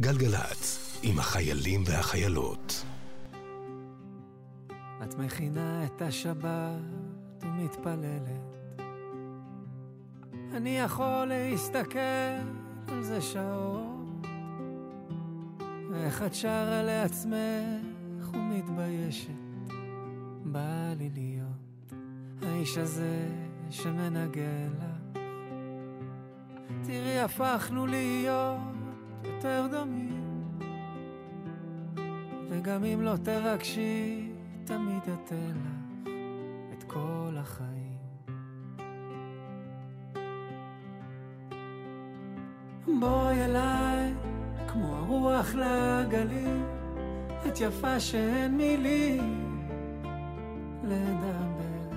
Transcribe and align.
גלגלצ, 0.00 0.98
עם 1.02 1.18
החיילים 1.18 1.82
והחיילות. 1.86 2.84
את 5.02 5.14
מכינה 5.14 5.84
את 5.84 6.02
השבת 6.02 6.80
ומתפללת. 7.42 8.76
אני 10.54 10.78
יכול 10.78 11.24
להסתכל 11.24 11.98
על 12.88 13.02
זה 13.02 13.22
שעות, 13.22 14.26
ואיך 15.90 16.22
את 16.22 16.34
שרה 16.34 16.82
לעצמך 16.82 18.30
ומתביישת. 18.32 19.30
בא 20.44 20.94
לי 20.98 21.10
להיות 21.14 21.92
האיש 22.42 22.78
הזה 22.78 23.28
שמנגן 23.70 24.70
לך. 24.78 25.18
תראי, 26.84 27.20
הפכנו 27.20 27.86
להיות 27.86 28.77
יותר 29.38 29.66
דומים, 29.70 30.58
וגם 32.48 32.84
אם 32.84 33.02
לא 33.02 33.14
תרגשי, 33.22 34.28
תמיד 34.64 35.02
אתן 35.02 35.52
לך 35.54 36.08
את 36.72 36.82
כל 36.82 37.36
החיים. 37.36 37.96
בואי 43.00 43.44
אליי, 43.44 44.14
כמו 44.68 44.96
הרוח 44.96 45.54
לגלים, 45.54 46.64
את 47.46 47.60
יפה 47.60 48.00
שאין 48.00 48.56
מילים 48.56 49.66
לדבר. 50.84 51.96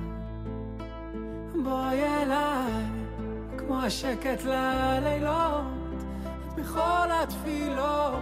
בואי 1.64 2.04
אליי, 2.04 2.84
כמו 3.58 3.82
השקט 3.82 4.44
ללילות, 4.44 5.81
בכל 6.72 7.10
התפילות 7.24 8.20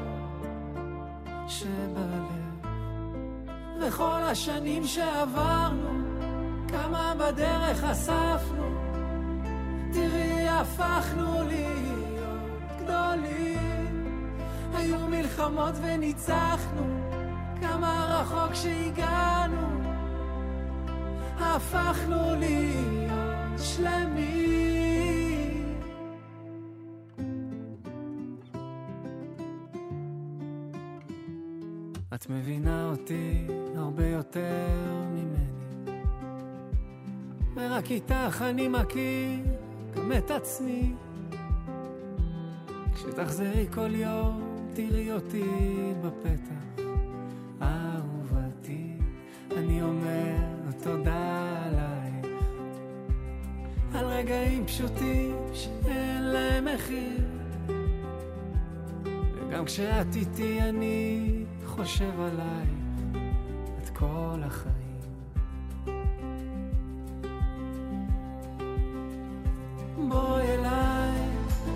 שבלב. 1.48 2.30
וכל 3.82 4.22
השנים 4.24 4.88
שעברנו, 4.88 5.90
כמה 6.68 7.14
בדרך 7.20 7.84
אספנו, 7.84 8.64
תראי 9.94 10.50
הפכנו 10.50 11.44
להיות 11.48 12.84
גדולים. 12.84 14.06
היו 14.74 15.08
מלחמות 15.08 15.74
וניצחנו, 15.82 17.12
כמה 17.62 18.06
רחוק 18.10 18.54
שהגענו, 18.54 19.82
הפכנו 21.40 22.36
להיות 22.40 23.60
שלמים. 23.60 24.79
את 32.20 32.30
מבינה 32.30 32.90
אותי 32.92 33.48
הרבה 33.76 34.08
יותר 34.08 34.68
ממני, 35.12 36.02
ורק 37.56 37.92
איתך 37.92 38.42
אני 38.42 38.68
מכיר 38.68 39.40
גם 39.96 40.12
את 40.18 40.32
עצמי. 40.32 40.94
כשתחזרי 42.94 43.68
כל 43.74 43.96
יום, 43.96 44.66
תראי 44.74 45.12
אותי 45.12 45.44
בפתח. 46.04 46.84
אהובתי, 47.62 48.94
אני 49.58 49.82
אומר 49.82 50.36
תודה 50.84 51.50
עלייך, 51.66 52.44
על 53.94 54.06
רגעים 54.06 54.66
פשוטים 54.66 55.36
שאין 55.54 56.24
להם 56.24 56.66
מחיר. 56.76 57.26
וגם 59.50 59.66
כשאת 59.66 60.16
איתי 60.16 60.62
אני 60.62 61.39
חושב 61.84 62.20
עלייך 62.20 63.24
את 63.84 63.90
כל 63.90 64.42
החיים. 64.44 65.00
בואי 70.10 70.44
אליי, 70.44 71.22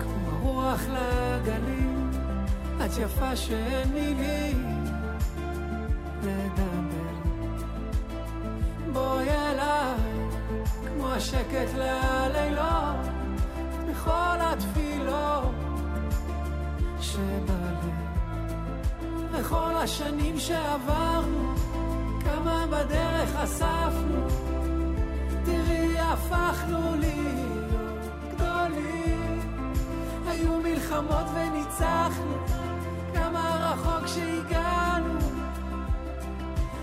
כמו 0.00 0.38
רוח 0.42 0.80
לגלים, 0.80 2.10
את 2.84 2.90
יפה 3.00 3.36
שאין 3.36 3.88
מילים 3.92 4.84
לדבר. 6.22 7.14
בואי 8.92 9.30
אליי, 9.30 10.28
כמו 10.86 11.08
השקט 11.08 11.74
ללילות, 11.74 13.06
בכל 13.88 14.36
התפילות 14.40 15.54
שבלב. 17.00 17.63
וכל 19.54 19.76
השנים 19.76 20.38
שעברנו, 20.38 21.54
כמה 22.20 22.66
בדרך 22.66 23.36
אספנו, 23.36 24.26
תראי 25.44 25.98
הפכנו 25.98 26.96
להיות 26.98 28.06
גדולים. 28.34 29.40
היו 30.26 30.60
מלחמות 30.60 31.26
וניצחנו, 31.34 32.36
כמה 33.14 33.72
רחוק 33.72 34.06
שהגענו, 34.06 35.18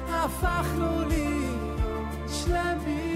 הפכנו 0.10 1.08
להיות 1.08 2.30
שלמים. 2.30 3.11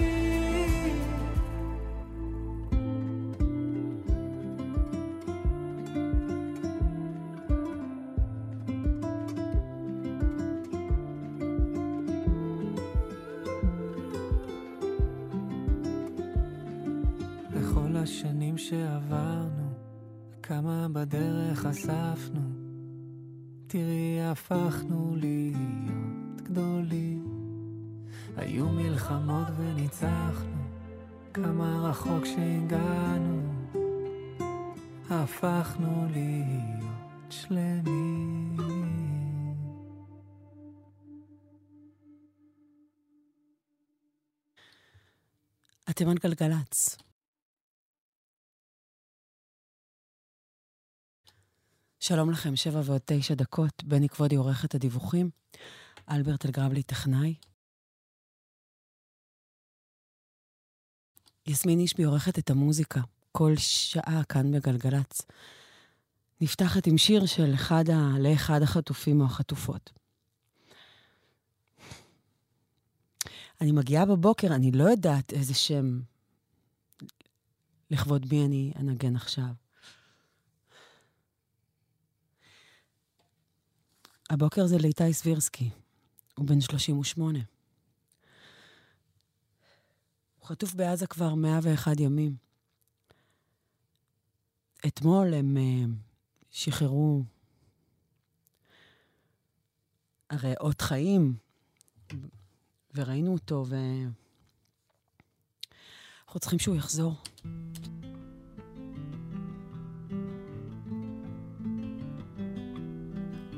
בדרך 21.08 21.66
אספנו, 21.66 22.40
תראי 23.66 24.22
הפכנו 24.22 25.16
להיות 25.16 26.40
גדולים. 26.42 27.24
היו 28.36 28.68
מלחמות 28.68 29.46
וניצחנו, 29.58 30.62
כמה 31.34 31.88
רחוק 31.88 32.24
שהגענו, 32.24 33.42
הפכנו 35.10 36.06
להיות 36.10 37.30
שלמים. 37.30 38.56
אתם 45.90 46.08
על 46.08 46.16
גלגלצ. 46.18 47.05
שלום 52.08 52.30
לכם, 52.30 52.56
שבע 52.56 52.80
ועוד 52.84 53.00
תשע 53.04 53.34
דקות. 53.34 53.84
בני 53.84 54.08
כבודי 54.08 54.36
עורכת 54.36 54.74
הדיווחים. 54.74 55.30
אלברט 56.10 56.46
אלגרבלי 56.46 56.82
טכנאי. 56.82 57.34
יסמין 61.46 61.78
אישבי 61.78 62.04
עורכת 62.04 62.38
את 62.38 62.50
המוזיקה, 62.50 63.00
כל 63.32 63.52
שעה 63.56 64.24
כאן 64.28 64.52
בגלגלצ. 64.52 65.22
נפתחת 66.40 66.86
עם 66.86 66.98
שיר 66.98 67.26
של 67.26 67.54
אחד 67.54 67.90
ה... 67.90 68.18
לאחד 68.18 68.62
החטופים 68.62 69.20
או 69.20 69.26
החטופות. 69.26 69.90
אני 73.60 73.72
מגיעה 73.72 74.06
בבוקר, 74.06 74.48
אני 74.54 74.72
לא 74.72 74.84
יודעת 74.84 75.32
איזה 75.32 75.54
שם 75.54 76.00
לכבוד 77.90 78.26
מי 78.30 78.44
אני 78.44 78.72
אנגן 78.80 79.16
עכשיו. 79.16 79.65
הבוקר 84.30 84.66
זה 84.66 84.78
לאיתי 84.78 85.12
סבירסקי, 85.12 85.70
הוא 86.38 86.46
בן 86.46 86.60
38. 86.60 87.38
הוא 90.38 90.48
חטוף 90.48 90.74
בעזה 90.74 91.06
כבר 91.06 91.34
101 91.34 92.00
ימים. 92.00 92.36
אתמול 94.86 95.34
הם 95.34 95.56
uh, 95.56 95.90
שחררו 96.50 97.22
הרי 100.30 100.54
אות 100.60 100.80
חיים, 100.80 101.36
וראינו 102.94 103.32
אותו, 103.32 103.64
ו... 103.68 103.76
אנחנו 106.26 106.40
צריכים 106.40 106.58
שהוא 106.58 106.76
יחזור. 106.76 107.14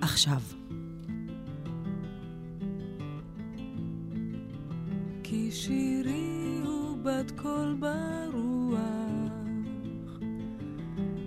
עכשיו. 0.03 0.58
כי 5.31 5.51
שירי 5.51 6.61
הוא 6.65 6.97
בת 7.03 7.31
קול 7.31 7.77
ברוח, 7.79 8.79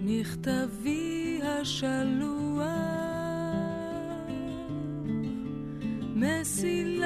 מכתבי 0.03 1.39
השלוח, 1.43 2.61
מסילה 6.15 7.00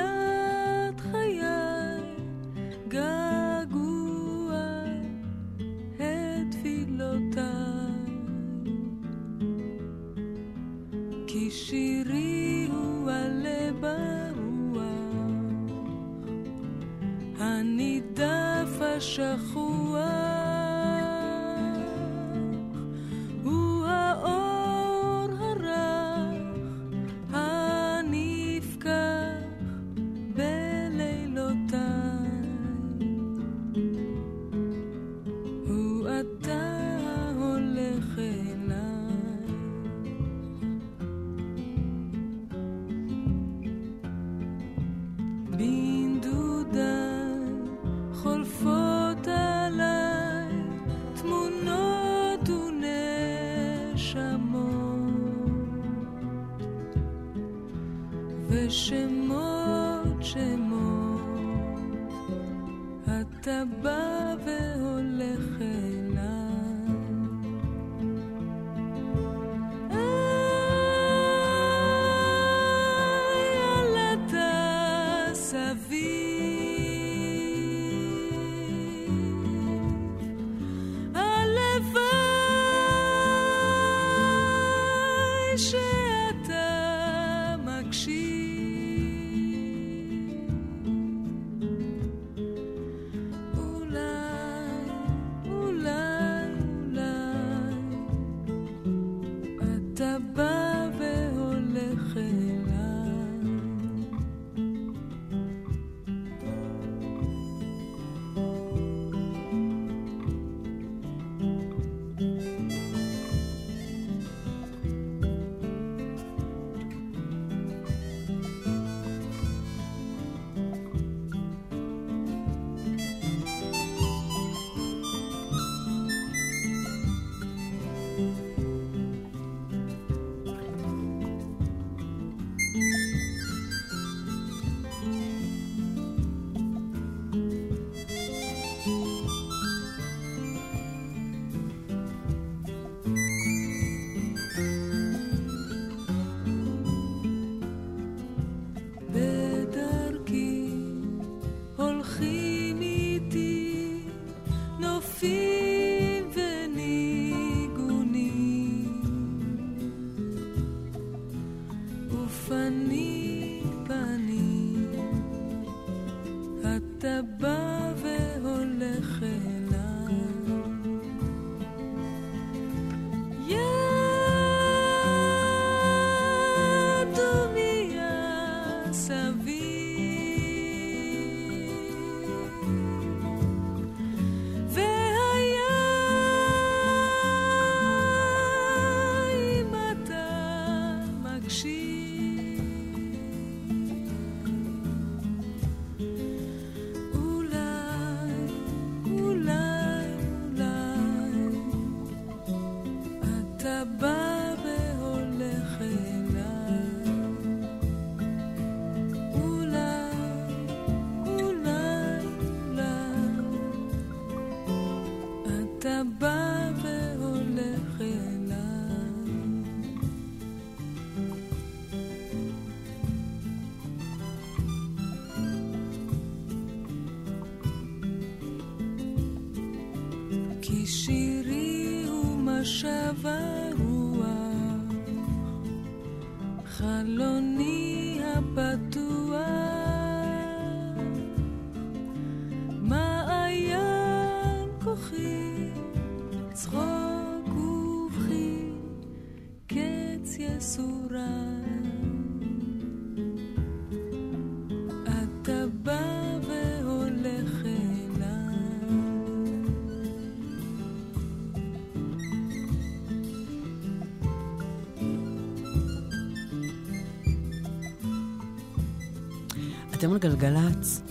על 270.15 270.21
גלגלצ. 270.21 271.01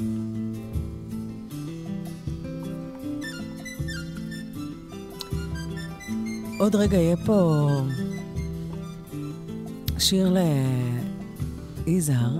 עוד 6.58 6.74
רגע 6.74 6.96
יהיה 6.96 7.16
פה 7.26 7.66
שיר 9.98 10.36
ליזהר. 11.86 12.38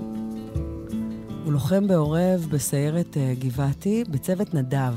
הוא 1.45 1.53
לוחם 1.53 1.89
בעורב 1.89 2.47
בסיירת 2.51 3.17
אה, 3.17 3.35
גבעתי 3.39 4.05
בצוות 4.11 4.55
נדב. 4.55 4.95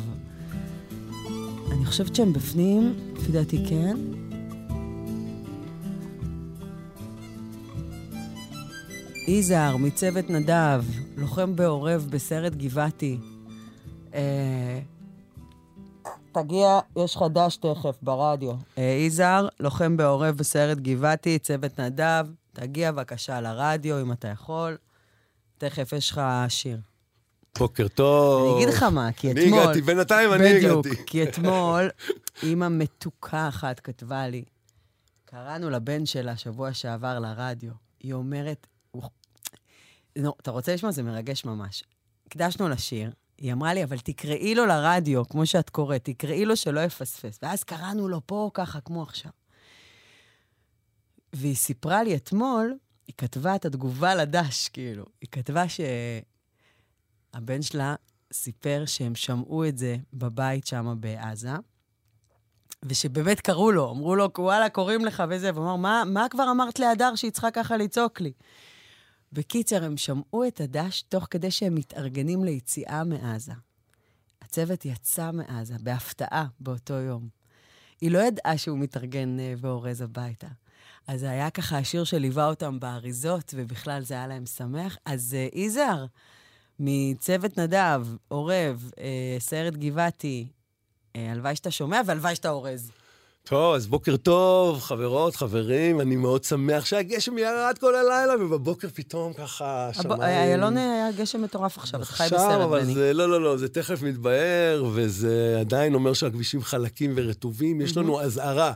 אני 1.72 1.86
חושבת 1.86 2.16
שהם 2.16 2.34
בפנים, 2.34 2.94
לפי 3.18 3.32
דעתי 3.32 3.66
כן. 3.70 3.98
יזהר 9.28 9.78
מצוות 9.78 10.30
נדב, 10.30 10.84
לוחם 11.18 11.56
בעורב 11.56 12.08
בסרט 12.10 12.54
גבעתי. 12.56 13.18
אה, 14.14 14.80
תגיע, 16.32 16.80
יש 16.98 17.18
חדש 17.18 17.58
תכף 17.58 17.98
ברדיו. 18.02 18.54
אה, 18.78 18.84
יזהר, 18.84 19.48
לוחם 19.60 19.98
בעורב 19.98 20.36
בסרט 20.38 20.78
גבעתי, 20.78 21.40
צוות 21.40 21.80
נדב, 21.80 22.28
תגיע 22.54 22.92
בבקשה 22.92 23.42
לרדיו 23.42 24.02
אם 24.02 24.12
אתה 24.12 24.28
יכול. 24.28 24.78
תכף 25.58 25.94
יש 25.94 26.12
לך 26.12 26.22
שיר. 26.48 26.80
בוקר 27.60 27.88
טוב. 27.88 28.56
אני 28.56 28.64
אגיד 28.64 28.74
לך 28.76 28.84
מה, 28.84 29.12
כי 29.12 29.32
אני 29.32 29.46
אתמול... 29.46 29.60
הגעתי, 29.60 29.82
בינתיים 29.82 30.34
אני 30.34 30.54
בדיוק, 30.54 30.86
הגעתי. 30.86 31.04
כי 31.06 31.24
אתמול 31.24 31.90
אימא 32.44 32.68
מתוקה 32.70 33.48
אחת 33.48 33.80
כתבה 33.80 34.28
לי, 34.28 34.44
קראנו 35.26 35.70
לבן 35.70 36.06
שלה 36.06 36.38
שבוע 36.38 36.74
שעבר 36.74 37.20
לרדיו, 37.20 37.72
היא 38.00 38.14
אומרת, 38.14 38.68
נו, 40.18 40.34
אתה 40.42 40.52
רוצה 40.52 40.74
לשמוע? 40.74 40.92
זה 40.92 41.04
מרגש 41.04 41.46
ממש. 41.46 41.84
הקדשנו 42.28 42.70
לשיר, 42.70 43.12
היא 43.38 43.54
אמרה 43.54 43.74
לי, 43.74 43.84
אבל 43.84 44.00
תקראי 44.00 44.56
לו 44.56 44.66
לרדיו, 44.66 45.28
כמו 45.28 45.46
שאת 45.46 45.70
קוראת, 45.70 46.04
תקראי 46.04 46.46
לו 46.46 46.56
שלא 46.56 46.80
יפספס. 46.80 47.40
ואז 47.42 47.64
קראנו 47.64 48.08
לו 48.08 48.22
פה 48.26 48.52
ככה, 48.54 48.82
כמו 48.82 49.04
עכשיו. 49.04 49.32
והיא 51.34 51.56
סיפרה 51.56 52.04
לי 52.04 52.16
אתמול, 52.16 52.78
היא 53.08 53.14
כתבה 53.18 53.56
את 53.56 53.66
התגובה 53.66 54.16
לדש, 54.16 54.70
כאילו. 54.70 55.06
היא 55.22 55.30
כתבה 55.32 55.64
שהבן 57.34 57.62
שלה 57.62 57.96
סיפר 58.34 58.84
שהם 58.86 59.16
שמעו 59.16 59.68
את 59.68 59.78
זה 59.78 59.98
בבית 60.14 60.68
שם 60.68 60.96
בעזה, 61.00 61.52
ושבאמת 62.86 63.42
קראו 63.42 63.72
לו, 63.72 63.92
אמרו 63.92 64.16
לו, 64.16 64.30
וואלה, 64.38 64.70
קוראים 64.70 65.06
לך 65.06 65.24
וזה, 65.30 65.52
והוא 65.54 65.66
אמר, 65.66 65.76
מה, 65.76 66.04
מה 66.06 66.30
כבר 66.30 66.52
אמרת 66.52 66.80
להדר 66.80 67.16
שהיא 67.16 67.32
צריכה 67.32 67.52
ככה 67.52 67.78
לצעוק 67.78 68.22
לי? 68.22 68.32
בקיצר, 69.34 69.84
הם 69.84 69.98
שמעו 69.98 70.48
את 70.48 70.62
הדש 70.62 71.02
תוך 71.02 71.28
כדי 71.30 71.52
שהם 71.52 71.76
מתארגנים 71.76 72.44
ליציאה 72.44 73.04
מעזה. 73.04 73.54
הצוות 74.42 74.86
יצא 74.86 75.32
מעזה, 75.32 75.76
בהפתעה, 75.84 76.46
באותו 76.60 76.94
יום. 76.94 77.28
היא 78.02 78.12
לא 78.12 78.20
ידעה 78.20 78.58
שהוא 78.58 78.80
מתארגן 78.80 79.40
אה, 79.40 79.54
ואורז 79.58 80.02
הביתה. 80.02 80.48
אז 81.08 81.20
זה 81.20 81.30
היה 81.30 81.50
ככה 81.50 81.78
השיר 81.78 82.04
שליווה 82.04 82.48
אותם 82.48 82.80
באריזות, 82.80 83.54
ובכלל 83.58 84.02
זה 84.02 84.14
היה 84.14 84.28
להם 84.28 84.46
שמח. 84.46 84.98
אז 85.06 85.34
אה, 85.34 85.48
יזהר, 85.54 86.06
מצוות 86.80 87.60
נדב, 87.60 88.08
עורב, 88.28 88.92
אה, 89.00 89.38
סיירת 89.40 89.78
גבעתי, 89.78 90.48
אה, 91.16 91.32
הלוואי 91.32 91.56
שאתה 91.56 91.72
שומע 91.72 92.02
והלוואי 92.06 92.36
שאתה 92.36 92.50
אורז. 92.50 92.92
טוב, 93.50 93.76
אז 93.76 93.88
בוקר 93.88 94.18
טוב, 94.18 94.80
חברות, 94.82 95.36
חברים, 95.36 96.02
אני 96.02 96.16
מאוד 96.16 96.44
שמח 96.44 96.86
שהגשם 96.86 97.38
ירד 97.38 97.76
כל 97.80 97.96
הלילה, 97.96 98.34
ובבוקר 98.40 98.88
פתאום 98.94 99.34
ככה 99.34 99.90
שמיים... 99.94 100.22
איילון 100.22 100.78
היה 100.78 101.12
גשם 101.12 101.42
מטורף 101.42 101.78
עכשיו, 101.78 102.02
אתה 102.02 102.12
חי 102.12 102.24
עכשיו, 102.24 102.40
בסרט, 102.40 102.62
אבל 102.62 102.82
בני. 102.82 102.94
זה, 102.94 103.14
לא, 103.14 103.30
לא, 103.30 103.42
לא, 103.42 103.58
זה 103.58 103.70
תכף 103.70 104.02
מתבהר, 104.02 104.86
וזה 104.94 105.58
עדיין 105.60 105.94
אומר 105.94 106.14
שהכבישים 106.14 106.64
חלקים 106.64 107.14
ורטובים. 107.16 107.82
יש 107.82 107.98
לנו 107.98 108.22
אזהרה. 108.22 108.74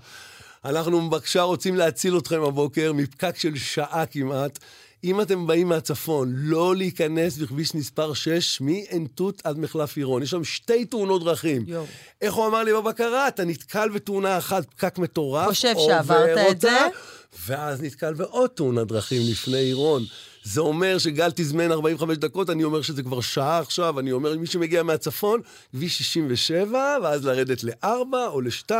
אנחנו 0.65 1.09
בבקשה 1.09 1.41
רוצים 1.41 1.75
להציל 1.75 2.17
אתכם 2.17 2.43
הבוקר 2.43 2.93
מפקק 2.93 3.37
של 3.37 3.57
שעה 3.57 4.05
כמעט. 4.05 4.59
אם 5.03 5.21
אתם 5.21 5.47
באים 5.47 5.69
מהצפון, 5.69 6.33
לא 6.35 6.75
להיכנס 6.75 7.37
בכביש 7.37 7.75
מספר 7.75 8.13
6 8.13 8.61
מעין 8.61 9.07
תות 9.15 9.41
עד 9.43 9.57
מחלף 9.57 9.97
עירון. 9.97 10.23
יש 10.23 10.29
שם 10.29 10.43
שתי 10.43 10.85
תאונות 10.85 11.23
דרכים. 11.23 11.63
יואו. 11.67 11.85
איך 12.21 12.33
הוא 12.33 12.47
אמר 12.47 12.63
לי 12.63 12.73
בבקרה? 12.73 13.27
אתה 13.27 13.45
נתקל 13.45 13.89
בתאונה 13.89 14.37
אחת, 14.37 14.65
פקק 14.65 14.97
מטורף. 14.97 15.47
חושב 15.47 15.73
שעברת 15.87 16.51
את 16.51 16.61
זה? 16.61 16.77
ואז 17.47 17.81
נתקל 17.81 18.13
בעוד 18.13 18.49
תאונת 18.49 18.87
דרכים 18.87 19.21
לפני 19.31 19.57
עירון. 19.57 20.03
זה 20.43 20.61
אומר 20.61 20.97
שגל 20.97 21.31
תזמן 21.35 21.71
45 21.71 22.17
דקות, 22.17 22.49
אני 22.49 22.63
אומר 22.63 22.81
שזה 22.81 23.03
כבר 23.03 23.21
שעה 23.21 23.59
עכשיו, 23.59 23.99
אני 23.99 24.11
אומר 24.11 24.33
למי 24.33 24.47
שמגיע 24.47 24.83
מהצפון, 24.83 25.41
כביש 25.71 25.97
67, 25.97 26.79
ואז 27.03 27.25
לרדת 27.25 27.63
ל-4 27.63 27.85
או 28.27 28.41
ל-2, 28.41 28.71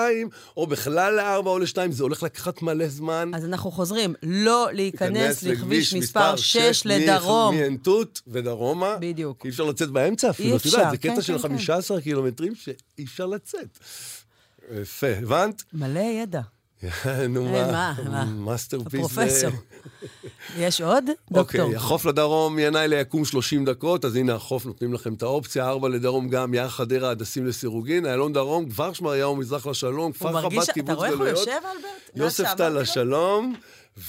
או 0.58 0.68
בכלל 0.68 1.16
ל-4 1.16 1.46
או 1.48 1.60
ל-2, 1.60 1.78
זה 1.92 2.04
הולך 2.04 2.24
לקחת 2.24 2.62
מלא 2.62 2.88
זמן. 2.88 3.32
אז 3.36 3.46
אנחנו 3.46 3.72
חוזרים, 3.72 4.14
לא 4.24 4.68
להיכנס 4.74 5.44
לכביש 5.44 5.94
מספר 5.94 6.36
6 6.36 6.86
מ- 6.86 6.90
לדרום. 6.90 7.56
מעין 7.56 7.78
תות 7.78 8.22
ודרומה. 8.28 8.96
בדיוק. 9.00 9.46
אי 9.46 9.50
אפשר 9.50 9.64
לצאת 9.64 9.90
באמצע 9.90 10.30
אפילו, 10.30 10.58
את 10.58 10.66
יודעת, 10.66 10.92
זה 10.92 10.98
כן, 10.98 11.14
קטע 11.14 11.22
של 11.22 11.34
כן, 11.38 11.42
כן. 11.42 11.48
15 11.50 12.02
קילומטרים 12.02 12.56
שאי 12.56 12.74
אפשר 13.06 13.26
לצאת. 13.26 13.78
יפה, 14.82 15.08
הבנת? 15.08 15.64
מלא 15.74 16.00
ידע. 16.00 16.42
נו, 17.30 17.46
אה, 17.56 17.72
מה? 17.72 17.94
מה, 18.04 18.10
מה? 18.10 18.26
מאסטרפיס. 18.26 19.00
פרופסור. 19.02 19.50
יש 20.58 20.82
עוד? 20.82 21.04
אוקיי, 21.34 21.60
דוקטור. 21.60 21.76
החוף 21.76 22.06
לדרום, 22.06 22.60
ינאי 22.60 22.88
ליקום 22.88 23.26
30 23.26 23.66
דקות, 23.66 24.06
אז 24.06 24.16
הנה 24.16 24.36
החוף, 24.36 24.66
נותנים 24.66 24.94
לכם 24.94 25.14
את 25.14 25.24
האופציה. 25.24 25.70
ארבע 25.70 25.90
לדרום 25.90 26.30
גם, 26.30 26.54
יער 26.54 26.70
חדרה, 26.70 27.10
הדסים 27.10 27.48
לסירוגין, 27.48 28.06
איילון 28.06 28.34
דרום, 28.34 28.70
כפר 28.70 28.94
שמריהו, 28.94 29.36
מזרח 29.36 29.68
לשלום, 29.68 30.12
כפר 30.12 30.42
חב"ד, 30.42 30.58
אתה 30.64 30.74
קיבוץ 30.74 30.96
רואה 30.96 31.10
איך 31.10 31.18
הוא 31.18 31.26
גלויות. 31.26 31.40
יושב, 31.40 31.52
אלברט? 31.52 31.84
מאז 32.16 32.24
יוסף 32.24 32.38
שאמרתי 32.44 32.58
טל 32.58 32.70
לו? 32.70 32.82
לשלום, 32.82 33.56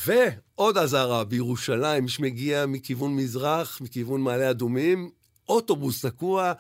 ועוד 0.06 0.78
אזהרה, 0.78 1.24
בירושלים, 1.24 2.02
מי 2.02 2.08
שמגיע 2.08 2.66
מכיוון 2.66 3.16
מזרח, 3.16 3.80
מכיוון 3.80 4.20
מעלה 4.20 4.50
אדומים, 4.50 5.10
אוטובוס 5.49 6.06
תקוע. 6.06 6.52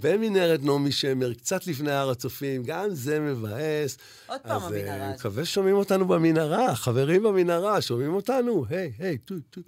במנהרת 0.00 0.62
נעמי 0.62 0.92
שמר, 0.92 1.34
קצת 1.34 1.66
לפני 1.66 1.92
הר 1.92 2.10
הצופים, 2.10 2.62
גם 2.64 2.86
זה 2.90 3.20
מבאס. 3.20 3.98
עוד 4.26 4.40
פעם 4.40 4.56
אז, 4.56 4.62
אה, 4.62 4.66
המנהרה 4.66 5.06
הזאת. 5.06 5.18
מקווה 5.18 5.44
ששומעים 5.44 5.76
אותנו 5.76 6.08
במנהרה, 6.08 6.74
חברים 6.74 7.22
במנהרה, 7.22 7.80
שומעים 7.80 8.14
אותנו? 8.14 8.64
היי, 8.68 8.92
היי, 8.98 9.18
טו, 9.18 9.34
טו. 9.50 9.60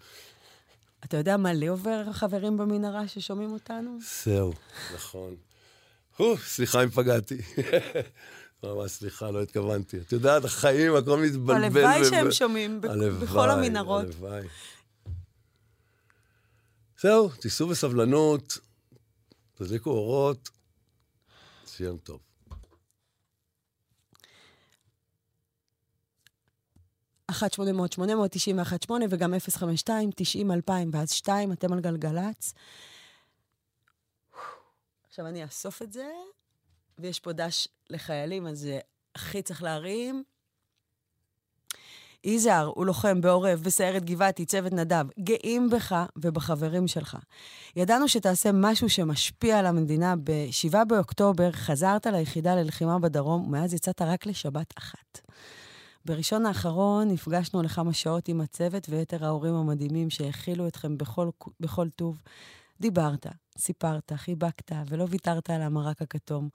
אתה 1.05 1.17
יודע 1.17 1.37
מה 1.37 1.53
לי 1.53 1.67
עובר 1.67 2.13
חברים 2.13 2.57
במנהרה 2.57 3.09
ששומעים 3.09 3.53
אותנו? 3.53 3.99
זהו, 4.25 4.53
נכון. 4.95 5.35
סליחה 6.37 6.83
אם 6.83 6.89
פגעתי. 6.89 7.39
ממש 8.65 8.91
סליחה, 8.91 9.31
לא 9.31 9.43
התכוונתי. 9.43 9.99
את 9.99 10.13
יודעת, 10.13 10.45
החיים, 10.45 10.95
הכל 10.95 11.19
מתבלבל. 11.19 11.65
הלוואי 11.65 12.05
שהם 12.05 12.33
שומעים 12.33 12.81
הלוואי, 12.89 13.11
בכל 13.11 13.51
המנהרות. 13.51 14.05
הלוואי. 14.05 14.43
זהו, 17.03 17.29
תיסעו 17.29 17.69
בסבלנות, 17.69 18.59
תדליקו 19.55 19.91
אורות, 19.91 20.49
יום 21.81 21.99
טוב. 21.99 22.21
אחת 27.27 27.53
שמונה 27.53 27.73
מאות 27.73 27.93
שמונה 27.93 28.15
מאות 28.15 28.31
תשעים 28.31 28.59
ואחת 28.59 28.83
שמונה 28.83 29.05
וגם 29.11 29.35
אפס 29.35 29.57
חמש 29.57 29.81
שתיים 29.81 30.11
תשעים 30.17 30.53
אלפיים 30.53 30.91
ואז 30.93 31.11
שתיים, 31.11 31.53
אתם 31.53 31.73
על 31.73 31.81
גלגלצ. 31.81 32.55
עכשיו 35.09 35.27
אני 35.27 35.45
אאסוף 35.45 35.83
את 35.83 35.93
זה, 35.93 36.11
ויש 36.99 37.21
פה 37.21 37.33
דש 37.33 37.69
לחיילים, 37.91 38.47
אז 38.47 38.69
הכי 39.15 39.43
צריך 39.43 39.63
להרים. 39.63 40.25
יזהר, 42.25 42.73
הוא 42.75 42.87
לוחם 42.87 43.21
בעורב, 43.21 43.61
בסיירת 43.65 44.05
גבעתי, 44.05 44.45
צוות 44.45 44.73
נדב. 44.73 45.07
גאים 45.19 45.71
בך 45.71 46.05
ובחברים 46.17 46.89
שלך. 46.89 47.17
ידענו 47.77 48.09
שתעשה 48.09 48.51
משהו 48.53 48.89
שמשפיע 48.89 49.59
על 49.59 49.67
המדינה. 49.67 50.15
ב-7 50.17 50.85
באוקטובר 50.85 51.53
חזרת 51.53 52.07
ליחידה 52.07 52.55
ללחימה 52.55 52.99
בדרום, 52.99 53.47
ומאז 53.47 53.75
יצאת 53.75 54.03
רק 54.03 54.27
לשבת 54.27 54.75
אחת. 54.79 55.21
בראשון 56.05 56.47
האחרון 56.47 57.09
נפגשנו 57.09 57.63
לכמה 57.63 57.93
שעות 57.93 58.29
עם 58.29 58.41
הצוות 58.41 58.89
ויתר 58.89 59.25
ההורים 59.25 59.55
המדהימים 59.55 60.11
שהאכילו 60.11 60.69
אתכם 60.69 60.99
בכל, 60.99 61.31
בכל 61.61 61.89
טוב. 61.89 62.23
דיברת, 62.81 63.27
סיפרת, 63.59 64.13
חיבקת 64.17 64.73
ולא 64.89 65.07
ויתרת 65.11 65.51
על 65.51 65.63
המרק 65.63 66.03
הכתום. 66.03 66.49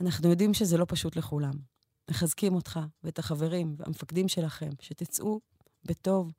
אנחנו 0.00 0.30
יודעים 0.30 0.54
שזה 0.54 0.76
לא 0.76 0.86
פשוט 0.88 1.16
לכולם. 1.16 1.71
מחזקים 2.10 2.54
אותך 2.54 2.80
ואת 3.04 3.18
החברים 3.18 3.74
והמפקדים 3.78 4.28
שלכם, 4.28 4.70
שתצאו 4.80 5.40
בטוב 5.84 6.32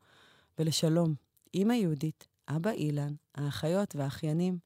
ולשלום. 0.59 1.15
אמא 1.55 1.73
יהודית, 1.73 2.27
אבא 2.47 2.71
אילן, 2.71 3.13
האחיות 3.35 3.95
והאחיינים. 3.95 4.57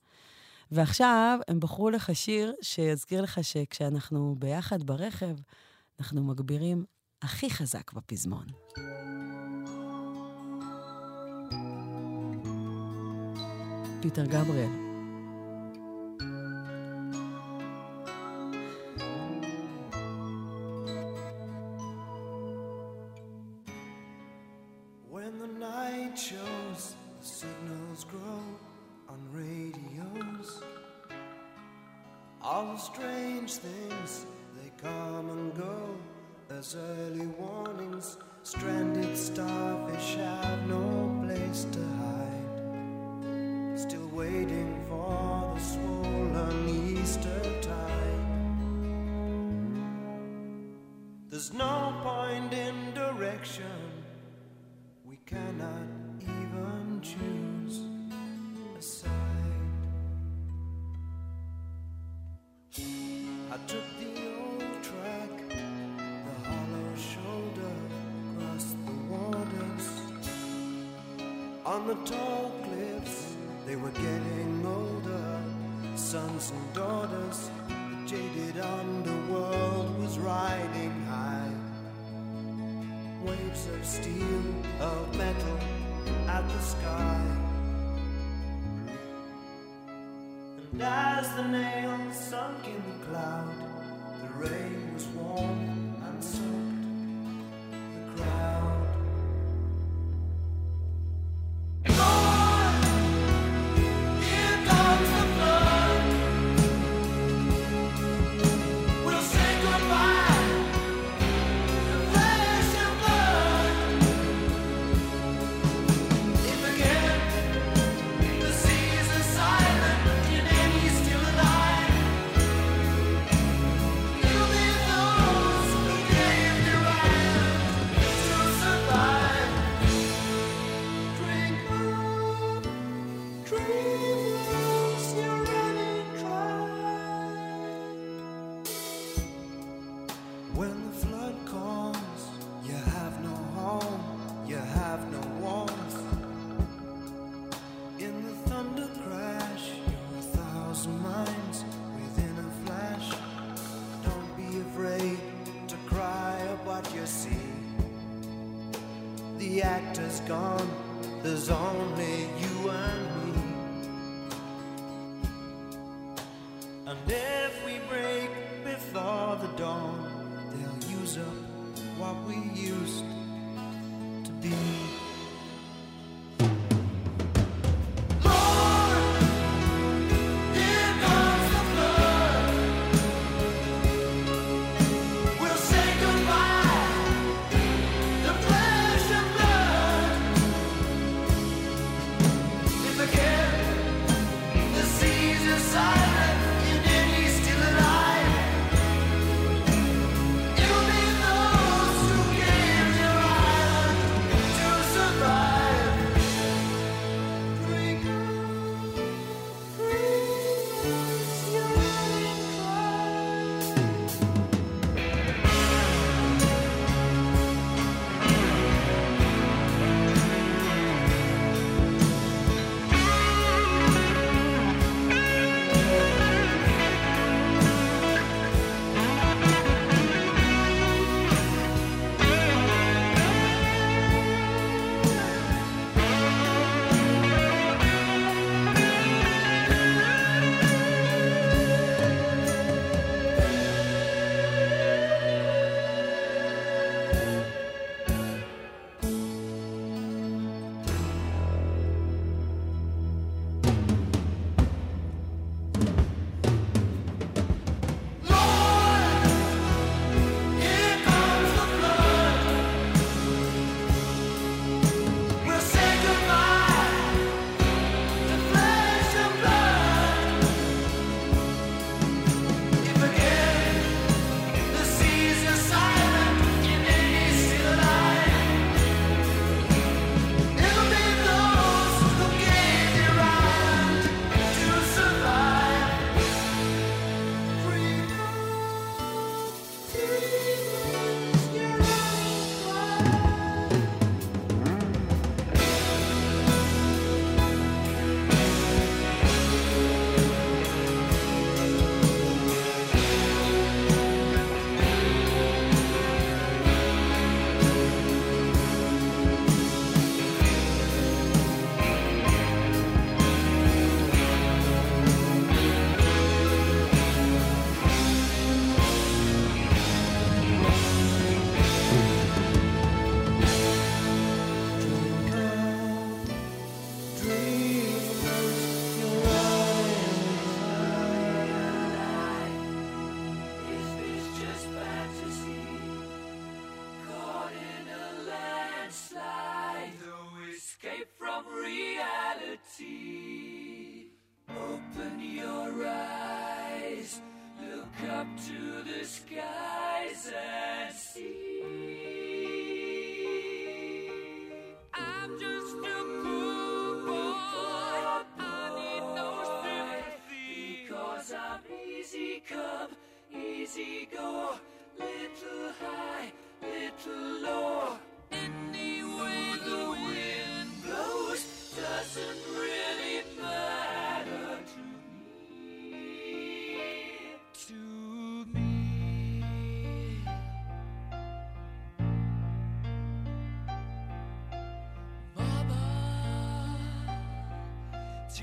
ועכשיו 0.71 1.39
הם 1.47 1.59
בחרו 1.59 1.89
לך 1.89 2.15
שיר 2.15 2.53
שיזכיר 2.61 3.21
לך 3.21 3.43
שכשאנחנו 3.43 4.35
ביחד 4.39 4.83
ברכב, 4.83 5.35
אנחנו 5.99 6.23
מגבירים 6.23 6.85
הכי 7.21 7.49
חזק 7.49 7.93
בפזמון. 7.93 8.45
פיטר 14.01 14.25
גבריאל. 14.25 14.86
The 25.77 26.15
shows, 26.15 26.95
the 27.21 27.25
signals 27.27 28.03
grow 28.05 28.41
on 29.07 29.19
radios. 29.31 30.63
All 32.41 32.73
the 32.73 32.77
strange 32.77 33.51
things, 33.51 34.25
they 34.55 34.71
come 34.81 35.29
and 35.29 35.55
go 35.55 35.95
as 36.49 36.75
early 36.75 37.27
warnings. 37.27 38.17
Stranded 38.41 39.15
starfish 39.15 40.15
have 40.15 40.67
no 40.67 41.21
place 41.23 41.67
to 41.71 41.79
hide. 41.79 42.36
cannot 55.27 55.83
even 56.21 57.01
choose 57.01 57.81
a 58.77 58.81
side. 58.81 59.11
I 63.51 63.57
took 63.67 63.83
the 63.99 64.13
old 64.39 64.83
track, 64.83 65.49
the 65.49 66.47
hollow 66.47 66.95
shoulder 66.95 67.73
across 68.37 68.75
the 68.85 68.95
waters. 69.11 69.87
On 71.65 71.87
the 71.87 71.95
tall 72.05 72.51
cliffs, 72.63 73.35
they 73.65 73.75
were 73.75 73.91
getting 73.91 74.65
older, 74.65 75.41
sons 75.95 76.51
and 76.51 76.73
daughters. 76.73 77.51
The 77.67 78.07
jaded 78.07 78.59
underworld 78.59 79.99
was 79.99 80.17
riding 80.19 80.96
of 83.73 83.85
steel, 83.85 84.43
of 84.79 85.17
metal, 85.17 85.59
at 86.27 86.47
the 86.47 86.59
sky. 86.59 87.21
And 90.71 90.81
as 90.81 91.35
the 91.35 91.47
nail 91.47 92.11
sunk 92.11 92.67
in 92.67 92.75
the 92.75 93.05
cloud, 93.05 93.55
the 94.21 94.49
rain 94.49 94.93
was 94.93 95.05
warm. 95.07 95.76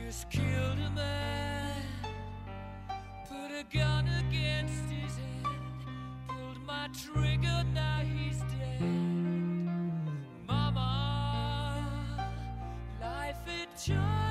just 0.06 0.28
killed 0.28 0.78
a 0.86 0.90
man, 0.90 1.82
put 3.26 3.50
a 3.50 3.64
gun 3.74 4.06
against 4.28 4.84
his 4.90 5.16
head, 5.16 5.46
pulled 6.28 6.62
my 6.66 6.88
trigger, 6.88 7.64
now 7.72 8.00
he's 8.00 8.40
dead. 8.40 8.82
Mama, 10.46 12.30
life 13.00 13.36
it 13.46 13.68
just 13.76 14.23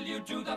will 0.00 0.06
you 0.06 0.20
do 0.20 0.42
the 0.42 0.56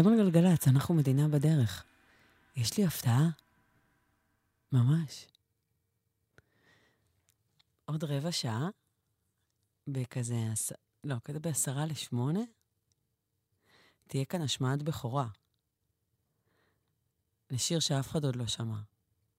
אתם 0.00 0.08
על 0.08 0.14
גלגלצ, 0.16 0.68
אנחנו 0.68 0.94
מדינה 0.94 1.28
בדרך. 1.28 1.84
יש 2.56 2.78
לי 2.78 2.84
הפתעה. 2.84 3.28
ממש. 4.72 5.26
עוד 7.84 8.04
רבע 8.04 8.32
שעה, 8.32 8.68
בכזה, 9.88 10.34
לא, 11.04 11.16
כזה 11.24 11.40
בעשרה 11.40 11.86
לשמונה, 11.86 12.40
תהיה 14.06 14.24
כאן 14.24 14.42
השמעת 14.42 14.82
בכורה. 14.82 15.28
לשיר 17.50 17.80
שאף 17.80 18.08
אחד 18.08 18.24
עוד 18.24 18.36
לא 18.36 18.46
שמע. 18.46 18.80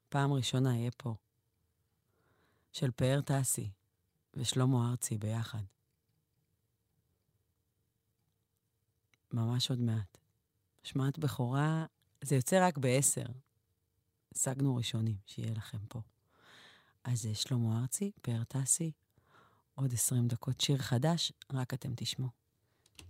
פעם 0.10 0.34
ראשונה 0.34 0.76
יהיה 0.78 0.91
פה. 0.91 1.15
של 2.72 2.91
פאר 2.91 3.22
טסי 3.22 3.70
ושלמה 4.34 4.89
ארצי 4.89 5.17
ביחד. 5.17 5.63
ממש 9.34 9.70
עוד 9.70 9.80
מעט. 9.80 10.27
השמעת 10.86 11.20
בכורה, 11.20 11.86
זה 12.24 12.36
יוצא 12.36 12.68
רק 12.68 12.78
בעשר. 12.78 13.26
השגנו 14.36 14.76
ראשונים, 14.76 15.16
שיהיה 15.26 15.52
לכם 15.52 15.78
פה. 15.90 16.02
אז 17.04 17.22
זה 17.22 17.36
שלמה 17.36 17.82
ארצי, 17.82 18.12
פאר 18.22 18.44
טסי, 18.44 18.92
עוד 19.76 19.94
20 19.94 20.28
דקות 20.28 20.62
שיר 20.62 20.78
חדש, 20.78 21.32
רק 21.54 21.74
אתם 21.74 21.90
תשמעו. 21.96 22.30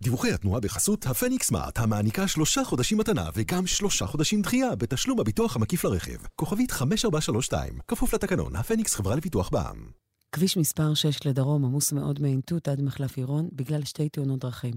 דיווחי 0.02 0.32
התנועה 0.32 0.60
בחסות 0.60 1.06
הפניקס 1.06 1.46
סמארט, 1.46 1.78
המעניקה 1.78 2.28
שלושה 2.28 2.64
חודשים 2.64 2.98
מתנה 2.98 3.28
וגם 3.34 3.66
שלושה 3.66 4.06
חודשים 4.06 4.42
דחייה 4.42 4.76
בתשלום 4.76 5.20
הביטוח 5.20 5.56
המקיף 5.56 5.84
לרכב. 5.84 6.26
כוכבית 6.36 6.70
5432, 6.70 7.78
כפוף 7.88 8.14
לתקנון, 8.14 8.56
הפניקס 8.56 8.94
חברה 8.94 9.16
לפיתוח 9.16 9.48
בע"מ. 9.50 9.90
כביש 10.32 10.56
מספר 10.56 10.94
6 10.94 11.26
לדרום 11.26 11.64
עמוס 11.64 11.92
מאוד 11.92 12.22
מעין 12.22 12.40
תות 12.40 12.68
עד 12.68 12.82
מחלף 12.82 13.16
עירון 13.16 13.48
בגלל 13.52 13.84
שתי 13.84 14.08
תאונות 14.08 14.40
דרכים. 14.40 14.74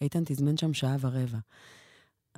איתן 0.00 0.22
תזמן 0.24 0.56
שם 0.56 0.74
שעה 0.74 0.96
ורבע. 1.00 1.38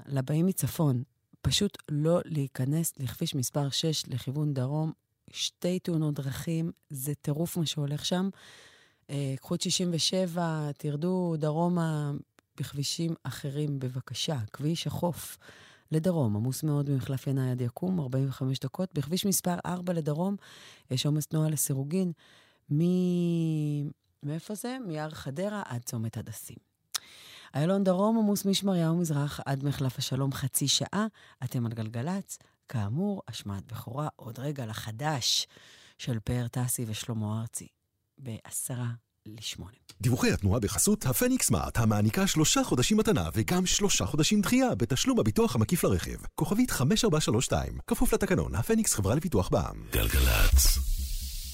לבאים 0.07 0.47
מצפון, 0.47 1.03
פשוט 1.43 1.79
לא 1.91 2.21
להיכנס 2.25 2.93
לכביש 2.99 3.35
מספר 3.35 3.71
6 3.71 4.07
לכיוון 4.07 4.55
דרום. 4.55 4.93
שתי 5.31 5.79
תאונות 5.79 6.15
דרכים, 6.15 6.73
זה 6.91 7.15
טירוף 7.15 7.57
מה 7.57 7.67
שהולך 7.67 8.05
שם. 8.05 8.29
אה, 9.11 9.35
קחו 9.41 9.55
את 9.55 9.61
67, 9.61 10.71
תרדו 10.79 11.35
דרומה 11.39 12.13
בכבישים 12.57 13.15
אחרים, 13.23 13.79
בבקשה. 13.79 14.39
כביש 14.53 14.87
החוף 14.87 15.39
לדרום, 15.93 16.37
עמוס 16.37 16.63
מאוד 16.63 16.91
במחלף 16.91 17.27
ינאי 17.27 17.51
עד 17.51 17.61
יקום, 17.61 18.01
45 18.01 18.59
דקות. 18.59 18.95
בכביש 18.95 19.27
מספר 19.27 19.55
4 19.67 19.93
לדרום, 19.93 20.37
יש 20.91 21.07
עומס 21.07 21.27
תנועה 21.27 21.51
לסירוגין, 21.51 22.13
מ... 22.73 22.81
מאיפה 24.23 24.55
זה? 24.55 24.77
מיער 24.87 25.11
חדרה 25.11 25.63
עד 25.67 25.83
צומת 25.83 26.17
הדסים. 26.17 26.76
איילון 27.57 27.85
דרום 27.85 28.19
עמוס 28.19 28.45
משמריהו 28.45 28.97
מזרח 28.97 29.41
עד 29.47 29.65
מחלף 29.65 29.99
השלום 29.99 30.33
חצי 30.33 30.69
שעה, 30.69 31.07
אתם 31.45 31.67
על 31.67 31.73
גלגלצ. 31.73 32.39
כאמור, 32.69 33.23
השמעת 33.29 33.73
בכורה 33.73 34.09
עוד 34.17 34.39
רגע 34.39 34.67
לחדש 34.67 35.47
של 35.99 36.19
פאר 36.25 36.47
טסי 36.49 36.85
ושלמה 36.89 37.41
ארצי, 37.41 37.69
בעשרה 38.19 38.89
לשמונה. 39.27 39.77
דיווחי 40.01 40.33
התנועה 40.33 40.61
בחסות 40.61 41.07
הפניקס 41.07 41.47
סמארט, 41.47 41.79
המעניקה 41.79 42.27
שלושה 42.27 42.65
חודשים 42.65 42.97
מתנה 42.97 43.29
וגם 43.35 43.67
שלושה 43.67 44.07
חודשים 44.07 44.41
דחייה 44.41 44.75
בתשלום 44.75 45.21
הביטוח 45.21 45.55
המקיף 45.55 45.85
לרכב. 45.85 46.27
כוכבית 46.35 46.71
5432, 46.71 47.79
כפוף 47.87 48.13
לתקנון, 48.13 48.55
הפניקס 48.55 48.95
חברה 48.95 49.15
לפיתוח 49.15 49.49
בע"מ. 49.49 49.77
גלגלצ. 49.93 50.79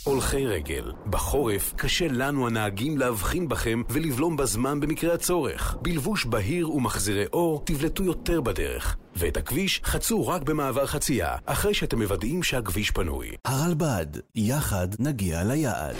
הולכי 0.04 0.46
רגל. 0.46 0.92
בחורף 1.10 1.74
קשה 1.76 2.08
לנו 2.08 2.46
הנהגים 2.46 2.98
להבחין 2.98 3.48
בכם 3.48 3.82
ולבלום 3.88 4.36
בזמן 4.36 4.80
במקרה 4.80 5.14
הצורך. 5.14 5.76
בלבוש 5.82 6.24
בהיר 6.26 6.70
ומחזירי 6.70 7.24
אור 7.32 7.62
תבלטו 7.64 8.04
יותר 8.04 8.40
בדרך. 8.40 8.96
ואת 9.16 9.36
הכביש 9.36 9.80
חצו 9.84 10.26
רק 10.28 10.42
במעבר 10.42 10.86
חצייה, 10.86 11.36
אחרי 11.46 11.74
שאתם 11.74 12.02
מוודאים 12.02 12.42
שהכביש 12.42 12.90
פנוי. 12.90 13.30
הרלב"ד, 13.44 14.06
יחד 14.34 14.88
נגיע 14.98 15.44
ליעד. 15.44 15.96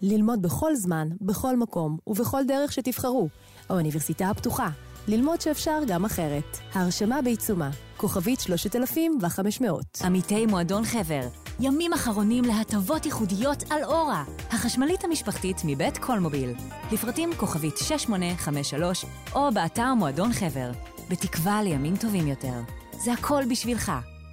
ללמוד 0.00 0.42
בכל 0.42 0.74
זמן, 0.74 1.08
בכל 1.20 1.56
מקום 1.56 1.98
ובכל 2.06 2.42
דרך 2.48 2.72
שתבחרו. 2.72 3.28
האוניברסיטה 3.68 4.30
הפתוחה. 4.30 4.68
ללמוד 5.08 5.40
שאפשר 5.40 5.78
גם 5.86 6.04
אחרת. 6.04 6.58
ההרשמה 6.74 7.22
בעיצומה. 7.22 7.70
כוכבית 7.96 8.40
3500. 8.40 9.84
עמיתי 10.04 10.46
מועדון 10.46 10.84
חבר, 10.84 11.20
ימים 11.60 11.92
אחרונים 11.92 12.44
להטבות 12.44 13.06
ייחודיות 13.06 13.64
על 13.70 13.84
אורה, 13.84 14.24
החשמלית 14.50 15.04
המשפחתית 15.04 15.56
מבית 15.64 15.98
קולמוביל. 15.98 16.50
לפרטים 16.92 17.30
כוכבית 17.36 17.76
6853 17.76 19.04
או 19.34 19.48
באתר 19.54 19.94
מועדון 19.94 20.32
חבר. 20.32 20.70
בתקווה 21.10 21.62
לימים 21.62 21.96
טובים 21.96 22.28
יותר. 22.28 22.60
זה 23.04 23.12
הכל 23.12 23.42
בשבילך. 23.50 23.92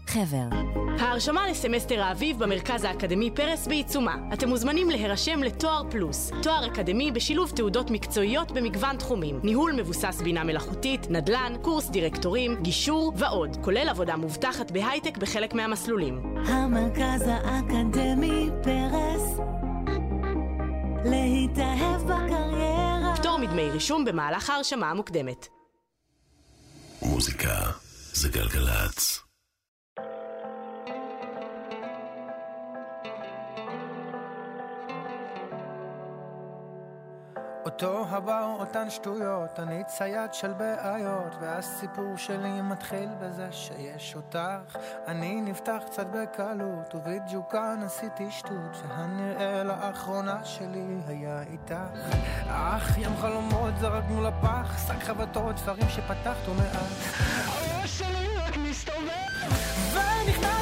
חבר. 0.10 0.48
ההרשמה 1.00 1.48
לסמסטר 1.48 2.02
האביב 2.02 2.40
במרכז 2.40 2.84
האקדמי 2.84 3.32
פרס 3.32 3.68
בעיצומה. 3.68 4.16
אתם 4.34 4.50
מוזמנים 4.50 4.90
להירשם 4.90 5.44
לתואר 5.44 5.84
פלוס, 5.92 6.32
תואר 6.42 6.68
אקדמי 6.68 7.12
בשילוב 7.12 7.52
תעודות 7.56 7.92
מקצועיות 7.92 8.52
במגוון 8.52 8.98
תחומים, 8.98 9.40
ניהול 9.44 9.72
מבוסס 9.72 10.22
בינה 10.24 10.44
מלאכותית, 10.44 11.08
נדל"ן, 11.10 11.54
קורס 11.62 11.90
דירקטורים, 11.90 12.56
גישור 12.62 13.14
ועוד, 13.18 13.58
כולל 13.62 13.90
עבודה 13.90 14.16
מובטחת 14.16 14.72
בהייטק 14.72 15.18
בחלק 15.18 15.54
מהמסלולים. 15.54 16.36
המרכז 16.46 17.22
האקדמי 17.26 18.50
פרס 18.64 19.40
להתאהב 21.06 22.02
בקריירה 22.02 23.14
פטור 23.16 23.38
מדמי 23.38 23.70
רישום 23.70 24.06
במהלך 24.06 24.50
ההרשמה 24.50 24.90
המוקדמת. 24.90 25.48
מוזיקה 27.02 27.56
זה 28.14 28.30
גלגלצ. 28.30 29.29
אותו 37.66 38.06
הבר, 38.10 38.56
אותן 38.60 38.90
שטויות, 38.90 39.60
אני 39.60 39.84
צייד 39.84 40.34
של 40.34 40.54
בעיות, 40.54 41.36
והסיפור 41.42 42.18
שלי 42.18 42.62
מתחיל 42.62 43.10
בזה 43.22 43.48
שיש 43.52 44.16
אותך. 44.16 44.78
אני 45.08 45.42
נפתח 45.42 45.82
קצת 45.86 46.08
בקלות, 46.08 46.96
ובדיוק 46.96 47.52
כאן 47.52 47.80
עשיתי 47.86 48.32
שטות, 48.32 48.82
והנראה 48.88 49.64
לאחרונה 49.64 50.46
שלי 50.46 50.98
היה 51.08 51.42
איתך. 51.42 52.00
אך 52.48 52.98
ים 52.98 53.18
חלומות 53.18 53.74
זרקנו 53.80 54.22
לפח, 54.22 54.88
שק 54.88 55.04
חבטות, 55.04 55.56
דברים 55.56 55.90
שפתחת 55.90 56.48
ומאז. 56.50 57.16
הראש 57.48 57.98
שלי 58.00 58.38
רק 58.38 58.58
מסתובב, 58.58 59.30
ונכנסת 59.94 60.59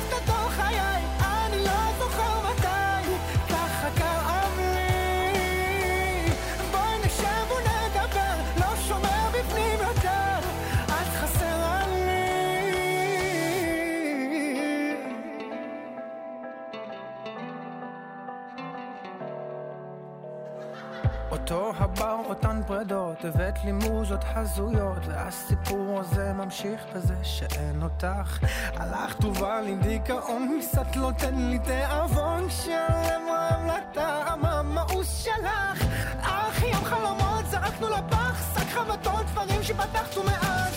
אותו 21.51 21.71
הבר, 21.77 22.17
אותן 22.29 22.61
פרדות, 22.67 23.25
הבאת 23.25 23.63
לי 23.63 23.71
מוזות 23.71 24.19
הזויות, 24.35 25.07
והסיפור 25.07 25.99
הזה 25.99 26.33
ממשיך 26.33 26.81
בזה 26.95 27.15
שאין 27.23 27.83
אותך. 27.83 28.39
הלכת 28.73 29.25
ובא 29.25 29.59
לי 29.59 29.75
דיכאון, 29.75 30.59
קצת 30.61 30.95
לא 30.95 31.11
תן 31.17 31.35
לי 31.35 31.59
תיאבון, 31.59 32.49
שלם 32.49 33.21
רב 33.29 33.65
לטעם 33.65 34.45
המאוס 34.45 35.23
שלך. 35.23 35.83
אך 36.21 36.63
ים 36.63 36.83
חלומות 36.83 37.45
זרקנו 37.45 37.89
לפח, 37.89 38.55
שק 38.55 38.69
חבטות, 38.69 39.25
דברים 39.25 39.63
שפתחת 39.63 40.17
ומאז, 40.17 40.73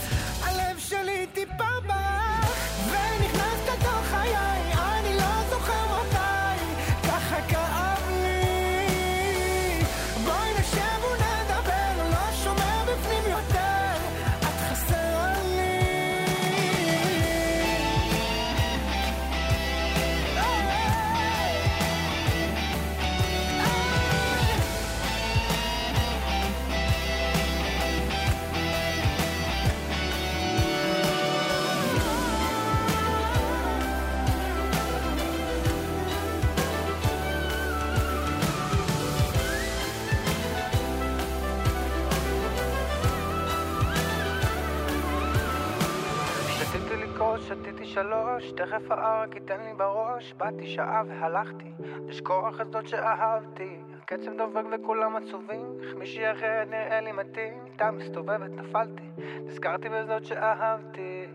שלוש, 47.94 48.53
תכף 48.53 48.90
הארק 48.90 49.35
ייתן 49.35 49.61
לי 49.61 49.74
בראש, 49.76 50.35
באתי 50.37 50.66
שעה 50.66 51.03
והלכתי, 51.09 51.72
לשכוח 52.09 52.61
את 52.61 52.72
זאת 52.72 52.88
שאהבתי. 52.88 53.81
הקצב 54.03 54.31
דופק 54.38 54.64
וכולם 54.72 55.16
עצובים, 55.16 55.66
איך 55.83 55.94
מישהי 55.98 56.33
אחרת 56.33 56.68
נראה 56.68 57.00
לי 57.00 57.12
מתאים, 57.12 57.55
איתה 57.66 57.90
מסתובבת 57.90 58.50
נפלתי, 58.50 59.03
נזכרתי 59.46 59.88
בזאת 59.88 60.24
שאהבתי. 60.24 61.26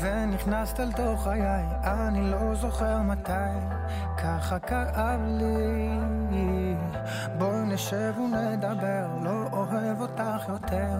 ונכנסת 0.00 0.80
אל 0.80 0.92
תוך 0.92 1.24
חיי, 1.24 1.64
אני 1.84 2.30
לא 2.30 2.54
זוכר 2.54 3.02
מתי, 3.02 3.32
ככה 4.18 4.58
כאב 4.58 5.20
לי. 5.26 6.00
בואי 7.38 7.66
נשב 7.66 8.12
ונדבר, 8.18 9.06
לא 9.24 9.46
אוהב 9.52 10.00
אותך 10.00 10.48
יותר, 10.48 10.96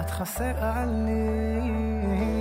את 0.00 0.10
חסרה 0.10 0.84
לי. 0.86 2.33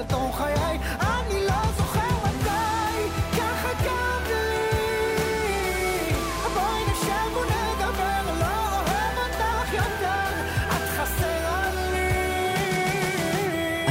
את 0.00 0.12
חיי, 0.32 0.78
אני 1.00 1.44
לא 1.46 1.72
זוכר 1.76 2.00
מתי, 2.24 3.08
ככה 3.32 3.68
גם 3.86 4.22
לי. 4.28 6.12
בואי 6.54 6.82
נשב 6.92 7.36
ונדבר, 7.36 8.22
לא 8.40 8.46
אוהב 8.76 9.16
אותך 9.18 9.72
יותר, 9.72 10.30
את 10.68 10.88
חסרה 10.96 11.70
לי. 11.74 12.12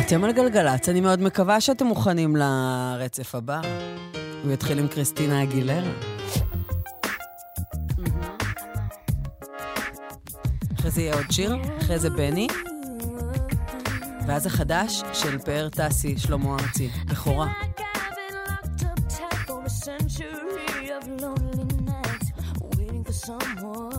אתם 0.02 0.24
על 0.24 0.32
גלגלצ, 0.32 0.90
אני 0.90 1.02
מאוד 1.02 1.22
מקווה 1.22 1.62
שאתם 1.62 1.86
מוכנים 1.86 2.36
לרצף 2.36 3.36
הבא. 3.36 3.62
הוא 4.44 4.52
יתחיל 4.52 4.80
עם 4.80 4.88
קריסטינה 4.88 5.44
אגילרה. 5.44 5.92
אחרי 10.80 10.92
זה 10.92 11.02
יהיה 11.02 11.14
עוד 11.14 11.32
שיר, 11.32 11.56
אחרי 11.82 12.00
זה 12.00 12.10
בני. 12.10 12.48
ואז 14.30 14.46
החדש 14.46 15.04
של 15.14 15.38
פאר 15.40 15.70
טסי, 15.70 16.18
שלמה 16.18 16.58
ארצי, 16.60 16.90
בכורה. 17.06 17.48
someone 23.30 23.99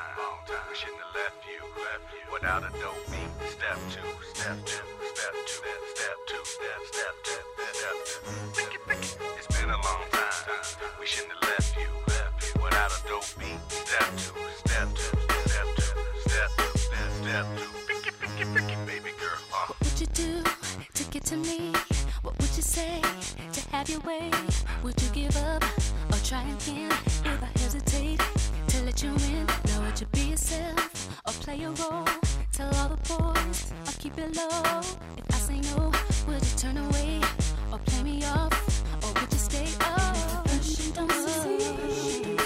time, 0.00 0.16
long 0.18 0.38
time. 0.46 0.64
We 0.68 0.76
shouldn't 0.76 1.00
have 1.00 1.14
left 1.14 1.40
you, 1.44 1.60
left 1.76 2.06
you. 2.14 2.24
Without 2.32 2.62
a 2.64 2.70
dope 2.80 3.04
beat, 3.10 3.32
step 3.48 3.78
two, 3.92 4.10
step 4.32 4.58
two, 4.64 4.86
step 5.12 5.34
two, 5.46 5.64
step 5.94 6.16
two, 6.26 6.44
step, 6.44 6.80
step, 6.90 7.44
step, 7.72 7.96
two. 8.08 8.20
Think 8.56 8.74
it, 8.74 8.82
think 8.88 9.02
it. 9.04 9.16
It's 9.38 9.50
been 9.58 9.70
a 9.70 9.80
long 9.88 10.04
time. 10.10 10.32
We 11.00 11.06
shouldn't 11.06 11.32
have 11.34 11.44
left 11.52 11.76
you, 11.76 11.90
left 12.08 12.38
you. 12.44 12.62
Without 12.62 12.90
a 12.92 13.00
dope 13.08 13.30
beat, 13.38 13.60
step 13.68 14.08
two, 14.16 14.36
step 14.64 14.88
two, 14.96 15.16
step 15.48 15.68
two, 15.76 15.98
step 16.28 16.50
two, 16.56 16.72
step, 16.78 17.10
step 17.20 17.44
two. 17.56 17.70
Think 17.88 18.06
it, 18.08 18.14
think 18.24 18.70
it, 18.72 18.80
baby 18.86 19.12
girl. 19.20 19.40
Uh. 19.52 19.68
What 19.68 19.78
would 19.80 20.00
you 20.00 20.08
do 20.14 20.32
to 20.94 21.02
get 21.10 21.24
to 21.26 21.36
me? 21.36 21.72
What 22.22 22.38
would 22.38 22.52
you 22.56 22.62
say 22.62 23.00
to 23.52 23.60
have 23.70 23.88
your 23.88 24.00
way? 24.00 24.30
Would 24.82 25.00
you 25.02 25.08
give 25.12 25.36
up 25.36 25.64
or 26.10 26.18
try 26.24 26.44
again? 26.56 26.92
what 29.02 29.20
you 29.20 29.36
in, 29.36 29.46
know 29.46 29.80
what 29.80 30.00
you 30.00 30.06
be 30.12 30.30
yourself, 30.30 31.20
or 31.26 31.32
play 31.32 31.62
a 31.62 31.70
role. 31.70 32.06
Tell 32.52 32.68
all 32.76 32.88
the 32.88 32.96
boys, 33.08 33.72
I'll 33.86 33.92
keep 33.98 34.18
it 34.18 34.36
low. 34.36 34.80
If 35.16 35.24
I 35.30 35.38
say 35.38 35.60
no, 35.60 35.92
would 36.26 36.42
you 36.44 36.56
turn 36.58 36.76
away, 36.76 37.20
or 37.72 37.78
play 37.78 38.02
me 38.02 38.24
off, 38.24 38.52
or 39.02 39.12
would 39.20 39.32
you 39.32 39.38
stay 39.38 39.68
up? 39.80 40.46
Russian 40.46 40.92
don't 40.92 41.12
succeed, 41.12 42.36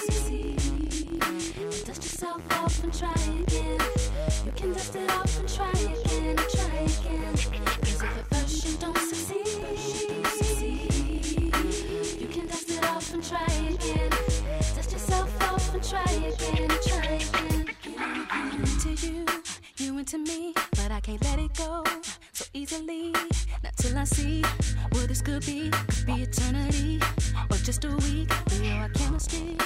dust 1.87 2.03
yourself 2.03 2.43
off 2.53 2.85
and 2.85 2.95
try 2.95 3.13
again. 3.43 3.81
You 4.45 4.53
can 4.55 4.73
dust 4.73 4.97
it 4.97 5.11
off 5.11 5.39
and 5.39 5.49
try 5.49 5.71
again. 5.71 6.04
Into 20.05 20.19
me, 20.19 20.53
but 20.73 20.91
I 20.91 21.01
can't 21.01 21.23
let 21.25 21.39
it 21.39 21.57
go 21.57 21.83
so 22.33 22.45
easily. 22.53 23.11
Not 23.63 23.75
till 23.77 23.97
I 23.97 24.05
see 24.05 24.43
what 24.93 25.09
this 25.09 25.23
could 25.23 25.47
be. 25.47 25.71
Could 25.71 26.05
be 26.05 26.23
eternity 26.25 27.01
or 27.51 27.57
just 27.57 27.87
a 27.87 27.89
week. 27.89 28.31
We 28.51 28.69
know 28.69 28.77
our 28.83 28.91
chemistry 28.91 29.57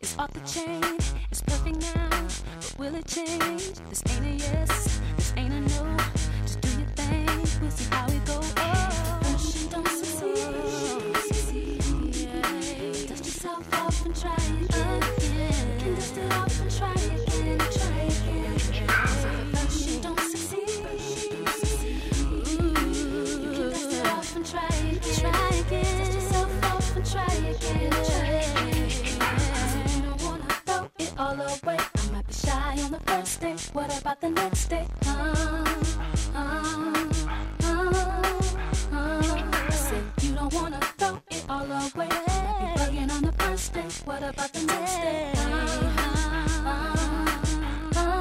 is 0.00 0.16
off 0.16 0.32
the 0.32 0.40
chain. 0.40 0.84
It's 1.32 1.42
perfect 1.42 1.80
now, 1.80 2.28
but 2.60 2.74
will 2.78 2.94
it 2.94 3.08
change? 3.08 3.72
This 3.90 4.04
ain't 4.10 4.26
a 4.26 4.30
yes, 4.30 5.00
this 5.16 5.32
ain't 5.36 5.52
a 5.52 5.60
no. 5.62 5.96
Just 6.42 6.60
do 6.60 6.68
your 6.78 6.88
thing, 6.90 7.26
we'll 7.60 7.70
see 7.72 7.90
how 7.90 8.06
it 8.06 8.24
goes. 8.24 8.52
First 8.52 9.62
you 9.62 9.68
don't 9.68 9.88
succeed. 9.88 11.08
Dust 13.08 13.24
yourself 13.24 13.74
off 13.74 14.06
and 14.06 14.14
try 14.14 14.57
all 31.18 31.34
away. 31.34 31.76
I 31.78 32.10
might 32.12 32.26
be 32.26 32.32
shy 32.32 32.76
on 32.84 32.92
the 32.92 33.00
first 33.00 33.40
day. 33.40 33.56
What 33.72 33.98
about 34.00 34.20
the 34.20 34.30
next 34.30 34.66
day? 34.68 34.86
Uh, 35.06 35.10
uh, 36.34 37.02
uh, 37.62 37.74
uh. 38.92 39.42
I 39.66 39.70
said 39.70 40.04
you 40.22 40.34
don't 40.34 40.54
wanna 40.54 40.80
throw 40.96 41.20
it 41.30 41.44
all 41.48 41.64
away. 41.64 42.08
Might 42.08 42.74
be 42.76 42.80
bugging 42.80 43.10
on 43.10 43.22
the 43.22 43.32
first 43.32 43.72
day. 43.74 43.88
What 44.04 44.22
about 44.22 44.52
the 44.52 44.64
next 44.66 44.96
day? 44.96 45.32
Uh, 45.34 45.40
uh, 46.64 46.70
uh, 46.70 46.94
uh. 47.96 48.18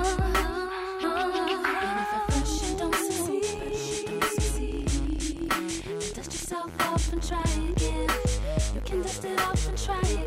Try 7.28 7.42
again. 7.42 8.08
You 8.74 8.82
can 8.86 9.02
dust 9.02 9.26
it 9.26 9.42
off 9.42 9.68
and 9.68 9.78
try 9.78 10.00
again, 10.00 10.27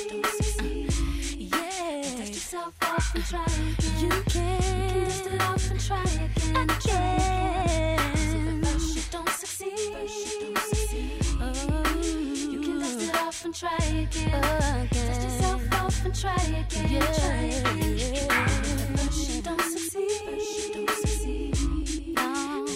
and 3.13 3.25
try 3.25 3.43
again. 3.43 3.99
You 3.99 4.09
can 4.27 4.51
and 5.71 5.79
try 5.79 6.01
again. 6.01 6.69
Again. 6.69 7.99
you 12.51 12.61
can 12.61 12.79
dust 12.79 13.01
it 13.01 13.15
off 13.15 13.45
and 13.45 13.53
try 13.53 13.75
again. 13.77 14.87
Dust 14.91 15.23
yourself 15.23 15.73
off 15.73 16.05
and 16.05 16.15
try 16.15 16.35
again. 16.35 17.01
Try 17.13 17.43
again. 17.71 17.97
You 17.97 18.11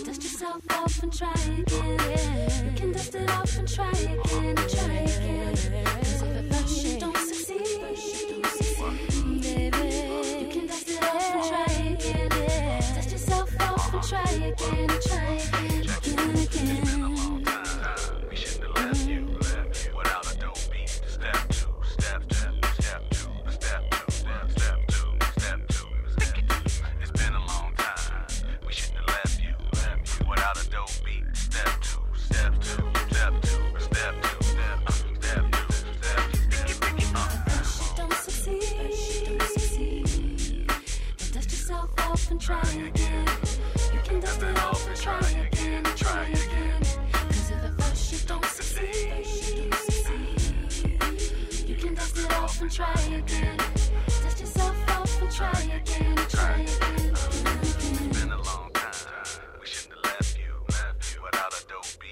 dust 0.04 0.24
yourself 0.24 0.64
off 0.72 1.04
and 1.04 1.14
try 1.14 1.34
again. 1.58 2.66
You 2.66 2.72
can 2.76 2.92
dust 2.92 3.16
it 3.16 3.30
off 3.30 3.58
and 3.58 3.68
try 3.68 3.90
again, 3.90 4.56
try 4.56 4.96
again. 4.96 5.35
Try 14.16 14.32
again, 14.32 14.88
try 15.02 15.34
again, 15.34 15.85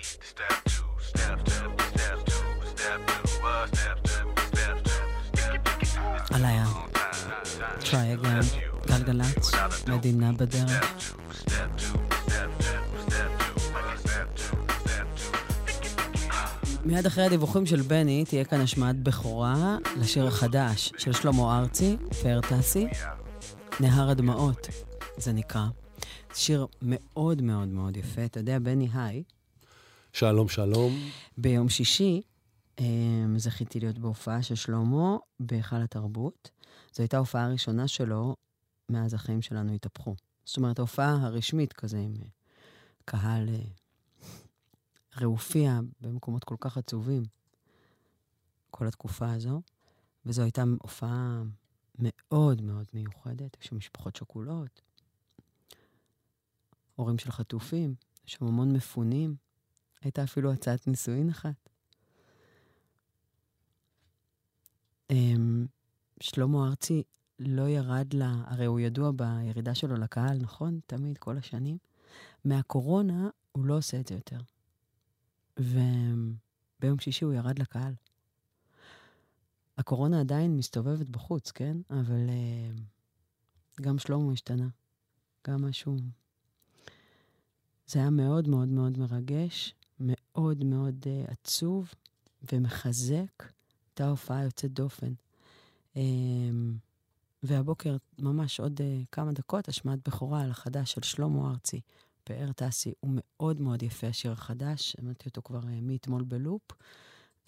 step. 0.01 0.73
עליי 6.33 6.57
ה-try 6.57 8.21
again, 8.21 8.87
גלגלצ, 8.87 9.51
מדינה 9.87 10.31
בדרך. 10.31 11.15
מיד 16.85 17.05
אחרי 17.05 17.25
הדיווחים 17.25 17.65
של 17.65 17.81
בני, 17.81 18.25
תהיה 18.25 18.45
כאן 18.45 18.61
השמעת 18.61 19.03
בכורה 19.03 19.77
לשיר 19.97 20.27
החדש 20.27 20.93
של 20.97 21.13
שלמה 21.13 21.59
ארצי, 21.59 21.97
פאר 22.21 22.39
טסי, 22.41 22.87
נהר 23.79 24.09
הדמעות, 24.09 24.67
זה 25.17 25.33
נקרא. 25.33 25.65
שיר 26.33 26.67
מאוד 26.81 27.41
מאוד 27.41 27.67
מאוד 27.67 27.97
יפה. 27.97 28.25
אתה 28.25 28.39
יודע, 28.39 28.59
בני, 28.59 28.89
היי, 28.93 29.23
שלום, 30.15 30.49
שלום. 30.49 30.93
ביום 31.37 31.69
שישי 31.69 32.21
אמ, 32.79 33.33
זכיתי 33.37 33.79
להיות 33.79 33.97
בהופעה 33.97 34.43
של 34.43 34.55
שלמה 34.55 35.17
בהיכל 35.39 35.75
התרבות. 35.75 36.49
זו 36.93 37.03
הייתה 37.03 37.17
ההופעה 37.17 37.45
הראשונה 37.45 37.87
שלו 37.87 38.35
מאז 38.89 39.13
החיים 39.13 39.41
שלנו 39.41 39.73
התהפכו. 39.73 40.15
זאת 40.45 40.57
אומרת, 40.57 40.79
ההופעה 40.79 41.17
הרשמית 41.21 41.73
כזה 41.73 41.97
עם 41.97 42.13
אה, 42.21 42.27
קהל 43.05 43.49
אה, 43.49 43.59
רעופיה 45.21 45.79
במקומות 46.01 46.43
כל 46.43 46.55
כך 46.59 46.77
עצובים 46.77 47.23
כל 48.71 48.87
התקופה 48.87 49.33
הזו. 49.33 49.61
וזו 50.25 50.41
הייתה 50.41 50.63
הופעה 50.81 51.43
מאוד 51.99 52.61
מאוד 52.61 52.85
מיוחדת. 52.93 53.57
יש 53.61 53.67
שם 53.67 53.77
משפחות 53.77 54.15
שכולות, 54.15 54.81
הורים 56.95 57.17
של 57.17 57.31
חטופים, 57.31 57.95
יש 58.27 58.33
שם 58.33 58.45
המון 58.45 58.71
מפונים. 58.71 59.42
הייתה 60.03 60.23
אפילו 60.23 60.53
הצעת 60.53 60.87
נישואין 60.87 61.29
אחת. 61.29 61.69
אמ, 65.09 65.65
שלמה 66.21 66.67
ארצי 66.67 67.03
לא 67.39 67.69
ירד 67.69 68.13
לה, 68.13 68.43
הרי 68.45 68.65
הוא 68.65 68.79
ידוע 68.79 69.11
בירידה 69.11 69.75
שלו 69.75 69.95
לקהל, 69.95 70.37
נכון? 70.37 70.79
תמיד, 70.87 71.17
כל 71.17 71.37
השנים. 71.37 71.77
מהקורונה 72.45 73.29
הוא 73.51 73.65
לא 73.65 73.77
עושה 73.77 73.99
את 73.99 74.07
זה 74.07 74.15
יותר. 74.15 74.39
וביום 75.57 76.99
שישי 76.99 77.25
הוא 77.25 77.33
ירד 77.33 77.59
לקהל. 77.59 77.93
הקורונה 79.77 80.19
עדיין 80.19 80.57
מסתובבת 80.57 81.09
בחוץ, 81.09 81.51
כן? 81.51 81.77
אבל 81.89 82.29
אה, 82.29 82.71
גם 83.81 83.97
שלמה 83.97 84.31
השתנה. 84.31 84.67
גם 85.47 85.65
משהו... 85.65 85.97
זה 87.87 87.99
היה 87.99 88.09
מאוד 88.09 88.47
מאוד 88.47 88.67
מאוד 88.67 88.97
מרגש, 88.97 89.75
מאוד 90.35 90.63
מאוד 90.63 90.95
אה, 91.07 91.23
עצוב 91.31 91.93
ומחזק. 92.53 93.43
הייתה 93.89 94.09
הופעה 94.09 94.43
יוצאת 94.43 94.71
דופן. 94.73 95.13
אה, 95.97 96.01
והבוקר, 97.43 97.95
ממש 98.19 98.59
עוד 98.59 98.79
אה, 98.81 99.01
כמה 99.11 99.31
דקות, 99.31 99.67
השמעת 99.67 99.99
בכורה 100.07 100.41
על 100.41 100.51
החדש 100.51 100.91
של 100.91 101.01
שלמה 101.01 101.49
ארצי, 101.51 101.81
פאר 102.23 102.51
טסי. 102.55 102.93
הוא 102.99 103.11
מאוד 103.13 103.61
מאוד 103.61 103.83
יפה, 103.83 104.07
השיר 104.07 104.31
החדש. 104.31 104.91
שמעתי 104.91 105.29
אותו 105.29 105.41
כבר 105.43 105.59
אה, 105.67 105.79
מאתמול 105.81 106.23
בלופ, 106.23 106.61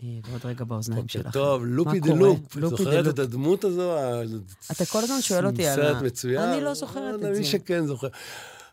ועוד 0.04 0.46
רגע 0.46 0.66
באוזניים 0.66 1.08
שלך. 1.08 1.34
טוב, 1.34 1.64
לופי 1.66 2.00
דה? 2.00 2.14
לופ. 2.16 2.58
את 2.58 2.70
זוכרת. 2.70 3.14
את 3.14 3.20
הדמות 3.20 3.64
הזו? 3.64 3.92
אתה 4.72 4.86
כל 4.86 5.00
הזמן 5.04 5.22
שואל 5.22 5.46
אותי 5.48 5.68
על 5.68 5.76
סרט 5.76 5.96
ה- 6.02 6.06
מצוין. 6.06 6.42
אני 6.50 6.62
לא 6.62 6.74
זוכרת 6.74 7.16
את 7.16 7.20
זה. 7.20 7.40
מי 7.40 7.46
שכן 7.46 7.86
זוכר. 7.86 8.08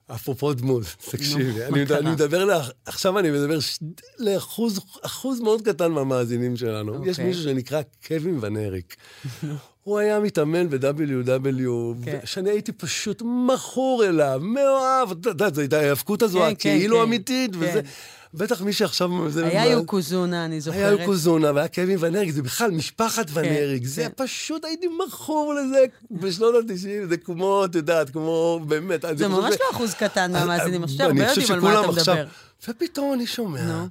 אפרופו 0.06 0.52
דמות, 0.54 0.82
תקשיבי, 1.10 1.64
אני? 1.64 1.82
אני 1.98 2.10
מדבר, 2.10 2.44
לך- 2.44 2.70
עכשיו 2.86 3.18
אני 3.18 3.30
מדבר 3.30 3.60
ש- 3.60 3.78
לאחוז 4.18 4.80
אחוז 5.02 5.40
מאוד 5.40 5.62
קטן 5.62 5.92
מהמאזינים 5.92 6.56
שלנו. 6.56 6.92
יש 7.06 7.10
אוקיי. 7.10 7.24
מישהו 7.24 7.42
שנקרא 7.42 7.82
קווין 8.06 8.38
ונריק. 8.40 8.96
הוא 9.82 9.98
היה 9.98 10.20
מתאמן 10.20 10.68
ב-WW, 10.70 12.04
כן. 12.04 12.18
שאני 12.24 12.50
הייתי 12.50 12.72
פשוט 12.72 13.22
מכור 13.24 14.04
אליו, 14.06 14.40
מאוהב, 14.42 15.10
אתה 15.10 15.28
יודע, 15.28 15.50
זו 15.54 15.60
הייתה 15.60 15.80
ההאבקות 15.80 16.22
הזו, 16.22 16.38
כן, 16.38 16.44
כן, 16.44 16.50
הכאילו 16.50 16.96
כן, 16.96 17.02
אמיתית, 17.02 17.50
וזה... 17.58 17.72
כן. 17.72 17.88
בטח 18.34 18.62
מי 18.62 18.72
שעכשיו... 18.72 19.10
היה 19.36 19.70
יוקוזונה, 19.70 20.44
אני 20.44 20.60
זוכרת. 20.60 20.80
היה 20.80 20.90
יוקוזונה, 20.90 21.52
והיה 21.54 21.68
קווין 21.68 21.96
ונריק, 22.00 22.30
זה 22.30 22.42
בכלל 22.42 22.70
משפחת 22.70 23.26
ונריק, 23.32 23.84
זה 23.86 24.02
כן. 24.02 24.24
פשוט 24.24 24.64
הייתי 24.64 24.86
מכור 25.06 25.54
לזה 25.54 25.84
בשנות 26.10 26.54
ה-90, 26.54 27.08
זה 27.08 27.16
כמו, 27.16 27.64
את 27.64 27.74
יודעת, 27.74 28.10
כמו, 28.10 28.60
באמת. 28.68 29.04
זה 29.16 29.28
ממש 29.28 29.54
לא 29.60 29.76
אחוז 29.76 29.94
קטן 29.94 30.32
מהמאזינים, 30.32 30.84
עכשיו 30.84 31.10
אני 31.10 31.20
הרבה 31.20 31.34
חושב 31.34 31.40
יודעים 31.40 31.64
על 31.66 31.72
מה 31.72 31.76
שכולם 31.80 31.90
אתה 31.92 32.00
עכשיו- 32.00 32.14
מדבר. 32.14 32.28
ופתאום 32.68 33.12
אני 33.14 33.26
שומע. 33.26 33.84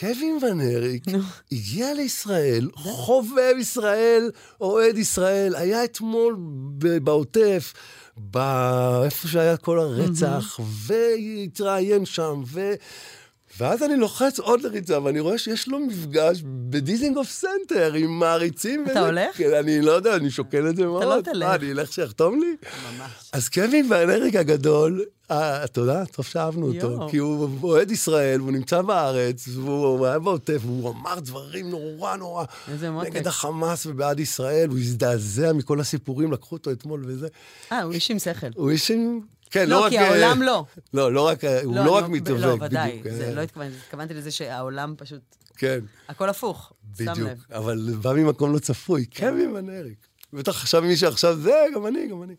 קווין 0.00 0.38
ונריק 0.42 1.04
הגיע 1.52 1.94
לישראל, 1.94 2.68
חובב 2.74 3.54
ישראל, 3.58 4.30
אוהד 4.60 4.98
ישראל, 4.98 5.56
היה 5.56 5.84
אתמול 5.84 6.36
בעוטף, 7.02 7.72
איפה 9.04 9.28
שהיה 9.28 9.56
כל 9.56 9.78
הרצח, 9.78 10.60
והתראיין 10.86 12.06
שם, 12.06 12.42
ו... 12.46 12.74
ואז 13.58 13.82
אני 13.82 13.96
לוחץ 13.96 14.38
עוד 14.40 14.60
לריצה, 14.62 15.02
ואני 15.02 15.20
רואה 15.20 15.38
שיש 15.38 15.68
לו 15.68 15.78
מפגש 15.80 16.42
בדיזינגוף 16.44 17.28
סנטר 17.30 17.92
עם 17.94 18.18
מעריצים. 18.18 18.82
אתה 18.82 18.90
וזה- 18.90 19.00
הולך? 19.00 19.36
כן, 19.36 19.54
אני 19.54 19.80
לא 19.80 19.92
יודע, 19.92 20.16
אני 20.16 20.30
שוקל 20.30 20.68
את 20.68 20.76
זה 20.76 20.86
מאוד. 20.86 21.02
לא 21.04 21.20
תלך. 21.20 21.46
מה, 21.46 21.54
אני 21.54 21.72
אלך 21.72 21.92
שיחתום 21.92 22.40
לי? 22.40 22.56
ממש. 22.96 23.10
אז 23.32 23.48
קווין 23.48 23.86
והאנריק 23.92 24.34
הגדול, 24.36 25.04
אה, 25.30 25.64
אתה 25.64 25.80
יודע, 25.80 26.04
טוב 26.04 26.24
שאהבנו 26.24 26.68
אותו. 26.74 27.08
כי 27.10 27.16
הוא 27.16 27.48
אוהד 27.62 27.90
ישראל, 27.90 28.40
והוא 28.40 28.52
נמצא 28.52 28.82
בארץ, 28.82 29.48
והוא 29.48 30.06
היה 30.06 30.18
בעוטף, 30.18 30.58
והוא 30.64 30.90
אמר 30.90 31.20
דברים 31.20 31.70
נורא 31.70 32.16
נורא 32.16 32.44
איזה 32.72 32.90
מותק. 32.90 33.08
נגד 33.08 33.26
החמאס 33.26 33.86
ובעד 33.86 34.20
ישראל, 34.20 34.68
הוא 34.68 34.78
הזדעזע 34.78 35.52
מכל 35.52 35.80
הסיפורים, 35.80 36.32
לקחו 36.32 36.56
אותו 36.56 36.70
אתמול 36.72 37.04
וזה. 37.06 37.28
אה, 37.72 37.82
הוא 37.82 37.92
איש 37.92 38.10
עם 38.10 38.18
שכל. 38.18 38.46
הוא 38.54 38.70
איש 38.70 38.90
עם... 38.90 39.20
כן, 39.54 39.68
לא, 39.68 39.76
לא 39.76 39.84
רק... 39.84 39.90
כי 39.90 39.98
אה, 39.98 40.08
העולם 40.08 40.42
לא. 40.42 40.64
לא, 40.94 41.12
לא 41.12 41.26
רק... 41.26 41.44
אה, 41.44 41.62
הוא 41.62 41.74
לא 41.74 41.98
אני 41.98 42.04
רק 42.04 42.10
מתאבק, 42.10 42.40
לא, 42.40 42.56
ודאי. 42.60 42.90
בדיוק, 42.90 43.16
זה 43.16 43.28
אה, 43.28 43.34
לא 43.34 43.40
התכוונתי, 43.40 43.76
התכוונתי 43.86 44.14
לזה 44.14 44.30
שהעולם 44.30 44.94
פשוט... 44.98 45.20
כן, 45.56 45.80
הכל 46.08 46.28
הפוך. 46.28 46.72
שם 46.98 47.04
בדיוק. 47.12 47.28
לב. 47.28 47.44
אבל 47.50 47.94
בא 48.02 48.12
ממקום 48.12 48.52
לא 48.52 48.58
צפוי, 48.58 49.06
קווין 49.06 49.50
ואנריק. 49.50 50.06
בטח 50.32 50.62
עכשיו 50.62 50.82
מי 50.82 50.96
שעכשיו 50.96 51.36
זה, 51.36 51.64
גם 51.74 51.86
אני, 51.86 52.08
גם 52.08 52.22
אני. 52.22 52.34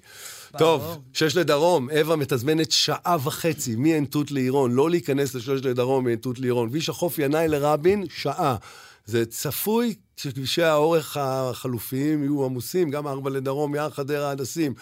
טוב, 0.57 1.03
שש 1.13 1.35
לדרום, 1.35 1.89
אווה 1.89 2.15
מתזמנת 2.15 2.71
שעה 2.71 3.17
וחצי 3.23 3.75
מעין 3.75 4.05
תות 4.05 4.31
לעירון, 4.31 4.71
לא 4.71 4.89
להיכנס 4.89 5.35
לשש 5.35 5.49
לדרום 5.49 6.05
מעין 6.05 6.17
תות 6.17 6.39
לעירון. 6.39 6.69
כביש 6.69 6.89
החוף 6.89 7.19
ינאי 7.19 7.47
לרבין, 7.47 8.05
שעה. 8.09 8.55
זה 9.05 9.25
צפוי 9.25 9.95
שכבישי 10.17 10.63
האורך 10.63 11.17
החלופיים 11.17 12.23
יהיו 12.23 12.45
עמוסים, 12.45 12.89
גם 12.89 13.07
ארבע 13.07 13.29
לדרום, 13.29 13.71
מיער 13.71 13.89
חדרה 13.89 14.31
הדסים. 14.31 14.73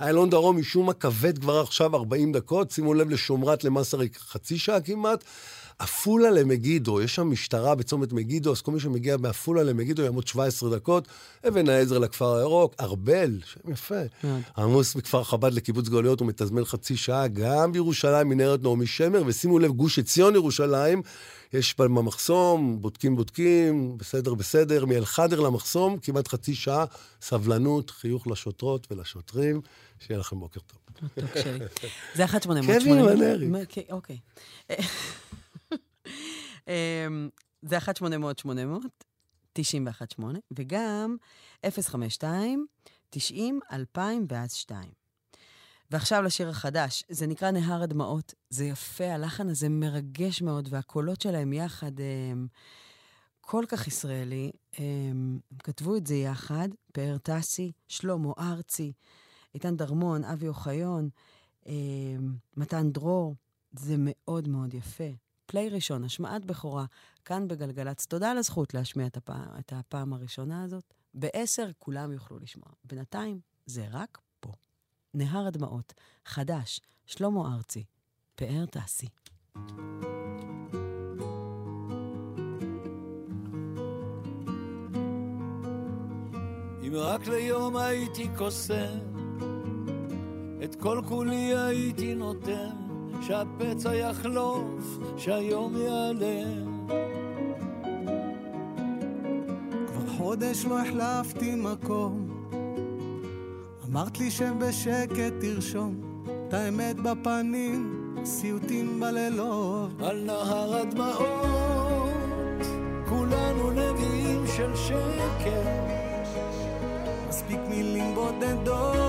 איילון 0.00 0.30
דרום 0.30 0.58
משום 0.58 0.86
מה 0.86 0.92
כבד 0.92 1.38
כבר 1.38 1.60
עכשיו 1.60 1.96
40 1.96 2.32
דקות, 2.32 2.70
שימו 2.70 2.94
לב 2.94 3.10
לשומרת 3.10 3.64
למסריק 3.64 4.18
חצי 4.18 4.58
שעה 4.58 4.80
כמעט. 4.80 5.24
עפולה 5.80 6.30
למגידו, 6.30 7.02
יש 7.02 7.14
שם 7.14 7.30
משטרה 7.30 7.74
בצומת 7.74 8.12
מגידו, 8.12 8.52
אז 8.52 8.60
כל 8.60 8.72
מי 8.72 8.80
שמגיע 8.80 9.16
מעפולה 9.16 9.62
למגידו 9.62 10.02
יעמוד 10.02 10.26
17 10.26 10.76
דקות. 10.76 11.08
אבן 11.48 11.68
העזר 11.68 11.98
לכפר 11.98 12.36
הירוק, 12.36 12.74
ארבל, 12.80 13.38
שם 13.44 13.72
יפה. 13.72 14.00
עמוס 14.58 14.96
מכפר 14.96 15.24
חב"ד 15.24 15.52
לקיבוץ 15.52 15.88
גלויות 15.88 16.20
הוא 16.20 16.28
מתזמן 16.28 16.64
חצי 16.64 16.96
שעה, 16.96 17.28
גם 17.28 17.72
בירושלים 17.72 18.28
מנהרת 18.28 18.62
נעמי 18.62 18.86
שמר, 18.86 19.22
ושימו 19.26 19.58
לב, 19.58 19.70
גוש 19.70 19.98
עציון 19.98 20.34
ירושלים, 20.34 21.02
יש 21.52 21.74
במחסום, 21.78 22.78
בודקים 22.80 23.16
בודקים, 23.16 23.98
בסדר 23.98 24.34
בסדר, 24.34 24.84
מאלחדר 24.84 25.40
למחסום, 25.40 25.98
כמעט 25.98 26.28
חצי 26.28 26.54
שעה, 26.54 26.84
סבלנות, 27.22 27.90
חיוך 27.90 28.26
לשוטרות 28.26 28.86
ולשוטרים, 28.90 29.60
שיהיה 30.00 30.20
לכם 30.20 30.40
בוקר 30.40 30.60
טוב. 30.60 31.08
שלי. 31.42 31.58
זה 32.14 32.24
1 32.24 32.42
800 32.42 32.82
קווין 32.82 33.02
ונריק. 33.02 33.74
אוקיי. 33.90 34.18
אמ, 36.68 37.28
זה 37.62 37.78
1 37.78 37.96
800 37.96 38.38
800 38.38 39.04
91 39.52 40.10
8 40.10 40.38
וגם 40.50 41.16
052 41.70 42.66
90 43.10 43.60
2000 43.72 44.26
ואז 44.28 44.52
2. 44.52 45.00
ועכשיו 45.90 46.22
לשיר 46.22 46.48
החדש, 46.48 47.04
זה 47.08 47.26
נקרא 47.26 47.50
נהר 47.50 47.82
הדמעות. 47.82 48.34
זה 48.50 48.64
יפה, 48.64 49.04
הלחן 49.04 49.48
הזה 49.48 49.68
מרגש 49.68 50.42
מאוד, 50.42 50.68
והקולות 50.70 51.20
שלהם 51.20 51.52
יחד 51.52 51.92
הם 52.30 52.46
כל 53.40 53.64
כך 53.68 53.86
ישראלי. 53.86 54.50
הם, 54.78 54.84
הם 55.50 55.58
כתבו 55.58 55.96
את 55.96 56.06
זה 56.06 56.14
יחד, 56.14 56.68
פאר 56.92 57.16
טסי, 57.18 57.72
שלמה 57.88 58.32
ארצי, 58.38 58.92
איתן 59.54 59.76
דרמון, 59.76 60.24
אבי 60.24 60.48
אוחיון, 60.48 61.08
מתן 62.56 62.90
דרור, 62.92 63.34
זה 63.72 63.94
מאוד 63.98 64.48
מאוד 64.48 64.74
יפה. 64.74 65.10
פליי 65.50 65.68
ראשון, 65.68 66.04
השמעת 66.04 66.44
בכורה, 66.44 66.84
כאן 67.24 67.48
בגלגלצ. 67.48 68.06
תודה 68.06 68.30
על 68.30 68.38
הזכות 68.38 68.74
להשמיע 68.74 69.06
את 69.06 69.16
הפעם, 69.16 69.48
את 69.58 69.72
הפעם 69.72 70.12
הראשונה 70.12 70.62
הזאת. 70.62 70.94
בעשר 71.14 71.70
כולם 71.78 72.12
יוכלו 72.12 72.38
לשמוע. 72.38 72.68
בינתיים, 72.84 73.40
זה 73.66 73.86
רק 73.90 74.18
פה. 74.40 74.52
נהר 75.14 75.46
הדמעות, 75.46 75.94
חדש, 76.24 76.80
שלמה 77.06 77.54
ארצי, 77.54 77.84
פאר 78.34 78.66
טסי. 78.66 79.08
אם 86.86 86.92
רק 86.94 87.26
ליום 87.26 87.76
הייתי 87.76 88.28
קוסם, 88.36 88.98
את 90.64 90.74
כל 90.74 91.02
כולי 91.08 91.56
הייתי 91.56 92.14
נותן, 92.14 92.79
שהפצע 93.20 93.94
יחלוף, 93.94 94.98
שהיום 95.16 95.76
ייעלם. 95.76 96.86
כבר 99.86 100.06
חודש 100.16 100.64
לא 100.64 100.78
החלפתי 100.80 101.54
מקום. 101.54 102.28
אמרת 103.88 104.18
לי 104.18 104.30
שבשקט 104.30 105.32
תרשום 105.40 106.00
את 106.48 106.54
האמת 106.54 106.96
בפנים, 106.96 108.14
סיוטים 108.24 109.00
בלילות. 109.00 109.90
על 110.02 110.24
נהר 110.24 110.74
הדמעות, 110.74 112.10
כולנו 113.08 113.70
נביאים 113.70 114.44
של 114.56 114.76
שקר. 114.76 115.62
מספיק 117.28 117.60
מילים 117.68 118.14
בודדות 118.14 119.00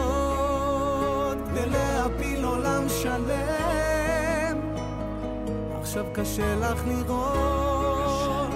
כדי 1.47 1.69
להפיל 1.69 2.45
עולם 2.45 2.89
שלם. 2.89 3.70
עכשיו 5.91 6.05
קשה 6.13 6.55
לך 6.55 6.83
לראות, 6.87 8.49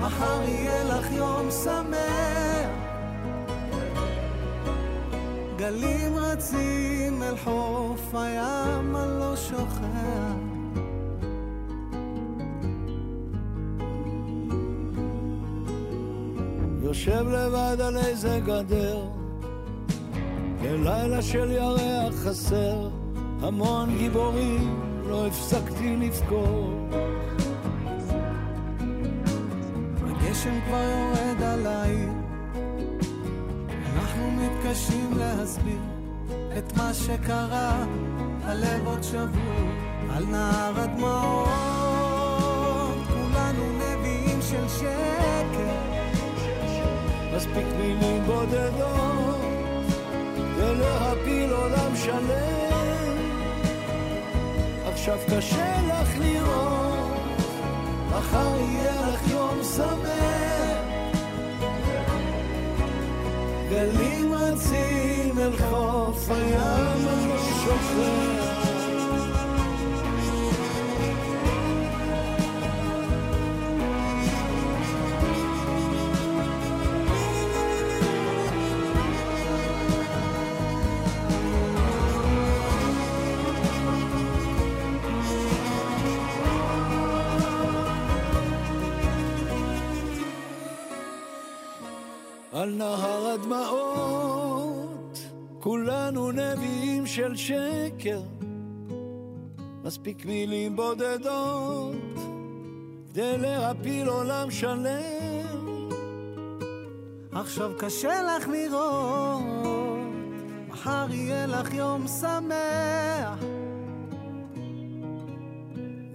מחר 0.00 0.42
יהיה 0.48 0.84
לך 0.84 1.12
יום 1.12 1.50
שמח. 1.50 2.70
גלים 5.56 6.16
רצים 6.16 7.22
אל 7.22 7.36
חוף 7.36 8.14
הים, 8.14 8.96
אני 8.96 9.20
לא 9.20 9.36
שוכח. 9.36 9.80
יושב 16.82 17.28
לבד 17.28 17.76
על 17.80 17.96
איזה 17.96 18.40
גדר, 18.46 19.02
בלילה 20.62 21.22
של 21.22 21.50
ירח 21.50 22.14
חסר, 22.14 22.88
המון 23.42 23.96
גיבורים 23.98 24.80
לא 25.08 25.26
הפסקתי 25.26 25.96
לבכור. 25.96 26.79
הגשם 30.40 30.60
כבר 30.66 30.82
יורד 30.82 31.42
עליי, 31.42 32.06
אנחנו 33.94 34.30
מתקשים 34.30 35.10
להסביר 35.18 35.80
את 36.58 36.76
מה 36.76 36.94
שקרה, 36.94 37.84
הלב 38.44 38.86
עוד 38.86 39.02
שבור 39.02 39.68
על 40.16 40.24
נהר 40.24 40.80
הדמעות. 40.80 41.48
כולנו 43.08 43.78
נביאים 43.78 44.42
של 44.42 44.68
שקר, 44.68 45.74
מספיק 47.36 47.66
מילים 47.78 48.22
בודדות 48.26 49.40
ולהפיל 50.56 51.52
עולם 51.52 51.96
שלם. 51.96 53.16
עכשיו 54.86 55.18
קשה 55.36 55.80
לך 55.88 56.18
לראות, 56.18 56.69
מחר 58.20 58.56
יהיה 58.56 59.08
לך 59.08 59.30
יום 59.30 59.58
שמח. 59.76 60.80
גלים 63.70 64.32
רצים 64.34 65.38
אל 65.38 65.56
חוף 65.56 66.30
הים, 66.30 67.08
אני 67.08 67.38
שוכח. 67.64 68.49
על 92.60 92.74
נהר 92.74 93.26
הדמעות, 93.26 95.18
כולנו 95.60 96.32
נביאים 96.32 97.06
של 97.06 97.36
שקר. 97.36 98.20
מספיק 99.84 100.26
מילים 100.26 100.76
בודדות 100.76 101.94
כדי 103.08 103.38
להפיל 103.38 104.08
עולם 104.08 104.50
שלם. 104.50 105.88
עכשיו 107.32 107.70
קשה 107.78 108.22
לך 108.22 108.48
לראות, 108.48 109.42
מחר 110.68 111.06
יהיה 111.10 111.46
לך 111.46 111.74
יום 111.74 112.06
שמח. 112.08 113.38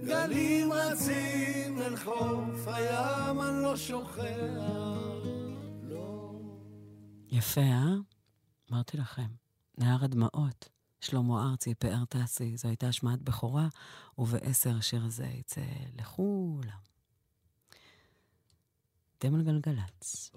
גלים 0.04 0.72
רצים 0.72 1.82
אל 1.82 1.96
חוף 1.96 2.66
הים, 2.68 3.40
אני 3.40 3.62
לא 3.62 3.76
שוכח. 3.76 5.15
יפה, 7.30 7.60
אה? 7.60 7.94
אמרתי 8.70 8.96
לכם. 8.96 9.26
נהר 9.78 10.04
הדמעות, 10.04 10.68
שלמה 11.00 11.50
ארצי, 11.50 11.74
פאר 11.74 12.04
טסי, 12.04 12.56
זו 12.56 12.68
הייתה 12.68 12.88
השמעת 12.88 13.22
בכורה, 13.22 13.68
ובעשר 14.18 14.76
השיר 14.76 15.04
הזה 15.04 15.26
יצא 15.26 15.60
לכולם. 15.94 16.78
אתם 19.18 19.34
על 19.34 19.42
גלגלצ. 19.42 20.30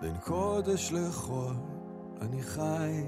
בין 0.00 0.16
קודש 0.24 0.92
לחול 0.92 1.54
אני 2.20 2.42
חי 2.42 3.04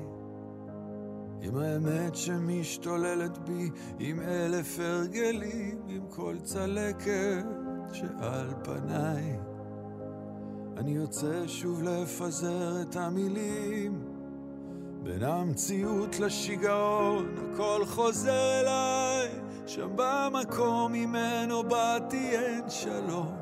עם 1.43 1.57
האמת 1.57 2.17
שמשתוללת 2.17 3.39
בי, 3.39 3.71
עם 3.99 4.21
אלף 4.21 4.79
הרגלים, 4.79 5.83
עם 5.89 6.07
כל 6.09 6.37
צלקת 6.43 7.45
שעל 7.93 8.55
פניי. 8.65 9.39
אני 10.77 10.91
יוצא 10.91 11.47
שוב 11.47 11.83
לפזר 11.83 12.83
את 12.83 12.97
המילים, 12.97 14.05
בין 15.03 15.23
המציאות 15.23 16.19
לשיגעון, 16.19 17.35
הכל 17.39 17.87
חוזר 17.87 18.61
אליי, 18.61 19.29
שם 19.67 19.91
במקום 19.97 20.93
ממנו 20.93 21.63
באתי 21.63 22.31
אין 22.37 22.71
שלום. 22.71 23.37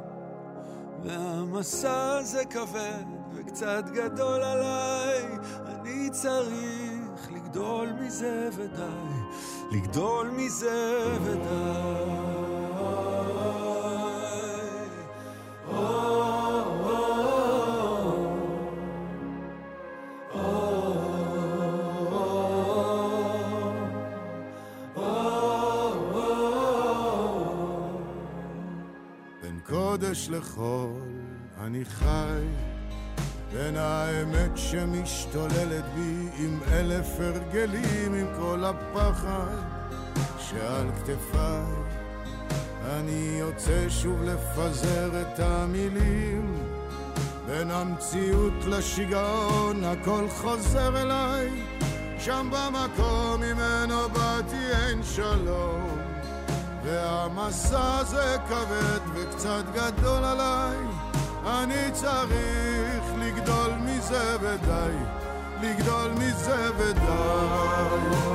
והמסע 1.03 2.19
הזה 2.19 2.45
כבד 2.45 3.18
וקצת 3.49 3.85
גדול 3.93 4.43
עליי, 4.43 5.39
אני 5.67 6.11
צריך 6.11 7.33
לגדול 7.33 7.89
מזה 8.01 8.49
ודי, 8.57 9.79
לגדול 9.79 10.31
מזה 10.31 11.17
ודי. 11.25 12.39
קודש 29.69 30.29
לחול 30.31 31.03
אני 31.61 31.85
חי, 31.85 32.45
בין 33.53 33.77
האמת 33.77 34.51
שמשתוללת 34.57 35.85
בי 35.95 36.29
עם 36.39 36.61
אלף 36.73 37.07
הרגלים, 37.21 38.15
עם 38.15 38.27
כל 38.41 38.65
הפחד 38.65 39.57
שעל 40.39 40.87
כתפיי. 40.99 41.99
אני 42.85 43.37
יוצא 43.39 43.89
שוב 43.89 44.23
לפזר 44.23 45.23
את 45.23 45.41
המילים, 45.41 46.55
בין 47.47 47.71
המציאות 47.71 48.65
לשיגעון 48.67 49.85
הכל 49.85 50.29
חוזר 50.29 51.03
אליי, 51.03 51.51
שם 52.19 52.51
במקום 52.53 53.41
ממנו 53.41 54.09
באתי 54.09 54.71
אין 54.73 55.03
שלום. 55.03 55.99
והמסע 56.85 57.99
הזה 57.99 58.37
כבד 58.49 59.01
וקצת 59.15 59.65
גדול 59.75 60.25
עליי, 60.25 60.77
אני 61.49 61.91
צריך 61.93 63.05
לגדול 63.19 63.73
מזה 63.81 64.37
ודי, 64.41 64.97
לגדול 65.63 66.11
מזה 66.11 66.71
ודי. 66.79 68.29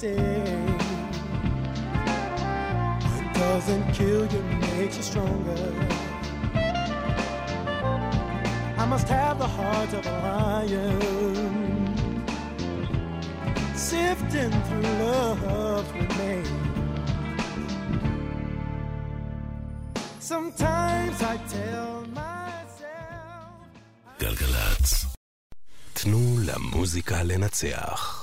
facing. 0.00 0.78
What 3.14 3.34
doesn't 3.34 3.92
kill 3.92 4.26
you 4.32 4.42
makes 4.60 4.96
you 4.96 5.02
stronger. 5.02 5.72
I 8.82 8.84
must 8.86 9.08
have 9.08 9.38
the 9.38 9.48
heart 9.58 9.92
of 9.98 10.06
a 10.06 10.16
lion, 10.26 10.98
sifting 13.74 14.52
through 14.66 14.88
love's 15.02 15.90
remains. 15.92 16.48
Sometimes 20.20 21.22
I 21.22 21.36
tell 21.54 22.04
myself. 22.14 23.48
גלגלצ. 24.20 25.06
תנו 25.92 26.36
למוזיקה 26.46 27.22
לנצח. 27.22 28.17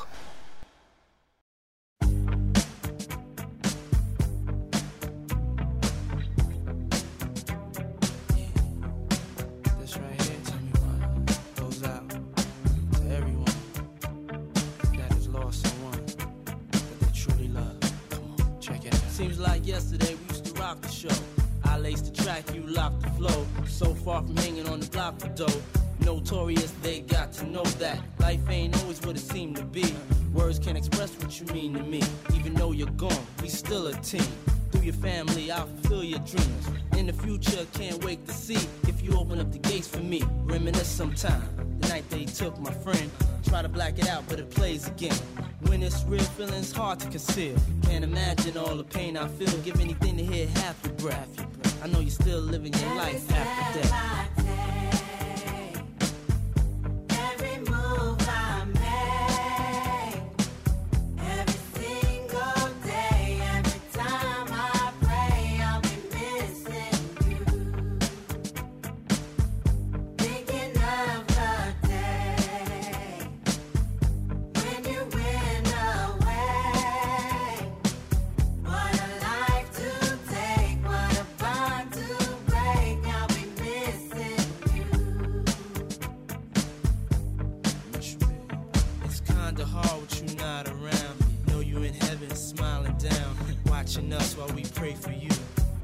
watching 93.96 94.14
us 94.14 94.36
while 94.36 94.50
we 94.50 94.64
pray 94.76 94.94
for 94.94 95.12
you. 95.12 95.30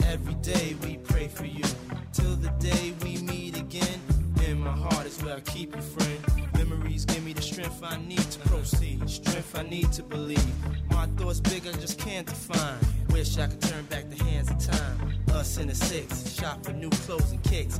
Every 0.05 0.34
day 0.36 0.76
we 0.84 0.97
pray 0.97 1.28
for 1.28 1.45
you. 1.45 1.64
Till 2.12 2.36
the 2.36 2.49
day 2.59 2.93
we 3.03 3.18
meet 3.22 3.57
again. 3.57 3.99
In 4.47 4.59
my 4.59 4.72
heart 4.72 5.05
is 5.05 5.22
where 5.24 5.38
I 5.38 5.39
keep 5.41 5.76
you, 5.76 5.82
friend. 5.82 6.20
Memories 6.55 7.05
give 7.05 7.24
me 7.24 7.34
the 7.34 7.41
strength 7.41 7.82
I 7.84 7.97
need 7.97 8.20
to 8.32 8.39
proceed. 8.49 9.09
Strength 9.09 9.57
I 9.57 9.64
need 9.64 9.91
to 9.93 10.03
believe. 10.03 10.45
My 10.89 11.05
thoughts 11.18 11.39
big, 11.39 11.68
I 11.68 11.72
just 11.74 11.99
can't 11.99 12.28
define. 12.28 12.80
Wish 13.12 13.38
I 13.38 13.47
could 13.47 13.62
turn 13.62 13.86
back 13.86 14.09
the 14.09 14.22
hands 14.26 14.51
of 14.51 14.59
time. 14.59 15.14
Us 15.34 15.57
in 15.57 15.68
the 15.68 15.76
six, 15.76 16.34
shop 16.34 16.66
for 16.66 16.74
new 16.74 16.89
clothes 16.89 17.32
and 17.32 17.41
kicks. 17.43 17.80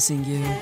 Of 0.00 0.08
the 0.08 0.60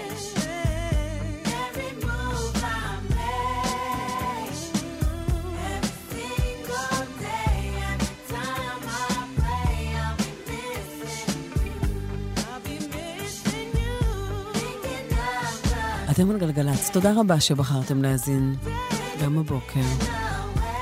אתם 16.11 16.31
על 16.31 16.39
גלגלצ, 16.39 16.91
תודה 16.91 17.13
רבה 17.17 17.41
שבחרתם 17.41 18.03
להאזין 18.03 18.55
גם 19.23 19.39
הבוקר, 19.39 19.81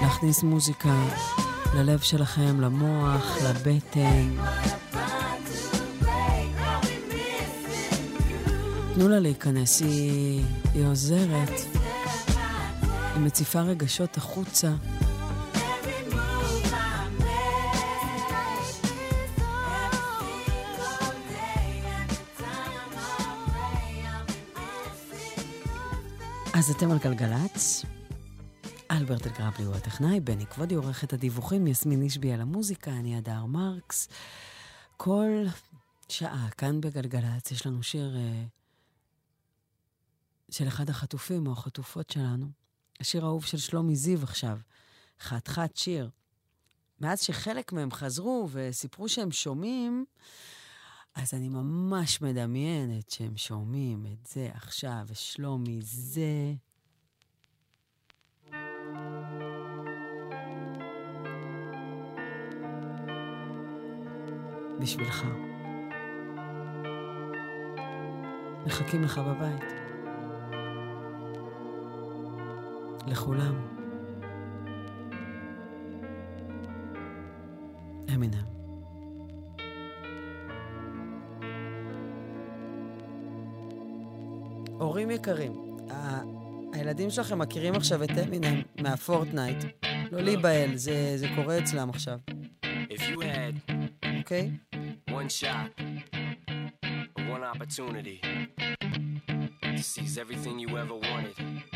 להכניס 0.02 0.42
מוזיקה 0.42 0.94
ללב 1.74 1.98
שלכם, 1.98 2.61
למוח, 2.61 3.36
לבטן. 3.44 4.76
תנו 8.99 9.09
לה 9.09 9.18
להיכנס, 9.18 9.80
היא, 9.80 10.44
היא 10.74 10.86
עוזרת, 10.86 11.51
היא 13.14 13.22
מציפה 13.22 13.61
רגשות 13.61 14.16
החוצה. 14.16 14.72
אז 26.55 26.70
אתם 26.70 26.90
על 26.90 26.99
גלגלצ. 26.99 27.84
אלברט 28.90 29.26
אלגרבלי 29.26 29.64
הוא 29.64 29.74
הטכנאי, 29.74 30.20
בני 30.20 30.47
כבודי 30.47 30.74
עורכת 30.74 31.12
הדיווחים, 31.12 31.66
יסמין 31.66 32.03
אישבי 32.03 32.32
על 32.32 32.40
המוזיקה, 32.40 32.90
אני 32.90 33.16
הדר 33.16 33.44
מרקס. 33.44 34.09
כל 34.97 35.44
שעה 36.09 36.49
כאן 36.59 36.80
בגלגלצ 36.80 37.51
יש 37.51 37.66
לנו 37.66 37.82
שיר 37.82 38.16
אה, 38.16 38.44
של 40.51 40.68
אחד 40.68 40.90
החטופים 40.90 41.47
או 41.47 41.53
החטופות 41.53 42.11
שלנו. 42.11 42.47
השיר 43.01 43.24
האהוב 43.24 43.44
של 43.44 43.59
שלומי 43.59 43.97
זיו 43.97 44.22
עכשיו, 44.22 44.59
חתיכת 45.20 45.76
שיר. 45.76 46.11
מאז 47.01 47.20
שחלק 47.20 47.72
מהם 47.72 47.90
חזרו 47.90 48.49
וסיפרו 48.53 49.09
שהם 49.09 49.30
שומעים, 49.30 50.05
אז 51.14 51.34
אני 51.34 51.49
ממש 51.49 52.22
מדמיינת 52.22 53.11
שהם 53.11 53.36
שומעים 53.36 54.07
את 54.07 54.26
זה 54.26 54.51
עכשיו, 54.55 55.05
ושלומי 55.07 55.78
זה... 55.82 56.55
בשבילך. 64.80 65.24
מחכים 68.66 69.03
לך 69.03 69.18
בבית. 69.18 69.86
לכולם. 73.07 73.54
אמינם. 78.14 78.46
הורים 84.78 85.11
יקרים, 85.11 85.52
ה- 85.90 86.20
הילדים 86.72 87.11
שלכם 87.11 87.38
מכירים 87.38 87.74
עכשיו 87.74 88.04
את 88.04 88.11
אמינם 88.28 88.61
מהפורטנייט. 88.80 89.64
לא 90.12 90.20
להיבהל, 90.20 90.76
זה, 90.76 91.12
זה 91.16 91.26
קורה 91.36 91.59
אצלם 91.59 91.90
עכשיו, 91.90 92.18
אוקיי? 94.18 94.50
one 95.11 95.30
shot, 95.40 95.80
one 97.16 97.42
opportunity 97.54 98.26
to 99.62 99.82
seize 99.82 100.18
everything 100.18 100.59
you 100.59 100.68
ever 100.68 100.96
wanted 101.09 101.76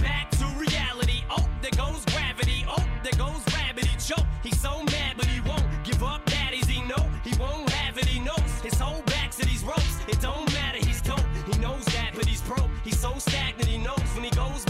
Oh, 1.31 1.49
there 1.61 1.71
goes 1.71 2.03
gravity. 2.05 2.65
Oh, 2.67 2.83
there 3.03 3.17
goes 3.17 3.41
rabbit. 3.53 3.85
He 3.85 3.95
choke. 3.97 4.25
He's 4.43 4.59
so 4.59 4.83
mad, 4.83 5.15
but 5.17 5.25
he 5.25 5.39
won't 5.41 5.65
give 5.83 6.03
up. 6.03 6.25
Daddies, 6.25 6.67
he 6.67 6.81
know 6.83 7.03
he 7.23 7.33
won't 7.39 7.69
have 7.69 7.97
it. 7.97 8.05
He 8.05 8.19
knows 8.19 8.51
his 8.61 8.77
whole 8.79 9.01
back 9.03 9.31
to 9.31 9.45
these 9.45 9.63
ropes. 9.63 9.97
It 10.07 10.19
don't 10.19 10.51
matter. 10.53 10.79
He's 10.85 11.01
dope. 11.01 11.23
He 11.51 11.57
knows 11.59 11.85
that, 11.85 12.11
but 12.15 12.25
he's 12.25 12.41
broke. 12.41 12.69
He's 12.83 12.99
so 12.99 13.13
stagnant. 13.17 13.69
He 13.69 13.77
knows 13.77 14.07
when 14.13 14.25
he 14.25 14.31
goes 14.31 14.65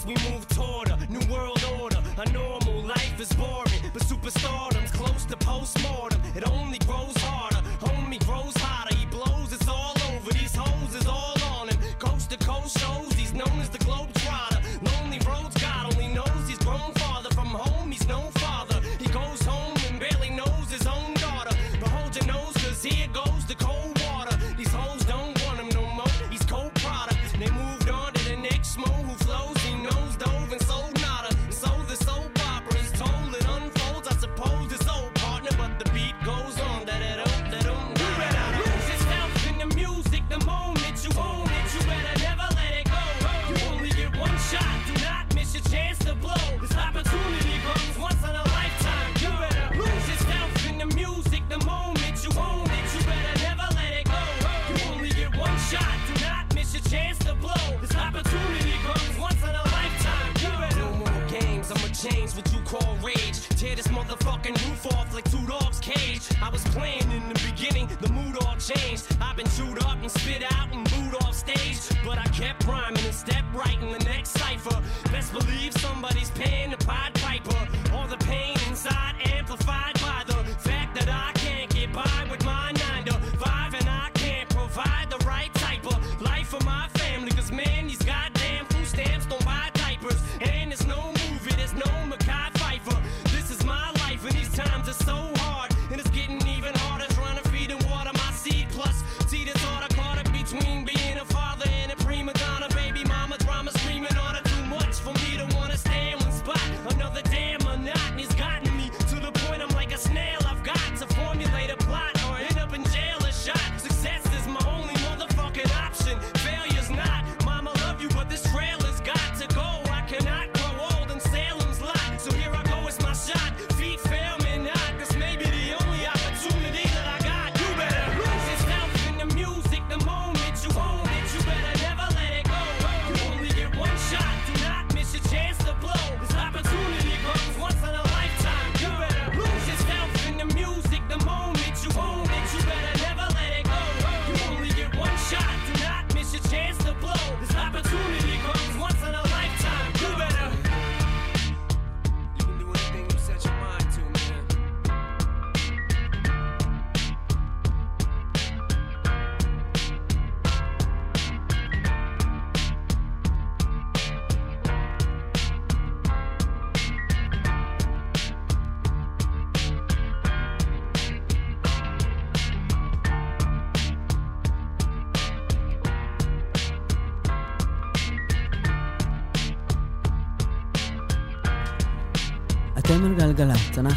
as 0.00 0.06
we 0.06 0.14
move 0.30 0.46
toward 0.48 0.88
a 0.90 0.96
new 1.10 1.20
world 1.32 1.62
order. 1.80 1.98
A 2.18 2.32
normal 2.32 2.82
life 2.82 3.20
is 3.20 3.32
boring, 3.34 3.80
but 3.92 4.02
superstardom's 4.02 4.90
close 4.92 5.24
to 5.26 5.36
postmortem. 5.36 6.19
James, 62.02 62.34
what 62.34 62.50
you 62.50 62.60
call 62.60 62.96
rage. 63.04 63.46
Tear 63.60 63.76
this 63.76 63.88
motherfucking 63.88 64.56
roof 64.66 64.86
off 64.86 65.12
like 65.12 65.30
two 65.30 65.46
dogs' 65.46 65.80
cage. 65.80 66.22
I 66.42 66.48
was 66.48 66.64
playing 66.68 67.10
in 67.10 67.28
the 67.28 67.38
beginning, 67.50 67.88
the 68.00 68.10
mood 68.10 68.38
all 68.42 68.56
changed. 68.56 69.04
I've 69.20 69.36
been 69.36 69.48
chewed 69.50 69.78
up 69.84 69.98
and 70.00 70.10
spit 70.10 70.42
out 70.50 70.72
and 70.72 70.88
booed 70.88 71.22
off 71.22 71.34
stage, 71.34 71.78
but 72.02 72.16
I 72.16 72.24
kept 72.28 72.64
rhyming. 72.64 72.99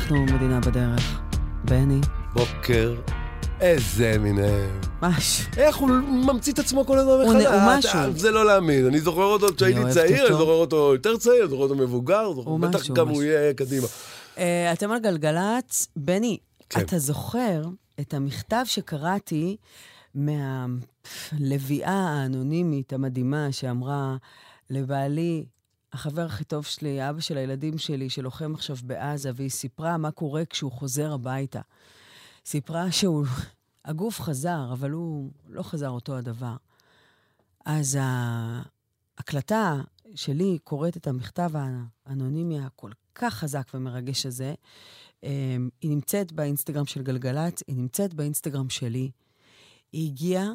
אנחנו 0.04 0.26
מדינה 0.26 0.60
בדרך. 0.60 1.22
בני. 1.66 2.02
בוקר, 2.34 2.96
איזה 3.60 4.16
מינהם. 4.20 4.82
משהו. 5.02 5.52
איך 5.58 5.76
הוא 5.76 5.90
ממציא 5.90 6.54
את 6.54 6.60
עצמו 6.60 6.86
כל 6.86 6.98
הזמן 6.98 7.14
מחדש? 7.26 7.46
הוא 7.46 7.62
משהו. 7.78 8.00
אה, 8.00 8.12
זה 8.12 8.32
לא 8.32 8.46
להאמין. 8.46 8.86
אני 8.86 9.00
זוכר 9.00 9.24
אותו 9.24 9.48
כשהייתי 9.56 9.80
צעיר. 9.94 10.28
אני 10.28 10.36
זוכר 10.38 10.52
אותו 10.52 10.94
יותר 10.94 11.18
צעיר, 11.18 11.42
אני 11.42 11.50
זוכר 11.50 11.64
אותו 11.64 11.76
מבוגר, 11.76 12.32
בטח 12.60 12.92
גם. 12.92 13.10
הוא 13.10 13.24
יהיה 13.24 13.54
קדימה. 13.54 13.88
אה, 14.38 14.74
אתם 14.74 14.92
על 14.92 15.00
גלגלצ. 15.00 15.88
בני, 15.96 16.38
כן. 16.70 16.82
אתה 16.82 17.00
זוכר 17.00 17.62
את 18.00 18.14
המכתב 18.14 18.64
שקראתי 18.66 19.58
מהלביאה 20.16 21.92
האנונימית 21.92 22.94
המדהימה 22.94 23.52
שאמרה 23.52 24.16
לבעלי, 24.70 25.46
החבר 25.94 26.26
הכי 26.26 26.44
טוב 26.44 26.66
שלי, 26.66 27.10
אבא 27.10 27.22
של 27.22 27.38
הילדים 27.38 27.78
שלי, 27.78 28.10
שלוחם 28.10 28.54
עכשיו 28.54 28.78
בעזה, 28.84 29.32
והיא 29.36 29.50
סיפרה 29.50 29.98
מה 29.98 30.12
קורה 30.12 30.46
כשהוא 30.46 30.72
חוזר 30.72 31.14
הביתה. 31.14 31.62
סיפרה 32.46 32.92
שהוא, 32.92 33.26
הגוף 33.86 34.22
חזר, 34.22 34.70
אבל 34.74 34.92
הוא 34.92 35.32
לא 35.50 35.64
חזר 35.64 35.90
אותו 35.90 36.18
הדבר. 36.18 36.56
אז 37.66 37.98
ההקלטה 38.02 39.82
שלי 40.16 40.58
קוראת 40.64 40.98
את 40.98 41.08
המכתב 41.08 41.52
האנונימי 42.06 42.60
הכל 42.60 42.92
כך 43.16 43.34
חזק 43.34 43.68
ומרגש 43.74 44.26
הזה. 44.26 44.54
אמ, 45.24 45.70
היא 45.82 45.92
נמצאת 45.92 46.32
באינסטגרם 46.32 46.86
של 46.86 47.02
גלגלצ, 47.02 47.64
היא 47.68 47.76
נמצאת 47.76 48.14
באינסטגרם 48.14 48.70
שלי. 48.70 49.12
היא 49.92 50.12
הגיעה 50.12 50.52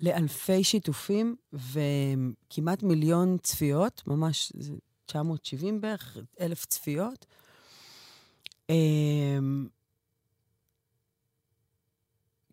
לאלפי 0.00 0.64
שיתופים 0.64 1.36
וכמעט 1.52 2.82
מיליון 2.82 3.36
צפיות, 3.42 4.02
ממש 4.06 4.52
זה 4.56 4.74
970 5.06 5.80
בערך, 5.80 6.16
אלף 6.40 6.66
צפיות. 6.66 7.26
אמ, 8.70 9.68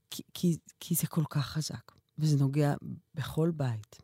כי, 0.09 0.23
כי, 0.33 0.57
כי 0.79 0.95
זה 0.95 1.07
כל 1.07 1.23
כך 1.29 1.45
חזק, 1.45 1.91
וזה 2.17 2.37
נוגע 2.37 2.73
בכל 3.15 3.51
בית. 3.51 4.01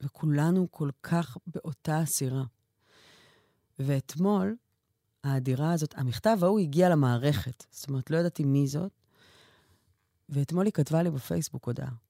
וכולנו 0.00 0.66
כל 0.70 0.90
כך 1.02 1.36
באותה 1.46 1.98
הסירה. 1.98 2.44
ואתמול, 3.78 4.56
האדירה 5.24 5.72
הזאת, 5.72 5.94
המכתב 5.98 6.38
ההוא 6.42 6.60
הגיע 6.60 6.88
למערכת. 6.88 7.64
זאת 7.70 7.88
אומרת, 7.88 8.10
לא 8.10 8.16
ידעתי 8.16 8.44
מי 8.44 8.66
זאת, 8.66 8.92
ואתמול 10.28 10.66
היא 10.66 10.72
כתבה 10.72 11.02
לי 11.02 11.10
בפייסבוק 11.10 11.66
הודעה. 11.66 12.05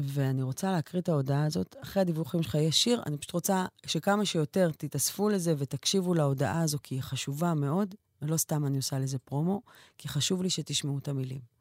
ואני 0.00 0.42
רוצה 0.42 0.72
להקריא 0.72 1.02
את 1.02 1.08
ההודעה 1.08 1.44
הזאת. 1.44 1.76
אחרי 1.82 2.00
הדיווחים 2.00 2.42
שלך 2.42 2.54
יש 2.54 2.84
שיר, 2.84 3.02
אני 3.06 3.16
פשוט 3.16 3.32
רוצה 3.32 3.66
שכמה 3.86 4.24
שיותר 4.24 4.70
תתאספו 4.76 5.28
לזה 5.28 5.54
ותקשיבו 5.58 6.14
להודעה 6.14 6.60
הזו, 6.60 6.78
כי 6.82 6.94
היא 6.94 7.02
חשובה 7.02 7.54
מאוד, 7.54 7.94
ולא 8.22 8.36
סתם 8.36 8.66
אני 8.66 8.76
עושה 8.76 8.98
לזה 8.98 9.18
פרומו, 9.18 9.62
כי 9.98 10.08
חשוב 10.08 10.42
לי 10.42 10.50
שתשמעו 10.50 10.98
את 10.98 11.08
המילים. 11.08 11.56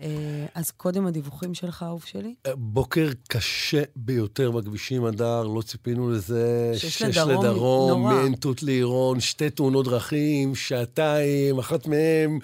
אה, 0.00 0.46
אז 0.54 0.70
קודם 0.70 1.06
הדיווחים 1.06 1.54
שלך, 1.54 1.82
אהוב 1.82 2.04
שלי. 2.04 2.34
בוקר 2.54 3.08
קשה 3.28 3.82
ביותר 3.96 4.50
בכבישים, 4.50 5.04
הדר, 5.04 5.42
לא 5.42 5.62
ציפינו 5.62 6.10
לזה. 6.10 6.72
שש 6.76 7.02
לדרום, 7.02 7.44
לדרום, 7.44 8.00
נורא. 8.00 8.14
מעין 8.14 8.34
תות 8.34 8.62
לעירון, 8.62 9.20
שתי 9.20 9.50
תאונות 9.50 9.84
דרכים, 9.84 10.54
שעתיים, 10.54 11.58
אחת 11.58 11.86
מהן 11.86 12.38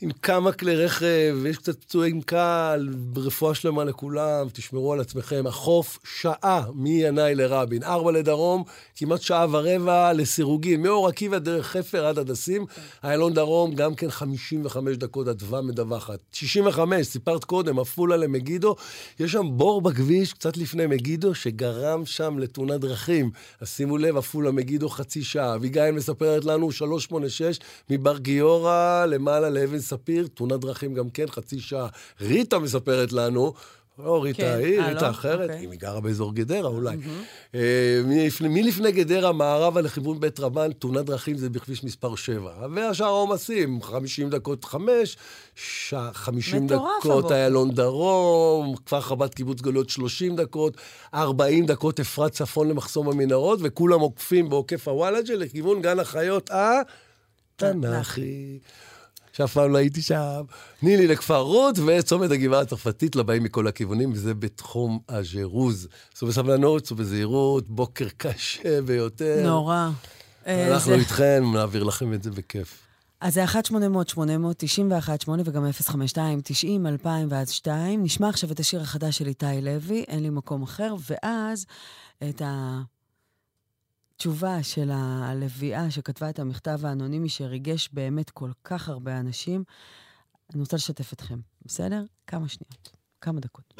עם 0.00 0.10
כמה 0.10 0.52
כלי 0.52 0.76
רכב, 0.76 1.36
יש 1.46 1.56
קצת 1.56 1.80
פצועים 1.80 2.22
קל, 2.22 2.88
רפואה 3.16 3.54
שלמה 3.54 3.84
לכולם, 3.84 4.48
תשמרו 4.52 4.92
על 4.92 5.00
עצמכם. 5.00 5.44
החוף, 5.46 5.98
שעה 6.04 6.64
מינאי 6.74 7.34
לרבין, 7.34 7.82
ארבע 7.82 8.12
לדרום, 8.12 8.64
כמעט 8.96 9.22
שעה 9.22 9.46
ורבע 9.50 10.12
לסירוגין, 10.12 10.82
מאור 10.82 11.08
עקיבא 11.08 11.38
דרך 11.38 11.66
חפר 11.66 12.06
עד 12.06 12.18
הדסים. 12.18 12.66
איילון 13.04 13.34
דרום, 13.34 13.74
גם 13.74 13.94
כן 13.94 14.10
55 14.10 14.96
דקות, 14.96 15.28
אדווה 15.28 15.62
מדווחת. 15.62 16.18
65, 16.32 17.06
סיפרת 17.06 17.44
קודם, 17.44 17.78
עפולה 17.78 18.16
למגידו, 18.16 18.76
יש 19.20 19.32
שם 19.32 19.46
בור 19.52 19.80
בכביש, 19.80 20.32
קצת 20.32 20.56
לפני 20.56 20.86
מגידו, 20.86 21.34
שגרם 21.34 22.06
שם 22.06 22.38
לתאונת 22.38 22.80
דרכים. 22.80 23.30
אז 23.60 23.68
שימו 23.68 23.98
לב, 23.98 24.16
עפולה 24.16 24.50
מגידו 24.50 24.88
חצי 24.88 25.24
שעה. 25.24 25.54
אביגיל 25.54 25.90
מספרת 25.90 26.44
לנו, 26.44 26.72
386, 26.72 27.58
מבר 27.90 28.18
גיורא 28.18 29.04
למעלה 29.08 29.50
לאבן 29.50 29.85
ספיר, 29.86 30.28
תאונת 30.34 30.60
דרכים 30.60 30.94
גם 30.94 31.10
כן, 31.10 31.26
חצי 31.30 31.60
שעה. 31.60 31.86
ריטה 32.20 32.58
מספרת 32.58 33.12
לנו, 33.12 33.52
לא 33.98 34.22
ריטה 34.22 34.38
כן, 34.42 34.58
היא, 34.64 34.80
אה, 34.80 34.88
ריטה 34.88 35.06
לא? 35.06 35.10
אחרת, 35.10 35.50
אוקיי. 35.50 35.64
אם 35.64 35.70
היא 35.70 35.80
גרה 35.80 36.00
באזור 36.00 36.34
גדרה 36.34 36.68
אולי. 36.68 36.96
אה, 37.54 37.60
מלפני- 38.04 38.48
מלפני 38.48 38.92
גדרה, 38.92 39.32
מערבה 39.32 39.80
לכיוון 39.80 40.20
בית 40.20 40.40
רבן, 40.40 40.72
תאונת 40.72 41.04
דרכים 41.04 41.36
זה 41.38 41.50
בכביש 41.50 41.84
מספר 41.84 42.14
7. 42.16 42.52
והשאר 42.74 43.06
העומסים, 43.06 43.82
50 43.82 44.30
דקות 44.30 44.64
5, 44.64 45.16
50 46.12 46.64
מטורף 46.64 46.90
דקות 47.00 47.18
הבוקר. 47.24 47.34
איילון 47.34 47.70
דרום, 47.70 48.76
כפר 48.86 49.00
חב"ד 49.00 49.34
קיבוץ 49.34 49.60
גלויות 49.60 49.90
30 49.90 50.36
דקות, 50.36 50.76
40 51.14 51.66
דקות 51.66 52.00
אפרת 52.00 52.32
צפון 52.32 52.68
למחסום 52.68 53.08
המנהרות, 53.08 53.58
וכולם 53.62 54.00
עוקפים 54.00 54.48
בעוקף 54.48 54.88
הוואלג'ה 54.88 55.34
לכיוון 55.36 55.82
גן 55.82 55.98
החיות 56.00 56.50
התנ"כי. 57.58 58.58
שאף 59.36 59.52
פעם 59.52 59.72
לא 59.72 59.78
הייתי 59.78 60.02
שם. 60.02 60.42
נילי 60.82 61.06
לכפר 61.06 61.40
רות 61.40 61.78
וצומת 61.78 62.30
הגבעה 62.30 62.60
הצרפתית 62.60 63.16
לבאים 63.16 63.42
מכל 63.42 63.66
הכיוונים, 63.66 64.12
וזה 64.12 64.34
בתחום 64.34 64.98
הז'רוז. 65.08 65.88
סעו 66.14 66.28
בסבלנות, 66.28 66.86
סעו 66.86 66.96
בזהירות, 66.96 67.68
בוקר 67.68 68.06
קשה 68.16 68.82
ביותר. 68.82 69.42
נורא. 69.44 69.88
אה, 70.46 70.72
אנחנו 70.72 70.90
זה- 70.92 70.98
איתכם, 70.98 71.44
נעביר 71.54 71.82
לכם 71.82 72.12
את 72.12 72.22
זה 72.22 72.30
בכיף. 72.30 72.78
אז 73.20 73.34
זה 73.34 73.44
1-800-891-8, 73.44 74.18
וגם 75.44 75.64
052-90-2000 75.66 77.06
ועד 77.28 77.48
2. 77.48 78.02
נשמע 78.04 78.28
עכשיו 78.28 78.52
את 78.52 78.60
השיר 78.60 78.80
החדש 78.80 79.18
של 79.18 79.26
איתי 79.26 79.46
לוי, 79.62 80.04
אין 80.08 80.22
לי 80.22 80.30
מקום 80.30 80.62
אחר, 80.62 80.94
ואז 81.10 81.66
את 82.28 82.42
התשובה 84.16 84.62
של 84.62 84.90
הלוויה 84.92 85.90
שכתבה 85.90 86.30
את 86.30 86.38
המכתב 86.38 86.78
האנונימי 86.84 87.28
שריגש 87.28 87.88
באמת 87.92 88.30
כל 88.30 88.50
כך 88.64 88.88
הרבה 88.88 89.20
אנשים. 89.20 89.64
אני 90.52 90.60
רוצה 90.60 90.76
לשתף 90.76 91.12
אתכם, 91.12 91.38
בסדר? 91.64 92.04
כמה 92.26 92.48
שניות, 92.48 92.90
כמה 93.20 93.40
דקות. 93.40 93.74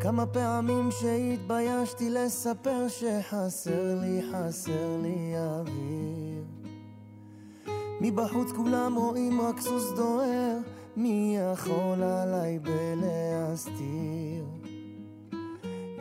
כמה 0.00 0.26
פעמים 0.26 0.88
שהתביישתי 1.00 2.10
לספר 2.10 2.88
שחסר 2.88 4.00
לי, 4.00 4.22
חסר 4.32 4.98
לי 5.02 5.34
אוויר. 5.36 6.44
מבחוץ 8.00 8.48
כולם 8.56 8.94
רואים 8.94 9.40
רק 9.40 9.60
סוס 9.60 9.92
דוהר, 9.96 10.58
מי 10.96 11.38
יכול 11.52 12.02
עליי 12.02 12.58
בלהסתיר? 12.58 14.44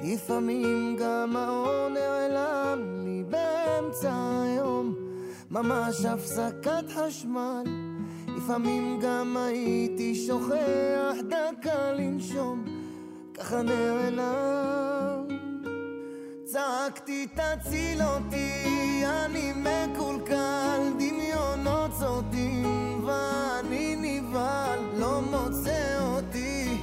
לפעמים 0.04 0.96
גם 1.00 1.36
האור 1.36 1.89
נעלם 1.89 2.80
לי 3.04 3.24
באמצע 3.30 4.42
היום, 4.44 4.96
ממש 5.52 6.06
הפסקת 6.06 6.84
חשמל. 6.96 7.64
לפעמים 8.28 9.00
גם 9.02 9.38
הייתי 9.38 10.16
שוכח 10.16 11.16
דקה 11.30 11.92
לנשום. 11.92 12.66
ככה 13.34 13.62
נעלם. 13.62 15.20
צעקתי 16.52 17.28
תציל 17.28 18.02
אותי, 18.02 19.04
אני 19.06 19.54
מקולקל, 19.56 20.80
דמיונות 20.99 21.91
צורדים, 21.99 23.06
ואני 23.06 23.95
נבהל, 23.97 24.80
לא 24.97 25.22
מוצא 25.22 25.99
אותי. 26.02 26.78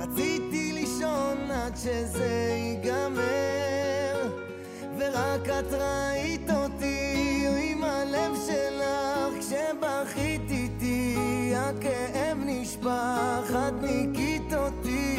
רציתי 0.00 0.72
לישון 0.72 1.50
עד 1.50 1.76
שזה 1.76 2.52
ייגמר, 2.52 4.32
ורק 4.98 5.48
את 5.48 5.72
ראית 5.72 6.50
אותי 6.50 7.46
עם 7.58 7.84
הלב 7.84 8.32
שלך, 8.46 9.38
כשבכית 9.40 10.50
איתי, 10.50 11.16
הכאב 11.56 12.38
נשפך, 12.46 13.50
את 13.50 13.82
ניקית 13.82 14.54
אותי. 14.54 15.11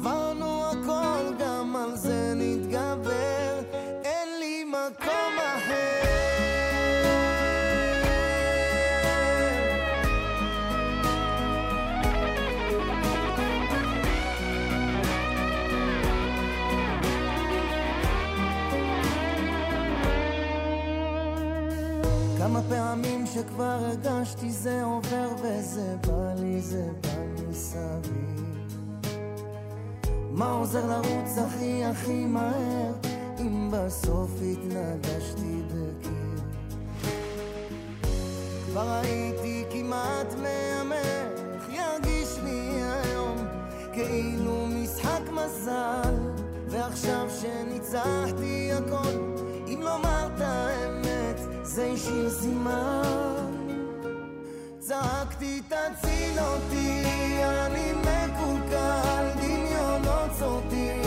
עברנו 0.00 0.62
הכל, 0.64 1.34
גם 1.38 1.76
על 1.76 1.96
זה 1.96 2.32
נתגבר, 2.36 3.60
אין 4.04 4.28
לי 4.40 4.64
מקום 4.64 5.34
אחר. 5.38 6.00
כמה 22.38 22.60
פעמים 22.68 23.26
שכבר 23.26 23.64
הרגשתי 23.64 24.50
זה 24.50 24.82
עובר 24.82 25.28
וזה 25.42 25.96
בא 26.06 26.34
לי, 26.38 26.60
זה 26.60 26.88
בא 27.02 27.48
מסביב. 27.48 28.39
מה 30.30 30.50
עוזר 30.50 30.86
לרוץ 30.86 31.38
הכי 31.38 31.84
הכי 31.84 32.26
מהר, 32.26 32.92
אם 33.38 33.70
בסוף 33.72 34.30
התנגשתי 34.52 35.62
בקיר? 35.66 36.44
כבר 38.66 38.90
הייתי 38.90 39.64
כמעט 39.70 40.34
מהמר, 40.34 41.28
איך 41.54 41.68
ירגיש 41.68 42.38
לי 42.44 42.82
היום, 42.82 43.36
כאילו 43.92 44.66
משחק 44.66 45.22
מזל, 45.32 46.14
ועכשיו 46.68 47.26
שניצחתי 47.40 48.70
הכל, 48.72 49.34
אם 49.66 49.80
לומר 49.82 50.28
את 50.36 50.40
האמת, 50.40 51.40
זה 51.62 51.90
השאיר 51.94 52.30
סימן. 52.30 53.50
צעקתי 54.78 55.60
תציל 55.68 56.38
אותי, 56.38 57.02
אני 57.44 57.92
מקולקל, 57.92 58.59
דמיונות 60.40 60.99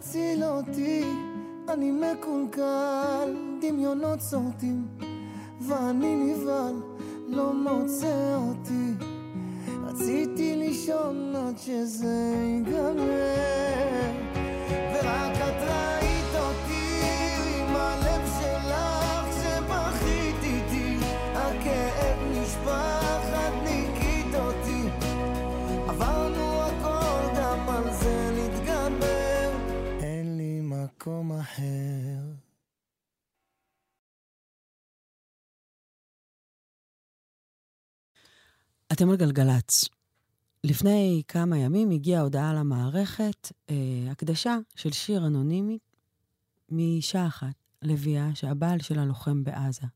תציל 0.00 0.44
אותי, 0.44 1.04
אני 1.68 1.90
מקולקל, 1.90 3.36
דמיונות 3.60 4.20
סורטים, 4.20 4.87
אתם 38.98 39.10
על 39.10 39.16
גלגלצ. 39.16 39.88
לפני 40.64 41.22
כמה 41.28 41.58
ימים 41.58 41.90
הגיעה 41.90 42.22
הודעה 42.22 42.54
למערכת, 42.54 43.52
אה, 43.70 43.74
הקדשה 44.10 44.58
של 44.74 44.92
שיר 44.92 45.26
אנונימי 45.26 45.78
מאישה 46.70 47.26
אחת, 47.26 47.54
לביאה, 47.82 48.34
שהבעל 48.34 48.80
שלה 48.80 49.04
לוחם 49.04 49.44
בעזה. 49.44 49.86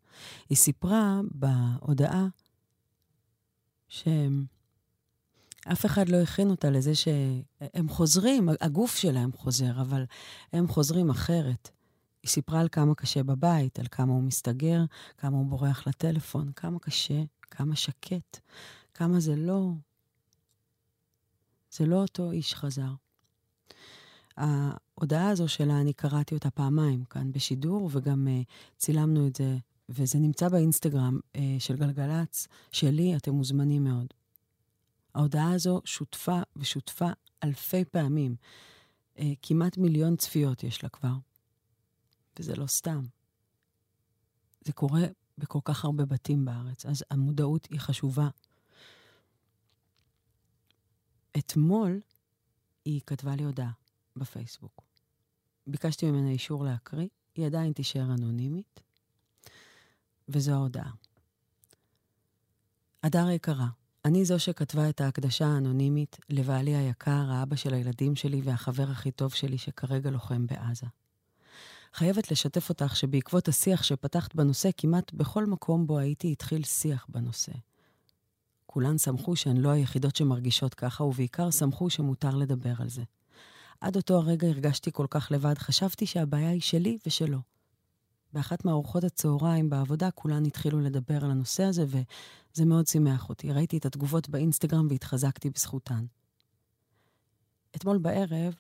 היא 0.48 0.56
סיפרה 0.58 1.20
בהודעה 1.30 2.26
שאף 3.88 4.16
אחד 5.86 6.08
לא 6.08 6.16
הכין 6.16 6.50
אותה 6.50 6.70
לזה 6.70 6.94
שהם 6.94 7.88
חוזרים, 7.88 8.48
הגוף 8.60 8.96
שלהם 8.96 9.32
חוזר, 9.32 9.80
אבל 9.80 10.04
הם 10.52 10.68
חוזרים 10.68 11.10
אחרת. 11.10 11.70
היא 12.22 12.30
סיפרה 12.30 12.60
על 12.60 12.68
כמה 12.72 12.94
קשה 12.94 13.22
בבית, 13.22 13.78
על 13.78 13.86
כמה 13.90 14.12
הוא 14.12 14.22
מסתגר, 14.22 14.84
כמה 15.18 15.36
הוא 15.36 15.46
בורח 15.46 15.86
לטלפון, 15.86 16.52
כמה 16.56 16.78
קשה, 16.78 17.22
כמה 17.50 17.76
שקט, 17.76 18.40
כמה 18.94 19.20
זה 19.20 19.36
לא... 19.36 19.70
זה 21.70 21.86
לא 21.86 22.02
אותו 22.02 22.30
איש 22.30 22.54
חזר. 22.54 22.92
ההודעה 24.36 25.28
הזו 25.28 25.48
שלה, 25.48 25.80
אני 25.80 25.92
קראתי 25.92 26.34
אותה 26.34 26.50
פעמיים 26.50 27.04
כאן 27.04 27.32
בשידור, 27.32 27.90
וגם 27.92 28.28
uh, 28.28 28.46
צילמנו 28.78 29.26
את 29.26 29.36
זה, 29.36 29.56
וזה 29.88 30.18
נמצא 30.18 30.48
באינסטגרם 30.48 31.18
uh, 31.32 31.38
של 31.58 31.76
גלגלצ, 31.76 32.48
שלי, 32.70 33.16
אתם 33.16 33.32
מוזמנים 33.32 33.84
מאוד. 33.84 34.06
ההודעה 35.14 35.52
הזו 35.52 35.80
שותפה 35.84 36.40
ושותפה 36.56 37.08
אלפי 37.44 37.84
פעמים. 37.84 38.36
Uh, 39.16 39.20
כמעט 39.42 39.78
מיליון 39.78 40.16
צפיות 40.16 40.64
יש 40.64 40.82
לה 40.82 40.88
כבר. 40.88 41.14
וזה 42.38 42.56
לא 42.56 42.66
סתם. 42.66 43.02
זה 44.64 44.72
קורה 44.72 45.02
בכל 45.38 45.60
כך 45.64 45.84
הרבה 45.84 46.04
בתים 46.04 46.44
בארץ, 46.44 46.86
אז 46.86 47.04
המודעות 47.10 47.68
היא 47.70 47.80
חשובה. 47.80 48.28
אתמול 51.38 52.00
היא 52.84 53.00
כתבה 53.06 53.36
לי 53.36 53.44
הודעה. 53.44 53.72
בפייסבוק. 54.16 54.82
ביקשתי 55.66 56.10
ממנה 56.10 56.30
אישור 56.30 56.64
להקריא, 56.64 57.08
היא 57.34 57.46
עדיין 57.46 57.72
תישאר 57.72 58.14
אנונימית, 58.14 58.80
וזו 60.28 60.52
ההודעה. 60.52 60.90
הדר 63.02 63.30
יקרה, 63.30 63.66
אני 64.04 64.24
זו 64.24 64.38
שכתבה 64.38 64.88
את 64.88 65.00
ההקדשה 65.00 65.46
האנונימית 65.46 66.16
לבעלי 66.28 66.76
היקר, 66.76 67.30
האבא 67.30 67.56
של 67.56 67.74
הילדים 67.74 68.16
שלי 68.16 68.40
והחבר 68.44 68.90
הכי 68.90 69.10
טוב 69.10 69.34
שלי 69.34 69.58
שכרגע 69.58 70.10
לוחם 70.10 70.46
בעזה. 70.46 70.86
חייבת 71.94 72.30
לשתף 72.30 72.68
אותך 72.68 72.96
שבעקבות 72.96 73.48
השיח 73.48 73.82
שפתחת 73.82 74.34
בנושא, 74.34 74.70
כמעט 74.76 75.12
בכל 75.12 75.46
מקום 75.46 75.86
בו 75.86 75.98
הייתי 75.98 76.32
התחיל 76.32 76.64
שיח 76.64 77.06
בנושא. 77.08 77.52
כולן 78.72 78.98
שמחו 78.98 79.36
שהן 79.36 79.56
לא 79.56 79.68
היחידות 79.68 80.16
שמרגישות 80.16 80.74
ככה, 80.74 81.04
ובעיקר 81.04 81.50
שמחו 81.50 81.90
שמותר 81.90 82.36
לדבר 82.36 82.72
על 82.78 82.88
זה. 82.88 83.02
עד 83.80 83.96
אותו 83.96 84.16
הרגע 84.16 84.48
הרגשתי 84.48 84.92
כל 84.92 85.06
כך 85.10 85.28
לבד, 85.32 85.58
חשבתי 85.58 86.06
שהבעיה 86.06 86.50
היא 86.50 86.60
שלי 86.60 86.98
ושלו. 87.06 87.38
באחת 88.32 88.64
מארוחות 88.64 89.04
הצהריים 89.04 89.70
בעבודה 89.70 90.10
כולן 90.10 90.44
התחילו 90.44 90.80
לדבר 90.80 91.24
על 91.24 91.30
הנושא 91.30 91.62
הזה, 91.62 91.84
וזה 91.86 92.64
מאוד 92.64 92.86
שימח 92.86 93.28
אותי. 93.28 93.52
ראיתי 93.52 93.78
את 93.78 93.86
התגובות 93.86 94.28
באינסטגרם 94.28 94.86
והתחזקתי 94.90 95.50
בזכותן. 95.50 96.04
אתמול 97.76 97.98
בערב, 97.98 98.54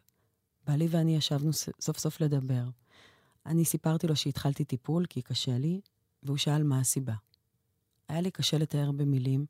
בעלי 0.66 0.86
ואני 0.90 1.16
ישבנו 1.16 1.50
סוף 1.80 1.98
סוף 1.98 2.20
לדבר. 2.20 2.64
אני 3.46 3.64
סיפרתי 3.64 4.06
לו 4.06 4.16
שהתחלתי 4.16 4.64
טיפול 4.64 5.06
כי 5.06 5.22
קשה 5.22 5.58
לי, 5.58 5.80
והוא 6.22 6.36
שאל 6.36 6.62
מה 6.62 6.80
הסיבה. 6.80 7.14
היה 8.08 8.20
לי 8.20 8.30
קשה 8.30 8.58
לתאר 8.58 8.92
במילים, 8.92 9.46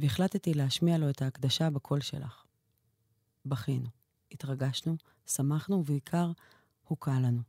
והחלטתי 0.00 0.54
להשמיע 0.54 0.98
לו 0.98 1.10
את 1.10 1.22
ההקדשה 1.22 1.70
בקול 1.70 2.00
שלך. 2.00 2.44
בכינו, 3.46 3.88
התרגשנו, 4.32 4.96
שמחנו, 5.26 5.76
ובעיקר 5.76 6.32
הוקע 6.84 7.20
לנו. 7.20 7.42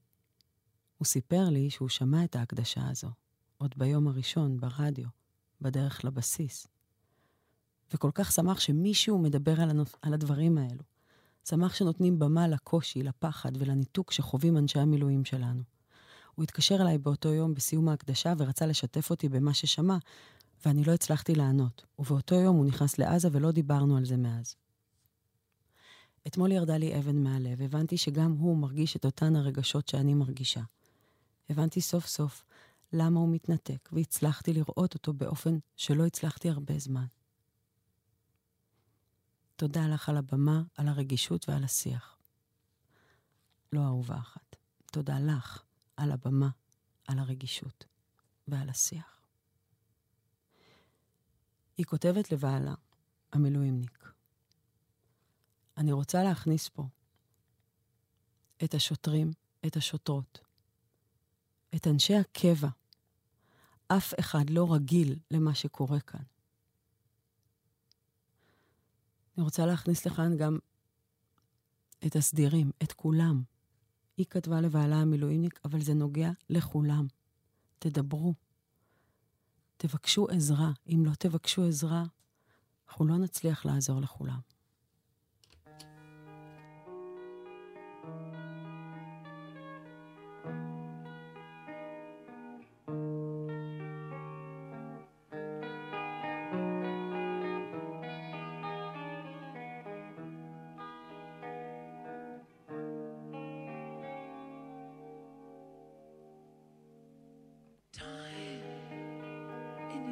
הוא 0.98 1.06
סיפר 1.06 1.50
לי 1.50 1.70
שהוא 1.70 1.90
שמע 1.90 2.24
את 2.24 2.36
ההקדשה 2.36 2.82
הזו, 2.90 3.10
עוד 3.58 3.74
ביום 3.78 4.08
הראשון, 4.08 4.58
ברדיו, 4.58 5.08
בדרך 5.62 6.06
לבסיס. 6.06 6.68
וכל 7.94 8.12
כך 8.14 8.32
שמח 8.32 8.60
שמישהו 8.60 9.20
מדבר 9.20 9.62
על, 9.62 9.70
הנוס... 9.70 9.96
על 10.02 10.14
הדברים 10.14 10.58
האלו. 10.58 10.84
שמח 11.50 11.76
שנותנים 11.76 12.20
במה 12.20 12.48
לקושי, 12.48 13.04
לפחד 13.04 13.52
ולניתוק 13.58 14.12
שחווים 14.12 14.58
אנשי 14.58 14.80
המילואים 14.80 15.26
שלנו. 15.26 15.64
הוא 16.36 16.44
התקשר 16.44 16.82
אליי 16.82 16.98
באותו 16.98 17.30
יום 17.30 17.54
בסיום 17.54 17.90
ההקדשה 17.90 18.34
ורצה 18.38 18.66
לשתף 18.66 19.10
אותי 19.10 19.30
במה 19.30 19.54
ששמע, 19.54 19.98
ואני 20.66 20.84
לא 20.84 20.92
הצלחתי 20.92 21.36
לענות. 21.36 21.86
ובאותו 22.00 22.36
יום 22.36 22.56
הוא 22.56 22.66
נכנס 22.66 22.98
לעזה 22.98 23.30
ולא 23.32 23.52
דיברנו 23.52 23.98
על 23.98 24.06
זה 24.06 24.18
מאז. 24.18 24.56
אתמול 26.28 26.52
ירדה 26.52 26.78
לי 26.78 27.00
אבן 27.00 27.24
מהלב, 27.24 27.62
הבנתי 27.62 27.98
שגם 27.98 28.32
הוא 28.32 28.58
מרגיש 28.58 28.96
את 28.96 29.06
אותן 29.06 29.36
הרגשות 29.36 29.88
שאני 29.88 30.14
מרגישה. 30.14 30.62
הבנתי 31.50 31.82
סוף 31.82 32.08
סוף 32.08 32.44
למה 32.94 33.20
הוא 33.20 33.30
מתנתק, 33.30 33.90
והצלחתי 33.92 34.54
לראות 34.54 34.94
אותו 34.94 35.14
באופן 35.14 35.58
שלא 35.76 36.06
הצלחתי 36.06 36.50
הרבה 36.50 36.80
זמן. 36.80 37.06
תודה 39.56 39.88
לך 39.88 40.10
על 40.10 40.18
הבמה, 40.18 40.62
על 40.78 40.88
הרגישות 40.88 41.50
ועל 41.50 41.64
השיח. 41.64 42.18
לא 43.74 43.86
אהובה 43.86 44.18
אחת. 44.18 44.56
תודה 44.92 45.20
לך 45.20 45.64
על 45.98 46.12
הבמה, 46.12 46.50
על 47.08 47.20
הרגישות 47.20 47.86
ועל 48.48 48.70
השיח. 48.70 49.21
היא 51.82 51.86
כותבת 51.86 52.32
לבעלה, 52.32 52.74
המילואימניק. 53.34 54.14
אני 55.78 55.92
רוצה 55.92 56.24
להכניס 56.24 56.70
פה 56.70 56.88
את 58.64 58.74
השוטרים, 58.74 59.32
את 59.66 59.78
השוטרות, 59.78 60.40
את 61.76 61.88
אנשי 61.88 62.16
הקבע. 62.16 62.68
אף 63.88 64.14
אחד 64.20 64.50
לא 64.50 64.74
רגיל 64.74 65.20
למה 65.32 65.56
שקורה 65.56 66.00
כאן. 66.00 66.24
אני 69.38 69.44
רוצה 69.44 69.66
להכניס 69.66 70.06
לכאן 70.06 70.38
גם 70.38 70.58
את 72.06 72.16
הסדירים, 72.16 72.72
את 72.84 72.94
כולם. 72.94 73.44
היא 74.18 74.26
כתבה 74.30 74.62
לבעלה 74.62 74.96
המילואימניק, 74.96 75.60
אבל 75.66 75.82
זה 75.82 75.94
נוגע 75.94 76.32
לכולם. 76.50 77.08
תדברו. 77.80 78.34
תבקשו 79.82 80.28
עזרה. 80.30 80.72
אם 80.88 81.04
לא 81.06 81.12
תבקשו 81.20 81.64
עזרה, 81.64 82.04
אנחנו 82.88 83.06
לא 83.08 83.18
נצליח 83.18 83.66
לעזור 83.66 84.02
לכולם. 84.02 84.40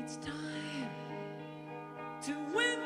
It's 0.10 0.18
time 0.26 0.90
to 2.24 2.34
win 2.56 2.79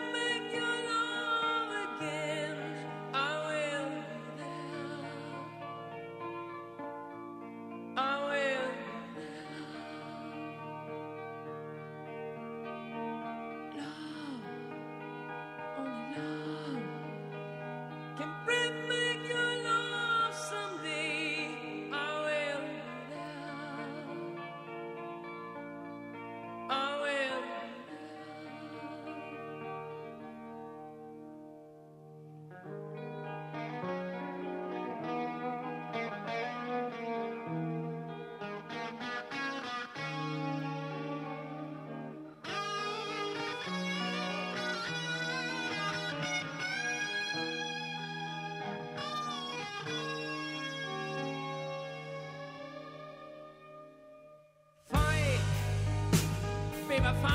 I 57.05 57.11
find 57.15 57.32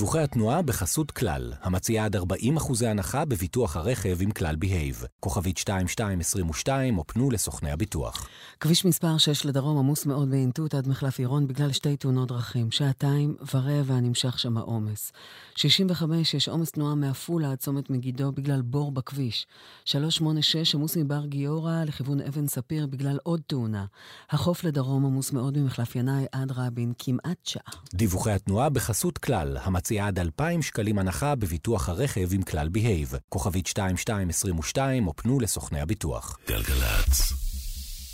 דיווחי 0.00 0.20
התנועה 0.20 0.62
בחסות 0.62 1.10
כלל, 1.10 1.52
המציעה 1.62 2.04
עד 2.04 2.16
40% 2.16 2.20
הנחה 2.86 3.24
בביטוח 3.24 3.76
הרכב 3.76 4.18
עם 4.20 4.30
כלל 4.30 4.56
בהייב. 4.56 5.04
כוכבית 5.20 5.58
2222 5.58 6.98
או 6.98 7.06
פנו 7.06 7.30
לסוכני 7.30 7.70
הביטוח. 7.70 8.28
כביש 8.62 8.84
מספר 8.84 9.18
6 9.18 9.44
לדרום 9.44 9.78
עמוס 9.78 10.06
מאוד 10.06 10.30
באינטוט 10.30 10.74
עד 10.74 10.88
מחלף 10.88 11.18
עירון 11.18 11.46
בגלל 11.46 11.72
שתי 11.72 11.96
תאונות 11.96 12.28
דרכים. 12.28 12.70
שעתיים 12.70 13.36
ורבע 13.54 14.00
נמשך 14.00 14.38
שם 14.38 14.56
העומס. 14.56 15.12
65 15.56 16.34
יש 16.34 16.48
עומס 16.48 16.70
תנועה 16.70 16.94
מעפולה 16.94 17.50
עד 17.52 17.58
צומת 17.58 17.90
מגידו 17.90 18.32
בגלל 18.32 18.62
בור 18.62 18.92
בכביש. 18.92 19.46
386 19.84 20.74
עמוס 20.74 20.96
מבר 20.96 21.26
גיורא 21.26 21.84
לכיוון 21.86 22.20
אבן 22.20 22.46
ספיר 22.46 22.86
בגלל 22.86 23.18
עוד 23.22 23.40
תאונה. 23.46 23.84
החוף 24.30 24.64
לדרום 24.64 25.06
עמוס 25.06 25.32
מאוד 25.32 25.58
ממחלף 25.58 25.96
ינאי 25.96 26.24
עד 26.32 26.52
רבין 26.52 26.92
כמעט 26.98 27.38
שעה. 27.44 27.72
דיווחי 27.94 28.30
התנועה 28.30 28.68
בחסות 28.68 29.18
כלל, 29.18 29.56
המציעה 29.62 30.06
עד 30.06 30.18
2,000 30.18 30.62
שקלים 30.62 30.98
הנחה 30.98 31.34
בביטוח 31.34 31.88
הרכב 31.88 32.28
עם 32.32 32.42
כלל 32.42 32.68
בהייב. 32.68 33.14
כוכבית 33.28 33.66
2222 33.68 35.06
או 35.06 35.16
פנו 35.16 35.40
לסוכני 35.40 35.80
הביטוח. 35.80 36.38
גלגלצ. 36.48 37.49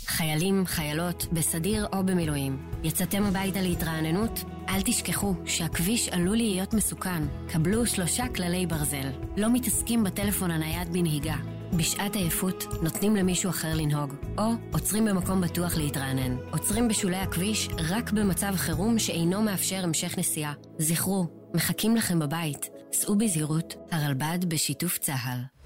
חיילים, 0.07 0.65
חיילות, 0.65 1.27
בסדיר 1.31 1.87
או 1.93 2.03
במילואים. 2.05 2.69
יצאתם 2.83 3.23
הביתה 3.23 3.61
להתרעננות? 3.61 4.43
אל 4.69 4.81
תשכחו 4.81 5.33
שהכביש 5.45 6.09
עלול 6.09 6.37
להיות 6.37 6.73
מסוכן. 6.73 7.23
קבלו 7.47 7.85
שלושה 7.85 8.27
כללי 8.35 8.65
ברזל. 8.65 9.09
לא 9.37 9.53
מתעסקים 9.53 10.03
בטלפון 10.03 10.51
הנייד 10.51 10.93
בנהיגה. 10.93 11.35
בשעת 11.77 12.15
עייפות 12.15 12.65
נותנים 12.81 13.15
למישהו 13.15 13.49
אחר 13.49 13.73
לנהוג, 13.73 14.13
או 14.37 14.51
עוצרים 14.73 15.05
במקום 15.05 15.41
בטוח 15.41 15.77
להתרענן. 15.77 16.37
עוצרים 16.51 16.87
בשולי 16.87 17.17
הכביש 17.17 17.69
רק 17.89 18.11
במצב 18.11 18.53
חירום 18.55 18.99
שאינו 18.99 19.41
מאפשר 19.41 19.83
המשך 19.83 20.17
נסיעה. 20.17 20.53
זכרו, 20.79 21.27
מחכים 21.53 21.95
לכם 21.95 22.19
בבית. 22.19 22.69
סעו 22.93 23.15
בזהירות, 23.15 23.75
הרלב"ד 23.91 24.45
בשיתוף 24.47 24.97
צה"ל. 24.97 25.56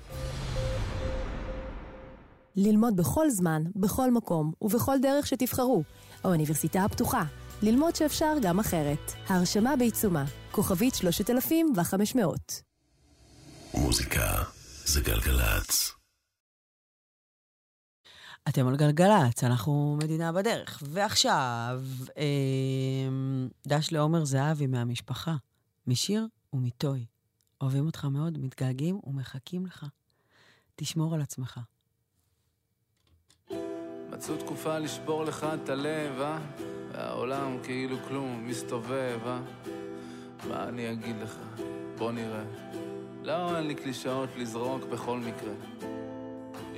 ללמוד 2.55 2.95
בכל 2.95 3.29
זמן, 3.29 3.63
בכל 3.75 4.11
מקום 4.11 4.51
ובכל 4.61 4.97
דרך 5.01 5.27
שתבחרו. 5.27 5.83
האוניברסיטה 6.23 6.83
הפתוחה. 6.83 7.23
ללמוד 7.61 7.95
שאפשר 7.95 8.33
גם 8.41 8.59
אחרת. 8.59 9.11
ההרשמה 9.27 9.75
בעיצומה. 9.75 10.25
כוכבית 10.51 10.95
3500. 10.95 12.61
מוזיקה 13.73 14.43
זה 14.85 15.01
גלגלצ. 15.01 15.91
אתם 18.49 18.67
על 18.67 18.77
גלגלצ, 18.77 19.43
אנחנו 19.43 19.97
מדינה 20.03 20.31
בדרך. 20.31 20.83
ועכשיו, 20.85 21.81
אה, 22.17 23.09
דש 23.67 23.91
לעומר 23.91 24.25
זהבי 24.25 24.67
מהמשפחה, 24.67 25.35
משיר 25.87 26.27
ומיטוי. 26.53 27.05
אוהבים 27.61 27.85
אותך 27.85 28.05
מאוד, 28.05 28.37
מתגעגעים 28.37 28.99
ומחכים 29.03 29.65
לך. 29.65 29.85
תשמור 30.75 31.13
על 31.15 31.21
עצמך. 31.21 31.59
מצאו 34.11 34.37
תקופה 34.37 34.77
לשבור 34.77 35.23
לך 35.23 35.47
את 35.63 35.69
הלב, 35.69 36.21
אה? 36.21 36.37
והעולם 36.91 37.57
כאילו 37.63 37.97
כלום 38.07 38.43
מסתובב, 38.47 39.19
אה? 39.25 39.39
מה 40.49 40.63
אני 40.63 40.91
אגיד 40.91 41.15
לך? 41.23 41.37
בוא 41.97 42.11
נראה. 42.11 42.43
לא, 43.23 43.57
אין 43.57 43.67
לי 43.67 43.75
קלישאות 43.75 44.29
לזרוק 44.37 44.85
בכל 44.85 45.17
מקרה. 45.17 45.53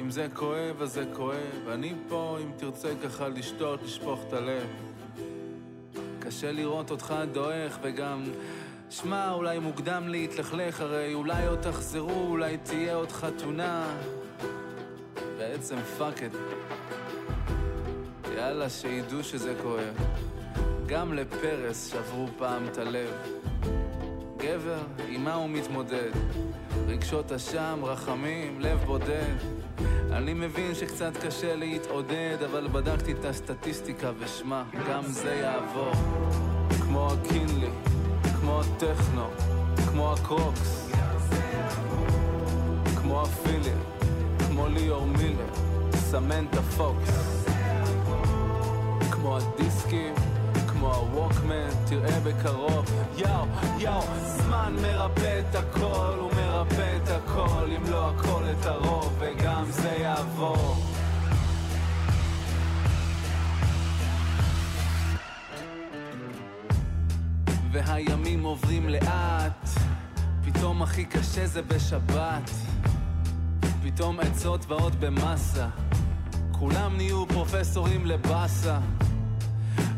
אם 0.02 0.12
זה 0.12 0.28
כואב, 0.34 0.82
אז 0.82 0.94
זה 0.94 1.06
כואב. 1.14 1.68
אני 1.72 1.94
פה, 2.10 2.38
אם 2.42 2.52
תרצה 2.58 2.94
ככה 3.04 3.28
לשתות, 3.28 3.84
לשפוך 3.84 4.20
את 4.28 4.34
הלב. 4.34 4.68
קשה 6.20 6.52
לראות 6.52 6.92
אותך 6.92 7.16
דועך, 7.32 7.80
וגם... 7.82 8.24
שמע, 8.90 9.32
אולי 9.32 9.60
מוקדם 9.60 10.08
להתלכלך, 10.08 10.82
הרי 10.82 11.14
אולי 11.14 11.48
עוד 11.48 11.62
תחזרו, 11.62 12.28
אולי 12.28 12.58
תהיה 12.58 12.96
עוד 12.96 13.12
חתונה. 13.12 13.98
בעצם 15.38 15.76
fuck 15.98 16.24
it. 16.24 16.32
יאללה, 18.38 18.70
שידעו 18.70 19.24
שזה 19.24 19.54
כואב. 19.62 19.96
גם 20.86 21.14
לפרס 21.14 21.92
שברו 21.92 22.28
פעם 22.38 22.66
את 22.72 22.78
הלב. 22.78 23.10
גבר, 24.38 24.80
עם 25.08 25.24
מה 25.24 25.34
הוא 25.34 25.50
מתמודד? 25.50 26.12
רגשות 26.88 27.32
אשם, 27.32 27.80
רחמים, 27.84 28.62
לב 28.62 28.84
בודד. 28.86 29.36
אני 30.12 30.34
מבין 30.34 30.76
שקצת 30.76 31.18
קשה 31.26 31.56
להתעודד, 31.56 32.38
אבל 32.46 32.68
בדקתי 32.68 33.12
את 33.12 33.26
הסטטיסטיקה 33.26 34.12
ושמע, 34.20 34.64
גם 34.90 35.04
זה 35.04 35.34
יעבור. 35.34 35.92
כמו 36.82 37.08
הקינלי, 37.12 37.72
כמו 38.40 38.62
הטכנו, 38.62 39.28
כמו 39.92 40.14
הקרוקס. 40.14 40.90
כמו 43.02 43.22
הפילים, 43.22 43.80
כמו 44.48 44.68
ליאור 44.68 45.06
מילר, 45.06 45.54
סמנטה 45.96 46.62
פוקס. 46.62 47.43
כמו 49.24 49.38
הדיסקים, 49.38 50.14
כמו 50.68 50.94
הווקמן, 50.94 51.70
תראה 51.86 52.20
בקרוב. 52.20 52.86
יאו, 53.18 53.46
יאו, 53.80 54.02
זמן 54.26 54.76
מרפא 54.82 55.40
את 55.40 55.56
הכל, 55.56 56.16
הוא 56.20 56.32
מרפא 56.36 56.98
את 57.04 57.10
הכל, 57.10 57.72
אם 57.78 57.92
לא 57.92 58.10
הכל 58.10 58.44
את 58.52 58.66
הרוב, 58.66 59.20
וגם 59.20 59.64
זה 59.70 59.90
יעבור. 59.90 60.76
והימים 67.72 68.44
עוברים 68.44 68.90
לאט, 68.90 69.70
פתאום 70.46 70.82
הכי 70.82 71.06
קשה 71.06 71.48
זה 71.48 71.62
בשבת. 71.62 72.52
פתאום 73.84 74.20
עצות 74.20 74.66
באות 74.66 74.96
במסה, 74.96 75.68
כולם 76.52 76.98
נהיו 76.98 77.28
פרופסורים 77.28 78.06
לבאסה. 78.06 78.80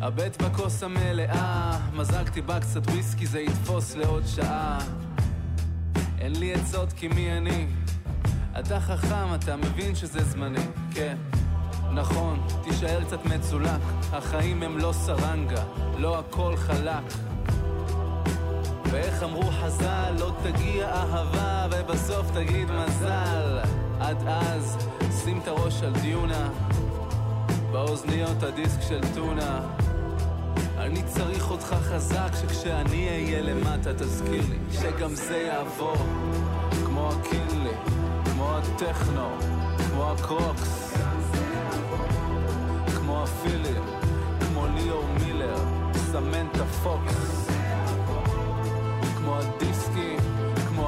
הבט 0.05 0.41
בכוס 0.41 0.83
המלאה, 0.83 1.79
מזגתי 1.93 2.41
בה 2.41 2.59
קצת 2.59 2.87
וויסקי, 2.87 3.27
זה 3.27 3.39
יתפוס 3.39 3.95
לעוד 3.95 4.23
שעה. 4.27 4.77
אין 6.19 6.39
לי 6.39 6.53
עצות 6.53 6.93
כי 6.93 7.07
מי 7.07 7.37
אני? 7.37 7.67
אתה 8.59 8.79
חכם, 8.79 9.35
אתה 9.35 9.55
מבין 9.55 9.95
שזה 9.95 10.23
זמני, 10.23 10.65
כן. 10.91 11.17
נכון, 11.93 12.47
תישאר 12.63 13.03
קצת 13.03 13.25
מצולק, 13.25 13.81
החיים 14.11 14.63
הם 14.63 14.77
לא 14.77 14.93
סרנגה, 14.93 15.63
לא 15.97 16.19
הכל 16.19 16.55
חלק. 16.57 17.03
ואיך 18.91 19.23
אמרו 19.23 19.51
חז"ל, 19.51 20.15
לא 20.19 20.35
תגיע 20.43 20.89
אהבה 20.89 21.67
ובסוף 21.71 22.31
תגיד 22.33 22.71
מזל. 22.71 23.59
עד 23.99 24.27
אז, 24.27 24.77
שים 25.23 25.39
את 25.39 25.47
הראש 25.47 25.83
על 25.83 25.93
דיונה, 26.01 26.49
באוזניות 27.71 28.43
הדיסק 28.43 28.81
של 28.81 28.99
טונה. 29.15 29.84
אני 30.77 31.03
צריך 31.03 31.51
אותך 31.51 31.65
חזק, 31.65 32.29
שכשאני 32.41 33.09
אהיה 33.09 33.41
למטה 33.41 33.93
תזכיר 33.93 34.43
לי 34.49 34.57
שגם 34.71 35.15
זה 35.15 35.37
יעבור. 35.37 35.95
כמו 36.85 37.09
הקינלי, 37.09 37.75
כמו 38.25 38.57
הטכנו, 38.57 39.29
כמו 39.77 40.11
ה 40.11 40.23
Crocs, 40.23 40.93
כמו 42.95 43.23
הפילים, 43.23 43.83
כמו 44.39 44.67
ליאור 44.75 45.05
מילר, 45.25 45.57
סמנטה 45.93 46.65
פוקס. 46.65 47.47
כמו 49.17 49.37
הדיסקים, 49.37 50.19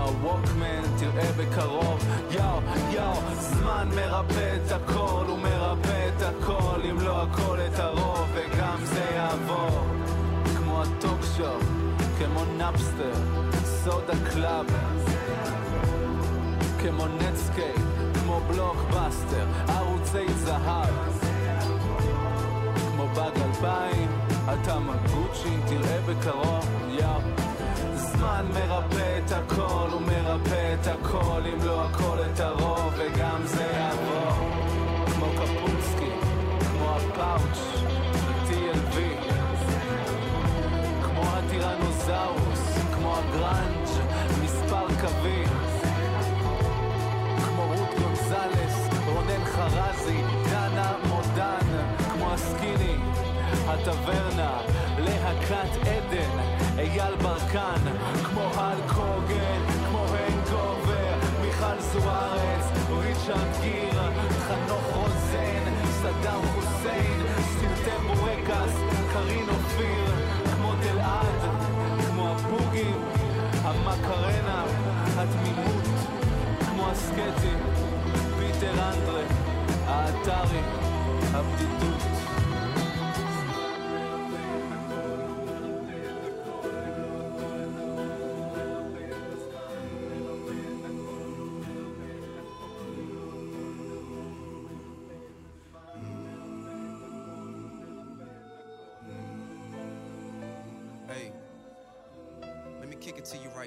ה 0.04 0.12
Walkman, 0.12 0.82
תראה 0.99 1.32
בקרוב, 1.38 2.06
יאו, 2.32 2.60
יאו, 2.91 3.14
זמן 3.40 3.90
מרפא 3.95 4.57
את 4.57 4.72
הכל, 4.72 5.26
הוא 5.28 5.40
מרפא 5.40 6.07
את 6.07 6.22
הכל, 6.22 6.82
אם 6.90 6.99
לא 6.99 7.22
הכל 7.22 7.57
את 7.68 7.80
הרוב, 7.80 8.28
וגם 8.34 8.78
זה 8.84 9.06
יעבור. 9.15 9.86
כמו 10.57 10.82
ה 10.82 10.89
talk 10.89 11.20
show, 11.38 11.60
כמו 12.18 12.45
Napster, 12.58 13.14
סודה 13.64 14.14
קלאב, 14.34 14.65
כמו 16.82 17.07
Netscape, 17.08 17.82
כמו 18.14 18.40
בלוקבאסטר, 18.48 19.45
ערוצי 19.68 20.34
זהב. 20.36 20.94
כמו 22.91 23.07
באג 23.15 23.38
אלפיים, 23.45 24.10
הטמגוצ'י, 24.54 25.58
תראה 25.69 26.02
בקרוב, 26.02 26.65
יאו. 26.90 27.57
זמן 27.96 28.46
מרפא 28.54 29.20
את 29.26 29.32
הכל, 29.32 29.88
הוא 29.92 30.02
מרפא 30.02 30.76
את 30.82 30.88
הכל, 30.88 31.42
אם 31.46 31.66
לא 31.66 31.86
הכל 31.86 32.18
את 32.32 32.40
הרוב, 32.40 32.94
וגם 32.98 33.42
זה 33.46 33.64
יעבור. 33.64 34.48
כמו 35.06 35.26
קפוצ'קי, 35.26 36.12
כמו 36.60 36.90
הפאוץ', 36.96 37.84
ב-TLV, 38.28 38.98
כמו 41.04 41.22
הטירנוזאורוס, 41.24 42.78
כמו 42.96 43.16
הגראנג', 43.18 43.88
מספר 44.44 44.88
קווים, 45.02 45.48
כמו 47.46 47.66
רות 47.68 47.90
גונזלס, 48.00 48.90
רונן 49.06 49.46
חרזי, 49.46 50.22
הטברנה, 53.68 54.60
להקת 54.98 55.77
עדן, 55.81 56.39
אייל 56.77 57.15
ברקן, 57.15 57.81
כמו 58.23 58.41
הל 58.41 58.77
קוגן, 58.88 59.61
כמו 59.89 60.06
הנגובר, 60.10 61.15
מיכל 61.41 61.80
זוארץ, 61.80 62.65
ריצ'רד 62.89 63.61
גיר, 63.61 64.02
חנוך 64.48 64.84
רוזן, 64.95 65.16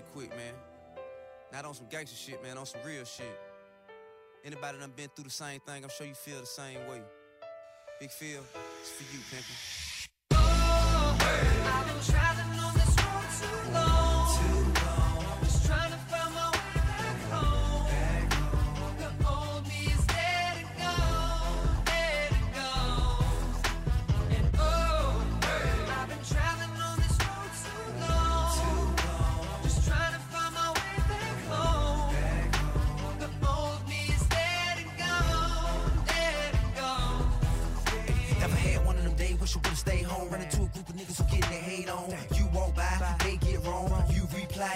right 0.00 0.12
quick, 0.12 0.30
man. 0.30 0.54
Not 1.52 1.64
on 1.64 1.74
some 1.74 1.86
gangster 1.90 2.16
shit, 2.16 2.42
man, 2.42 2.56
on 2.56 2.66
some 2.66 2.80
real 2.86 3.04
shit. 3.04 3.38
Anybody 4.44 4.78
done 4.78 4.92
been 4.96 5.08
through 5.14 5.24
the 5.24 5.30
same 5.30 5.60
thing, 5.60 5.82
I'm 5.84 5.90
sure 5.90 6.06
you 6.06 6.14
feel 6.14 6.40
the 6.40 6.46
same 6.46 6.78
way. 6.88 7.02
Big 7.98 8.10
Phil, 8.10 8.42
it's 8.80 8.90
for 8.90 9.02
you, 9.12 9.20
pimpin'. 9.30 10.08
I've 10.32 11.86
been 11.86 12.00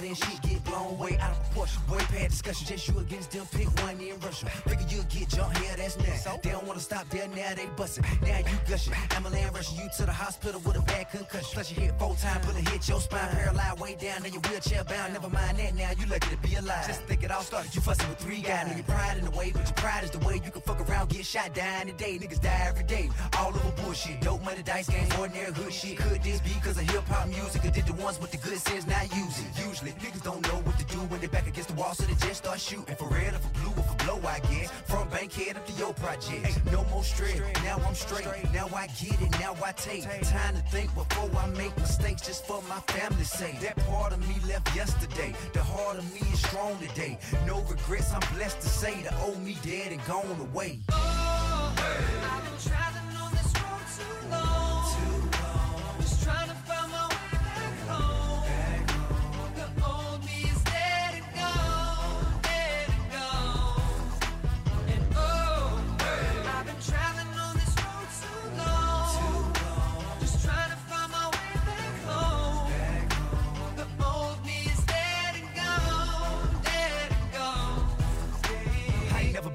Then 0.00 0.14
shit 0.14 0.42
get 0.42 0.64
blown 0.64 0.98
way 0.98 1.16
out 1.18 1.36
proportion. 1.54 1.80
Way 1.88 1.98
past 1.98 2.30
discussion, 2.30 2.66
just 2.66 2.88
you 2.88 2.98
against 2.98 3.30
them, 3.30 3.46
pick 3.52 3.68
one 3.82 4.00
in 4.00 4.18
Russia. 4.20 4.46
Figure 4.66 4.86
you'll 4.88 5.04
get 5.04 5.28
jumped 5.28 5.58
here, 5.58 5.74
that's 5.76 5.96
next. 5.98 6.24
They 6.42 6.50
don't 6.50 6.66
wanna 6.66 6.80
stop 6.80 7.08
there, 7.10 7.28
now 7.28 7.54
they 7.54 7.66
bustin'. 7.76 8.04
Now 8.22 8.38
you 8.38 8.58
gushing. 8.68 8.94
Ambulance 9.14 9.54
rushing 9.54 9.78
you 9.78 9.88
to 9.98 10.06
the 10.06 10.12
hospital 10.12 10.60
with 10.64 10.76
a 10.76 10.82
bad 10.82 11.10
concussion. 11.10 11.50
Plus 11.54 11.70
you 11.70 11.82
hit 11.82 11.98
four 11.98 12.14
times, 12.16 12.46
a 12.48 12.70
hit 12.70 12.88
your 12.88 13.00
spine, 13.00 13.28
paralyzed 13.30 13.80
way 13.80 13.94
down, 13.94 14.22
then 14.22 14.32
your 14.32 14.42
wheelchair 14.42 14.84
bound. 14.84 15.12
Never 15.12 15.30
mind 15.30 15.58
that, 15.58 15.74
now 15.74 15.90
you 15.98 16.06
lucky 16.06 16.30
to 16.30 16.36
be 16.38 16.54
alive. 16.56 16.86
Just 16.86 17.02
think 17.02 17.22
it 17.22 17.30
all 17.30 17.42
started, 17.42 17.74
you 17.74 17.80
fussing 17.80 18.08
with 18.08 18.18
three 18.18 18.40
guys. 18.40 18.66
Now 18.66 18.74
your 18.74 18.84
pride 18.84 19.18
in 19.18 19.24
the 19.24 19.30
way, 19.30 19.52
but 19.52 19.64
your 19.64 19.74
pride 19.74 20.04
is 20.04 20.10
the 20.10 20.18
way 20.26 20.34
you 20.44 20.50
can 20.50 20.62
fuck 20.62 20.80
around, 20.88 21.10
get 21.10 21.24
shot, 21.24 21.54
dying 21.54 21.86
today. 21.86 22.18
Niggas 22.18 22.40
die 22.40 22.64
every 22.66 22.84
day, 22.84 23.10
all 23.38 23.48
over 23.48 23.72
bullshit. 23.82 24.20
Dope 24.20 24.42
money, 24.44 24.62
dice 24.62 24.88
game, 24.88 25.08
ordinary 25.18 25.52
hood 25.52 25.72
shit. 25.72 25.98
Could 25.98 26.22
this 26.22 26.40
be 26.40 26.50
cause 26.62 26.78
of 26.78 26.90
hip 26.90 27.06
hop 27.06 27.28
music? 27.28 27.64
Or 27.64 27.70
did 27.70 27.86
the 27.86 27.94
ones 27.94 28.20
with 28.20 28.30
the 28.32 28.38
good 28.38 28.58
sense 28.58 28.86
not 28.86 29.04
use 29.14 29.38
it? 29.38 29.46
Usually, 29.66 29.92
niggas 29.92 30.22
don't 30.22 30.42
know 30.42 30.58
what 30.66 30.78
to 30.78 30.84
do 30.86 30.98
when 31.10 31.20
they're 31.20 31.28
back 31.28 31.43
against 31.46 31.68
the 31.68 31.74
wall, 31.74 31.94
so 31.94 32.04
they 32.04 32.14
just 32.26 32.44
start 32.44 32.60
shooting. 32.60 32.94
For 32.96 33.08
red 33.08 33.34
or 33.34 33.38
for 33.38 33.52
blue 33.60 33.72
or 33.76 33.84
for 33.84 33.96
blow, 34.04 34.20
I 34.28 34.40
guess. 34.40 34.70
From 34.86 35.08
Bankhead 35.08 35.56
up 35.56 35.66
to 35.66 35.72
your 35.72 35.92
project. 35.94 36.46
Hey, 36.46 36.72
no 36.72 36.84
more 36.90 37.04
straight, 37.04 37.40
now 37.62 37.80
I'm 37.86 37.94
straight. 37.94 38.26
Now 38.52 38.68
I 38.74 38.86
get 38.88 39.20
it, 39.20 39.30
now 39.40 39.54
I 39.64 39.72
take 39.72 40.04
time 40.04 40.54
to 40.54 40.62
think 40.70 40.94
before 40.94 41.30
I 41.38 41.46
make 41.50 41.76
mistakes 41.78 42.22
just 42.26 42.46
for 42.46 42.62
my 42.68 42.80
family's 42.92 43.30
sake. 43.30 43.60
That 43.60 43.76
part 43.86 44.12
of 44.12 44.20
me 44.28 44.36
left 44.48 44.74
yesterday. 44.74 45.34
The 45.52 45.62
heart 45.62 45.98
of 45.98 46.04
me 46.14 46.20
is 46.32 46.40
strong 46.40 46.78
today. 46.78 47.18
No 47.46 47.60
regrets, 47.62 48.12
I'm 48.12 48.22
blessed 48.34 48.60
to 48.60 48.68
say 48.68 49.02
the 49.02 49.14
old 49.22 49.42
me 49.42 49.56
dead 49.62 49.92
and 49.92 50.04
gone 50.06 50.38
away. 50.40 50.80
Oh, 50.90 51.74
I've 51.76 52.44
been 52.44 52.70
traveling 52.70 53.16
on 53.22 53.30
this 53.32 53.52
road 53.60 53.86
too 53.96 54.30
long. 54.30 54.63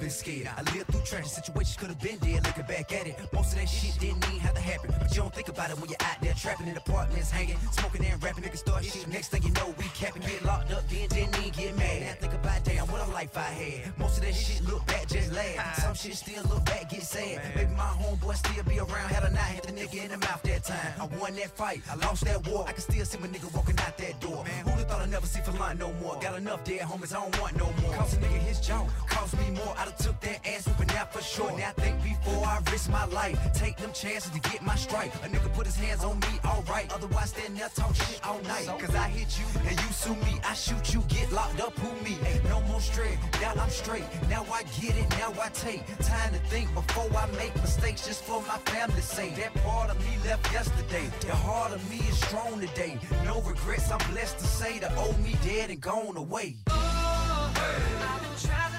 Been 0.10 0.18
scared. 0.18 0.49
I 0.57 0.61
lived 0.73 0.88
through 0.91 1.02
tragic 1.06 1.30
situations, 1.30 1.77
could 1.77 1.90
have 1.90 2.02
been 2.02 2.18
dead. 2.18 2.45
Looking 2.45 2.65
back 2.65 2.91
at 2.94 3.07
it, 3.07 3.15
most 3.31 3.53
of 3.53 3.60
that 3.60 3.69
shit 3.69 3.94
didn't 3.99 4.26
even 4.27 4.40
have 4.40 4.56
to 4.56 4.61
happen. 4.61 4.90
But 4.98 5.10
you 5.11 5.22
don't 5.22 5.34
think 5.34 5.49
about 5.49 5.69
it 5.69 5.77
when 5.80 5.90
you're 5.90 6.02
out 6.02 6.19
there 6.22 6.34
trapping 6.34 6.68
in 6.68 6.77
apartments, 6.77 7.30
hanging, 7.30 7.57
smoking 7.72 8.06
and 8.06 8.22
rapping. 8.23 8.44
Niggas 8.44 8.57
start 8.65 8.84
shit. 8.84 9.07
Next 9.07 9.30
thing 9.30 9.44
you 9.44 9.52
know, 9.52 9.73
we 9.77 9.86
capping, 9.94 10.23
get 10.23 10.44
locked 10.44 10.72
up, 10.72 10.88
then 10.90 11.07
didn't 11.10 11.38
even 11.38 11.52
get 11.52 11.77
mad. 11.77 12.02
Now 12.02 12.14
think 12.19 12.34
about 12.34 12.64
damn 12.64 12.88
what 12.88 13.07
a 13.07 13.11
life 13.11 13.38
I 13.38 13.52
had. 13.61 13.99
Most 13.99 14.18
of 14.18 14.23
that 14.26 14.34
shit 14.34 14.61
look 14.68 14.86
back 14.88 15.07
just 15.07 15.31
laugh. 15.31 15.76
Some 15.80 15.94
shit 15.94 16.15
still 16.15 16.44
look 16.49 16.65
back, 16.65 16.90
get 16.90 17.03
sad. 17.03 17.41
Maybe 17.56 17.72
my 17.76 17.94
homeboy 18.02 18.36
still 18.36 18.64
be 18.64 18.80
around, 18.80 19.10
had 19.14 19.23
a 19.23 19.31
knife 19.31 19.53
hit 19.53 19.64
the 19.64 19.73
nigga 19.73 20.06
in 20.06 20.10
the 20.11 20.18
mouth 20.18 20.41
that 20.41 20.64
time. 20.64 20.94
I 20.99 21.06
won 21.18 21.36
that 21.36 21.52
fight, 21.56 21.81
I 21.90 21.95
lost 21.95 22.26
that 22.26 22.48
war. 22.48 22.65
I 22.68 22.72
can 22.72 22.81
still 22.81 23.06
see 23.06 23.19
my 23.19 23.27
nigga 23.27 23.53
walking 23.53 23.77
out 23.80 23.98
that 23.98 24.19
door. 24.19 24.44
Who'da 24.65 24.86
thought 24.88 25.02
I'd 25.02 25.11
never 25.11 25.27
see 25.27 25.41
for 25.41 25.52
line 25.53 25.77
no 25.77 25.94
more? 26.02 26.18
Got 26.19 26.38
enough 26.38 26.64
dead 26.64 26.81
homies, 26.81 27.14
I 27.15 27.22
don't 27.22 27.40
want 27.40 27.57
no 27.57 27.69
more. 27.81 27.94
Cost 27.94 28.18
a 28.18 28.18
nigga 28.18 28.40
his 28.49 28.60
jaw, 28.60 28.88
cost 29.07 29.38
me 29.38 29.52
more. 29.52 29.73
I 29.77 29.86
done 29.86 29.98
took 29.99 30.19
that 30.21 30.39
ass 30.47 30.67
whooping 30.67 30.95
out 30.97 31.13
for 31.13 31.21
sure. 31.21 31.51
Now 31.57 31.71
think 31.76 32.01
before 32.01 32.45
I 32.45 32.59
risk 32.71 32.89
my 32.89 33.05
life. 33.05 33.38
Take 33.53 33.77
them 33.77 33.91
chances 33.91 34.31
to 34.31 34.39
get 34.39 34.61
my 34.63 34.76
strike. 34.76 35.13
A 35.15 35.27
nigga 35.27 35.53
put 35.53 35.65
his 35.65 35.76
hands 35.76 36.03
on 36.03 36.19
me, 36.19 36.34
alright. 36.45 36.91
Otherwise, 36.93 37.30
stand 37.30 37.57
there 37.57 37.69
talk 37.69 37.95
shit 37.95 38.19
all 38.26 38.41
night. 38.43 38.67
Cause 38.80 38.95
I 38.95 39.07
hit 39.09 39.38
you 39.39 39.45
and 39.67 39.80
you 39.80 39.89
sue 39.91 40.15
me. 40.15 40.39
I 40.43 40.53
shoot 40.53 40.93
you, 40.93 41.01
get 41.07 41.31
locked 41.31 41.59
up, 41.61 41.77
who 41.80 41.91
me? 42.03 42.17
No 42.47 42.61
more 42.61 42.81
straight, 42.81 43.17
now 43.41 43.53
I'm 43.59 43.69
straight. 43.69 44.03
Now 44.30 44.45
I 44.51 44.63
get 44.80 44.95
it, 44.97 45.09
now 45.11 45.34
I 45.41 45.49
take 45.49 45.85
time 45.99 46.31
to 46.34 46.39
think 46.51 46.73
before 46.73 47.09
I 47.15 47.27
make 47.38 47.53
mistakes 47.57 48.07
just 48.07 48.23
for 48.23 48.41
my 48.43 48.57
family's 48.71 49.05
sake. 49.05 49.35
That 49.35 49.53
part 49.63 49.89
of 49.89 49.99
me 49.99 50.13
left 50.26 50.51
yesterday. 50.53 51.09
The 51.21 51.35
heart 51.35 51.73
of 51.73 51.89
me 51.89 51.97
is 51.97 52.17
strong 52.17 52.59
today. 52.59 52.97
No 53.26 53.41
regrets, 53.41 53.91
I'm 53.91 53.99
blessed 54.11 54.39
to 54.39 54.47
say 54.47 54.80
the 54.80 54.95
old 54.97 55.19
me 55.19 55.35
dead 55.43 55.69
and 55.69 55.81
gone 55.81 56.17
away. 56.17 56.55
I've 56.67 58.21
been 58.23 58.78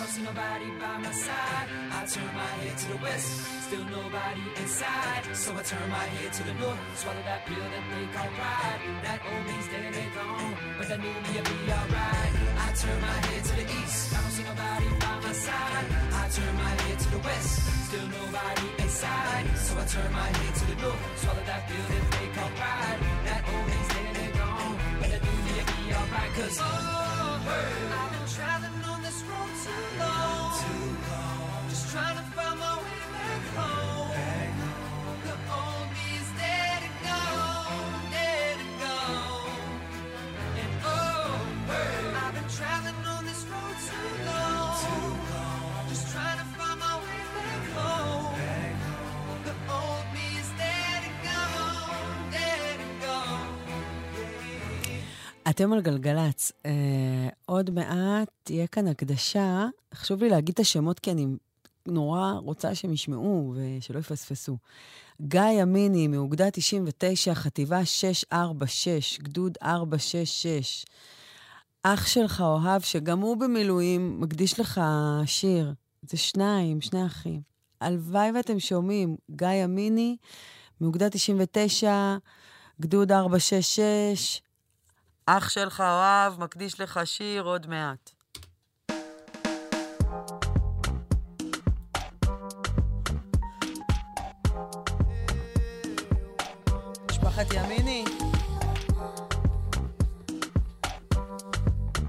I 0.00 0.02
don't 0.02 0.12
see 0.12 0.22
nobody 0.22 0.70
by 0.80 0.96
my 0.96 1.12
side. 1.12 1.68
I 1.92 2.06
turn 2.08 2.32
my 2.32 2.52
head 2.64 2.72
to 2.72 2.88
the 2.88 2.96
west, 3.04 3.28
still 3.68 3.84
nobody 3.84 4.44
inside. 4.56 5.28
So 5.36 5.52
I 5.52 5.60
turn 5.60 5.90
my 5.90 6.06
head 6.16 6.32
to 6.32 6.42
the 6.42 6.54
north, 6.54 6.80
swallow 6.96 7.20
that 7.20 7.44
pill 7.44 7.60
that 7.60 7.84
they 7.92 8.06
call 8.16 8.32
pride. 8.32 8.80
That 9.04 9.20
old 9.28 9.44
me's 9.44 9.68
dead 9.68 9.92
and 9.92 10.10
gone, 10.16 10.56
but 10.78 10.88
that 10.88 11.00
new 11.04 11.16
me'll 11.28 11.44
be 11.44 11.58
alright. 11.68 12.32
I 12.64 12.68
turn 12.80 12.96
my 12.96 13.18
head 13.28 13.44
to 13.44 13.54
the 13.60 13.66
east, 13.76 14.16
I 14.16 14.24
don't 14.24 14.32
see 14.32 14.46
nobody 14.48 14.88
by 15.04 15.16
my 15.20 15.32
side. 15.36 15.86
I 16.16 16.24
turn 16.32 16.54
my 16.56 16.72
head 16.80 16.98
to 17.04 17.08
the 17.12 17.20
west, 17.20 17.52
still 17.84 18.08
nobody 18.08 18.68
inside. 18.80 19.44
So 19.60 19.72
I 19.76 19.84
turn 19.84 20.10
my 20.16 20.28
head 20.32 20.54
to 20.60 20.64
the 20.64 20.76
north, 20.80 21.04
swallow 21.20 21.44
that 21.44 21.68
pill 21.68 21.86
that 21.92 22.04
they 22.08 22.28
call 22.40 22.50
pride. 22.56 22.98
That 23.28 23.42
old 23.52 23.66
me's 23.68 23.88
dead 23.92 24.16
and 24.16 24.32
gone, 24.32 24.76
but 24.96 25.08
that 25.12 25.22
new 25.28 25.38
me'll 25.44 25.68
be 25.76 25.84
alright. 25.92 26.32
Cause 26.40 26.56
oh, 26.56 27.20
I've 27.44 27.89
too 30.60 30.86
long. 31.10 31.68
Just 31.68 31.90
trying 31.92 32.16
to 32.16 32.22
find 32.32 32.58
my 32.60 32.76
way 32.78 32.99
אתם 55.50 55.72
על 55.72 55.80
גלגלצ. 55.80 56.52
אה, 56.66 57.28
עוד 57.46 57.70
מעט 57.70 58.28
תהיה 58.42 58.66
כאן 58.66 58.86
הקדשה. 58.86 59.66
חשוב 59.94 60.22
לי 60.22 60.28
להגיד 60.28 60.52
את 60.54 60.60
השמות 60.60 60.98
כי 60.98 61.10
אני 61.10 61.26
נורא 61.86 62.32
רוצה 62.32 62.74
שהם 62.74 62.92
ישמעו 62.92 63.54
ושלא 63.56 63.98
יפספסו. 63.98 64.56
גיא 65.20 65.40
ימיני, 65.42 66.08
מאוגדה 66.08 66.50
99, 66.50 67.34
חטיבה 67.34 67.84
646, 67.84 69.18
גדוד 69.18 69.58
466. 69.62 70.84
אח 71.82 72.06
שלך, 72.06 72.40
אוהב, 72.40 72.82
שגם 72.82 73.20
הוא 73.20 73.36
במילואים, 73.36 74.20
מקדיש 74.20 74.60
לך 74.60 74.80
שיר. 75.26 75.72
זה 76.02 76.16
שניים, 76.16 76.80
שני 76.80 77.06
אחים. 77.06 77.40
הלוואי 77.80 78.30
ואתם 78.34 78.58
שומעים, 78.58 79.16
גיא 79.30 79.48
ימיני, 79.48 80.16
מאוגדה 80.80 81.10
99, 81.10 82.16
גדוד 82.80 83.12
466, 83.12 84.42
אח 85.36 85.48
שלך 85.48 85.80
אוהב, 85.80 86.40
מקדיש 86.40 86.80
לך 86.80 87.00
שיר 87.04 87.42
עוד 87.42 87.66
מעט. 87.66 88.10
משפחת 97.10 97.52
ימיני. 97.52 98.04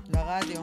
לרדיו. 0.10 0.62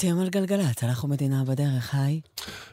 אתם 0.00 0.18
על 0.18 0.28
גלגלצ, 0.28 0.84
אנחנו 0.84 1.08
מדינה 1.08 1.44
בדרך, 1.44 1.94
היי. 1.94 2.20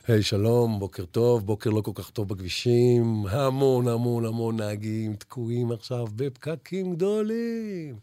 היי, 0.07 0.23
שלום, 0.23 0.79
בוקר 0.79 1.05
טוב, 1.05 1.45
בוקר 1.45 1.69
לא 1.69 1.81
כל 1.81 1.91
כך 1.95 2.09
טוב 2.09 2.27
בכבישים, 2.27 3.25
המון 3.29 3.87
המון 3.87 4.25
המון 4.25 4.57
נהגים 4.57 5.15
תקועים 5.15 5.71
עכשיו 5.71 6.07
בפקקים 6.15 6.95
גדולים. 6.95 7.95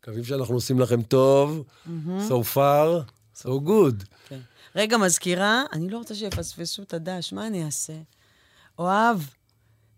מקווים 0.00 0.24
שאנחנו 0.24 0.54
עושים 0.54 0.80
לכם 0.80 1.02
טוב, 1.02 1.64
מהמם. 1.86 2.28
so 2.28 2.54
far, 2.54 3.10
so 3.42 3.48
good. 3.66 4.04
כן. 4.28 4.40
רגע, 4.76 4.96
מזכירה, 4.96 5.62
אני 5.72 5.90
לא 5.90 5.98
רוצה 5.98 6.14
שיפספסו 6.14 6.82
את 6.82 6.94
הדש, 6.94 7.32
מה 7.32 7.46
אני 7.46 7.64
אעשה? 7.64 7.96
אוהב 8.78 9.18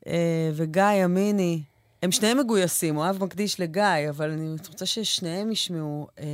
אה, 0.07 0.51
וגיא 0.55 1.05
אמיני, 1.05 1.63
הם 2.07 2.13
שניהם 2.13 2.39
מגויסים, 2.39 2.97
אוהב 2.97 3.25
מקדיש 3.25 3.61
לגיא, 3.61 4.11
אבל 4.11 4.31
אני 4.31 4.57
רוצה 4.69 4.87
ששניהם 4.87 5.53
ישמעו. 5.53 6.07
אה, 6.19 6.25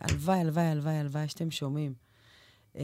הלוואי, 0.00 0.38
הלוואי, 0.38 0.64
הלוואי, 0.64 0.94
הלוואי 0.94 1.28
שאתם 1.28 1.50
שומעים. 1.50 1.94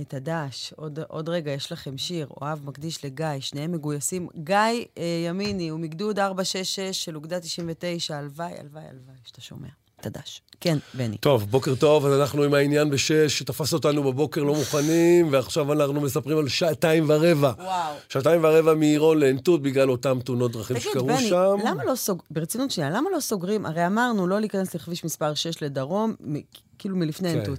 את 0.00 0.14
הדש, 0.14 0.72
עוד, 0.76 0.98
עוד 1.08 1.28
רגע 1.28 1.50
יש 1.50 1.72
לכם 1.72 1.98
שיר, 1.98 2.28
אוהב 2.40 2.66
מקדיש 2.66 3.04
לגיא, 3.04 3.40
שניהם 3.40 3.72
מגויסים. 3.72 4.28
גיא 4.36 4.56
אה, 4.98 5.24
ימיני, 5.26 5.68
הוא 5.68 5.80
מגדוד 5.80 6.18
466 6.18 7.04
של 7.04 7.16
אוגדה 7.16 7.40
99, 7.40 8.18
הלוואי, 8.18 8.58
הלוואי, 8.58 8.84
הלוואי 8.84 9.16
שאתה 9.24 9.40
שומע. 9.40 9.68
את 10.00 10.06
הדש. 10.06 10.42
כן, 10.60 10.78
בני. 10.94 11.16
טוב, 11.16 11.50
בוקר 11.50 11.74
טוב, 11.74 12.06
אז 12.06 12.20
אנחנו 12.20 12.42
עם 12.42 12.54
העניין 12.54 12.90
בשש, 12.90 13.38
שתפס 13.38 13.72
אותנו 13.72 14.02
בבוקר 14.04 14.42
לא 14.42 14.54
מוכנים, 14.54 15.28
ועכשיו 15.32 15.72
אנחנו 15.72 16.00
מספרים 16.00 16.38
על 16.38 16.48
שעתיים 16.48 17.04
ורבע. 17.08 17.52
וואו. 17.58 17.94
שעתיים 18.08 18.44
ורבע 18.44 18.74
מעירון 18.74 19.18
לעין 19.18 19.38
תות 19.38 19.62
בגלל 19.62 19.90
אותם 19.90 20.18
תאונות 20.24 20.52
דרכים 20.52 20.76
תגיד, 20.76 20.90
שקרו 20.90 21.06
בני, 21.06 21.28
שם. 21.28 21.56
למה 21.64 21.84
לא 21.84 21.94
סוג... 21.94 22.22
ברצינות 22.30 22.70
שנייה, 22.70 22.90
למה 22.90 23.10
לא 23.14 23.20
סוגרים? 23.20 23.66
הרי 23.66 23.86
אמרנו 23.86 24.26
לא 24.26 24.40
להיכנס 24.40 24.74
לכביש 24.74 25.04
מספר 25.04 25.34
6 25.34 25.62
לדרום, 25.62 26.14
מ... 26.20 26.34
כאילו 26.78 26.96
מלפני 26.96 27.28
עין 27.28 27.44
כן. 27.44 27.52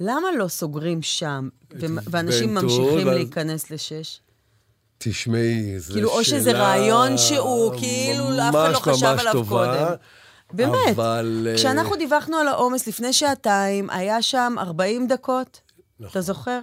למה 0.00 0.28
לא 0.38 0.48
סוגרים 0.48 1.02
שם, 1.02 1.48
ו... 1.80 1.86
ואנשים 2.10 2.54
ממשיכים 2.54 3.06
ואז- 3.06 3.16
להיכנס 3.16 3.70
לשש? 3.70 4.20
תשמעי, 4.98 5.78
זו 5.78 5.84
שאלה... 5.86 5.94
כאילו, 5.94 6.10
או 6.10 6.24
שזה 6.24 6.52
רעיון 6.52 7.18
שהוא, 7.18 7.72
כאילו, 7.78 8.24
אף 8.48 8.54
אחד 8.54 8.72
לא 8.72 8.78
חשב 8.78 9.06
עליו 9.06 9.32
טובה, 9.32 9.66
קודם. 9.66 9.94
באמת. 10.52 10.74
אבל... 10.94 11.48
אה, 11.50 11.54
כשאנחנו 11.56 11.96
דיווחנו 11.96 12.36
על 12.36 12.48
העומס 12.48 12.86
לפני 12.86 13.12
שעתיים, 13.12 13.90
היה 13.90 14.22
שם 14.22 14.54
40 14.58 15.06
דקות, 15.06 15.60
נכון, 16.00 16.10
אתה 16.10 16.20
זוכר? 16.20 16.60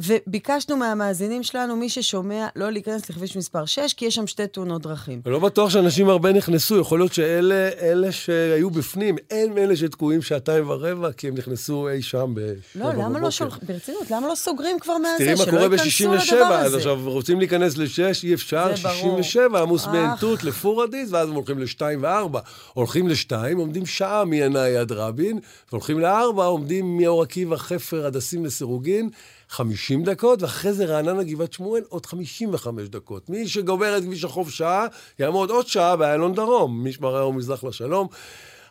וביקשנו 0.00 0.76
מהמאזינים 0.76 1.42
שלנו, 1.42 1.76
מי 1.76 1.88
ששומע, 1.88 2.46
לא 2.56 2.70
להיכנס 2.70 3.10
לכביש 3.10 3.36
מספר 3.36 3.64
6, 3.64 3.92
כי 3.92 4.04
יש 4.04 4.14
שם 4.14 4.26
שתי 4.26 4.46
תאונות 4.46 4.82
דרכים. 4.82 5.20
לא 5.26 5.38
בטוח 5.38 5.70
שאנשים 5.70 6.08
הרבה 6.08 6.32
נכנסו, 6.32 6.80
יכול 6.80 6.98
להיות 6.98 7.12
שאלה 7.12 7.68
אלה 7.80 8.12
שהיו 8.12 8.70
בפנים, 8.70 9.16
הם 9.30 9.58
אלה 9.58 9.76
שתקועים 9.76 10.22
שעתיים 10.22 10.70
ורבע, 10.70 11.12
כי 11.12 11.28
הם 11.28 11.34
נכנסו 11.34 11.88
אי 11.88 12.02
שם 12.02 12.34
בשבע 12.34 12.84
לא, 12.84 13.04
למה 13.04 13.18
לא. 13.18 13.30
שולחים, 13.30 13.62
ברצינות, 13.66 14.10
למה 14.10 14.28
לא 14.28 14.34
סוגרים 14.34 14.78
כבר 14.78 14.98
מהזה? 14.98 15.18
תראי 15.18 15.30
מה 15.30 15.44
שלא 15.44 15.50
קורה 15.50 15.62
ייכנסו 15.62 16.10
ב-67, 16.10 16.32
לדבר 16.32 16.54
אז 16.54 16.66
הזה. 16.66 16.76
עכשיו 16.76 17.00
רוצים 17.04 17.38
להיכנס 17.38 17.76
ל-6, 17.76 18.24
אי 18.24 18.34
אפשר, 18.34 18.76
זה 18.76 18.82
ברור. 18.82 19.22
67, 19.22 19.60
עמוס 19.62 19.86
בעין. 19.86 20.10
תות 20.20 20.44
לפורדיס, 20.44 21.08
ואז 21.12 21.28
הם 21.28 21.34
הולכים 21.34 21.58
ל-2 21.58 21.80
ו-4. 22.00 22.38
הולכים 22.72 23.08
ל-2, 23.08 23.32
עומדים 23.56 23.86
שעה 23.86 24.24
מינאי 24.24 24.76
עד 24.76 24.92
רבין, 24.92 25.38
והולכים 25.72 26.00
ל-4, 26.00 26.42
עומדים 26.42 26.96
מאור 26.96 27.22
עקיבא, 27.22 27.56
חפר, 27.56 28.06
הדסים 28.06 28.44
לסירוגין, 28.44 29.10
50 29.48 30.04
דקות, 30.04 30.42
ואחרי 30.42 30.72
זה 30.72 30.84
רעננה 30.84 31.22
גבעת 31.22 31.52
שמואל, 31.52 31.82
עוד 31.88 32.06
55 32.06 32.88
דקות. 32.88 33.30
מי 33.30 33.48
שגומר 33.48 33.98
את 33.98 34.02
כביש 34.02 34.24
החוף 34.24 34.50
שעה, 34.50 34.86
יעמוד 35.18 35.50
עוד 35.50 35.66
שעה 35.66 35.96
באיילון 35.96 36.34
דרום, 36.34 36.88
משמריהו 36.88 37.32
מזרח 37.32 37.64
לשלום. 37.64 38.08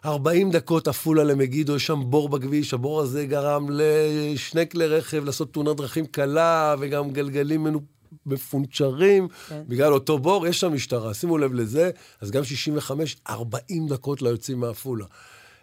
40 0.05 0.51
דקות 0.51 0.87
עפולה 0.87 1.23
למגידו, 1.23 1.75
יש 1.75 1.85
שם 1.85 2.01
בור 2.05 2.29
בכביש, 2.29 2.73
הבור 2.73 3.01
הזה 3.01 3.25
גרם 3.25 3.67
לשני 3.69 4.69
כלי 4.69 4.87
רכב 4.87 5.25
לעשות 5.25 5.53
תאונת 5.53 5.77
דרכים 5.77 6.05
קלה, 6.05 6.75
וגם 6.79 7.11
גלגלים 7.11 7.63
מנו... 7.63 7.79
מפונצ'רים, 8.25 9.27
כן. 9.49 9.61
בגלל 9.67 9.93
אותו 9.93 10.19
בור, 10.19 10.47
יש 10.47 10.59
שם 10.59 10.73
משטרה, 10.73 11.13
שימו 11.13 11.37
לב 11.37 11.53
לזה, 11.53 11.89
אז 12.21 12.31
גם 12.31 12.43
65, 12.43 13.15
40 13.29 13.87
דקות 13.87 14.21
ליוצאים 14.21 14.59
מעפולה. 14.59 15.05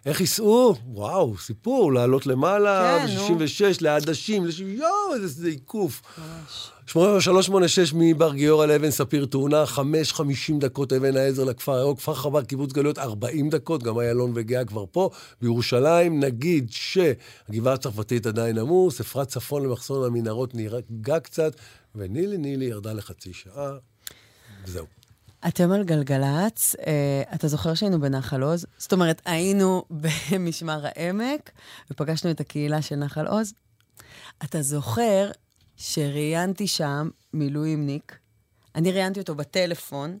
איך 0.05 0.21
ייסעו? 0.21 0.75
וואו, 0.85 1.37
סיפור, 1.37 1.93
לעלות 1.93 2.25
למעלה, 2.25 3.05
כן, 3.07 3.15
נו. 3.15 3.37
ב-66, 3.39 3.77
לעדשים, 3.81 4.45
לש... 4.45 4.59
יואו, 4.59 5.13
איזה 5.15 5.47
עיקוף. 5.47 6.01
386 6.87 7.93
מבר 7.95 8.33
גיורא 8.33 8.65
לאבן 8.65 8.91
ספיר, 8.91 9.25
תאונה, 9.25 9.63
5-50 9.75 9.79
דקות 10.59 10.93
אבן 10.93 11.17
העזר 11.17 11.43
לכפר 11.43 11.75
הירוק, 11.75 11.99
כפר 11.99 12.13
חב"ד, 12.13 12.45
קיבוץ 12.45 12.73
גלויות, 12.73 12.97
40 12.97 13.49
דקות, 13.49 13.83
גם 13.83 13.99
איילון 13.99 14.31
וגאה 14.35 14.65
כבר 14.65 14.85
פה. 14.91 15.09
בירושלים, 15.41 16.19
נגיד 16.19 16.71
שהגבעה 16.71 17.73
הצרפתית 17.73 18.25
עדיין 18.25 18.57
עמוס, 18.57 19.01
אפרת 19.01 19.27
צפון 19.27 19.63
למחסון 19.63 20.05
המנהרות 20.05 20.55
נהרגה 20.55 21.19
קצת, 21.19 21.55
ונילי 21.95 22.37
נילי 22.37 22.65
ירדה 22.65 22.93
לחצי 22.93 23.33
שעה, 23.33 23.71
וזהו. 24.65 25.02
אתם 25.47 25.71
על 25.71 25.83
גלגלצ, 25.83 26.75
אה, 26.87 27.23
אתה 27.35 27.47
זוכר 27.47 27.73
שהיינו 27.73 28.01
בנחל 28.01 28.43
עוז? 28.43 28.65
זאת 28.77 28.93
אומרת, 28.93 29.21
היינו 29.25 29.83
במשמר 30.31 30.81
העמק, 30.83 31.51
ופגשנו 31.91 32.31
את 32.31 32.39
הקהילה 32.39 32.81
של 32.81 32.95
נחל 32.95 33.27
עוז. 33.27 33.53
אתה 34.43 34.61
זוכר 34.61 35.31
שראיינתי 35.75 36.67
שם 36.67 37.09
מילואימניק, 37.33 38.17
אני 38.75 38.91
ראיינתי 38.91 39.19
אותו 39.19 39.35
בטלפון, 39.35 40.17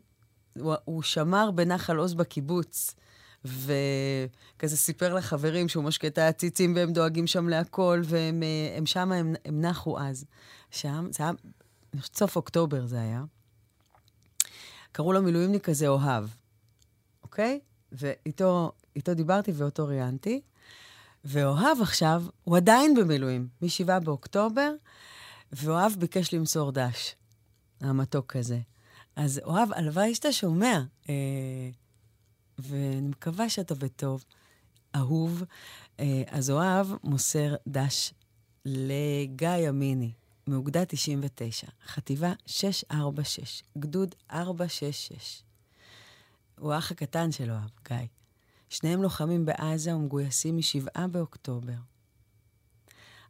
הוא, 0.59 0.75
הוא 0.85 1.03
שמר 1.03 1.51
בנחל 1.51 1.97
עוז 1.97 2.13
בקיבוץ, 2.13 2.95
וכזה 3.45 4.77
סיפר 4.77 5.13
לחברים 5.13 5.69
שהוא 5.69 5.83
משקה 5.83 6.07
העציצים 6.17 6.75
והם 6.75 6.93
דואגים 6.93 7.27
שם 7.27 7.49
להכל, 7.49 8.01
והם 8.05 8.43
אה, 8.43 8.85
שם, 8.85 9.11
הם, 9.11 9.33
הם 9.45 9.61
נחו 9.61 9.99
אז. 9.99 10.25
שם, 10.71 11.07
זה 11.11 11.23
היה, 11.23 11.31
סוף 12.13 12.35
אוקטובר 12.35 12.85
זה 12.85 13.01
היה. 13.01 13.23
קראו 14.93 15.13
לו 15.13 15.21
מילואימניק 15.21 15.63
כזה 15.63 15.87
אוהב, 15.87 16.25
אוקיי? 17.23 17.59
ואיתו 17.91 18.71
איתו 18.95 19.13
דיברתי 19.13 19.51
ואותו 19.51 19.87
ראיינתי. 19.87 20.41
ואוהב 21.25 21.81
עכשיו, 21.81 22.23
הוא 22.43 22.57
עדיין 22.57 22.95
במילואים, 22.95 23.47
מ-7 23.61 23.99
באוקטובר, 23.99 24.71
ואוהב 25.51 25.91
ביקש 25.91 26.33
למסור 26.33 26.71
דש, 26.71 27.15
המתוק 27.81 28.31
כזה. 28.31 28.59
אז 29.15 29.41
אוהב, 29.43 29.73
הלוואי 29.73 30.15
שאתה 30.15 30.31
שומע, 30.31 30.81
אה, 31.09 31.69
ואני 32.59 33.07
מקווה 33.07 33.49
שאתה 33.49 33.75
בטוב. 33.75 34.23
אהוב, 34.95 35.43
אה, 35.99 36.23
אז 36.27 36.49
אוהב 36.49 36.87
מוסר 37.03 37.55
דש 37.67 38.13
לגיא 38.65 39.49
ימיני, 39.49 40.11
מאוגדה 40.47 40.85
99, 40.85 41.67
חטיבה 41.85 42.33
646, 42.45 43.63
גדוד 43.77 44.15
466. 44.31 45.43
הוא 46.59 46.73
האח 46.73 46.91
הקטן 46.91 47.31
של 47.31 47.51
אוהב, 47.51 47.69
גיא. 47.87 48.07
שניהם 48.69 49.03
לוחמים 49.03 49.45
בעזה 49.45 49.95
ומגויסים 49.95 50.55
מ-7 50.55 51.07
באוקטובר. 51.07 51.73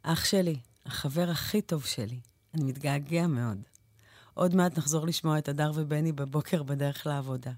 אח 0.03 0.25
שלי, 0.25 0.59
החבר 0.85 1.29
הכי 1.29 1.61
טוב 1.61 1.85
שלי, 1.85 2.19
אני 2.53 2.63
מתגעגע 2.63 3.27
מאוד. 3.27 3.57
עוד 4.33 4.55
מעט 4.55 4.77
נחזור 4.77 5.07
לשמוע 5.07 5.37
את 5.37 5.49
הדר 5.49 5.71
ובני 5.75 6.11
בבוקר 6.11 6.63
בדרך 6.63 7.07
לעבודה. 7.07 7.51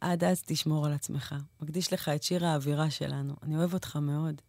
עד 0.00 0.24
אז 0.24 0.42
תשמור 0.46 0.86
על 0.86 0.92
עצמך. 0.92 1.34
מקדיש 1.60 1.92
לך 1.92 2.08
את 2.08 2.22
שיר 2.22 2.46
האווירה 2.46 2.90
שלנו. 2.90 3.34
אני 3.42 3.56
אוהב 3.56 3.74
אותך 3.74 3.96
מאוד. 3.96 4.42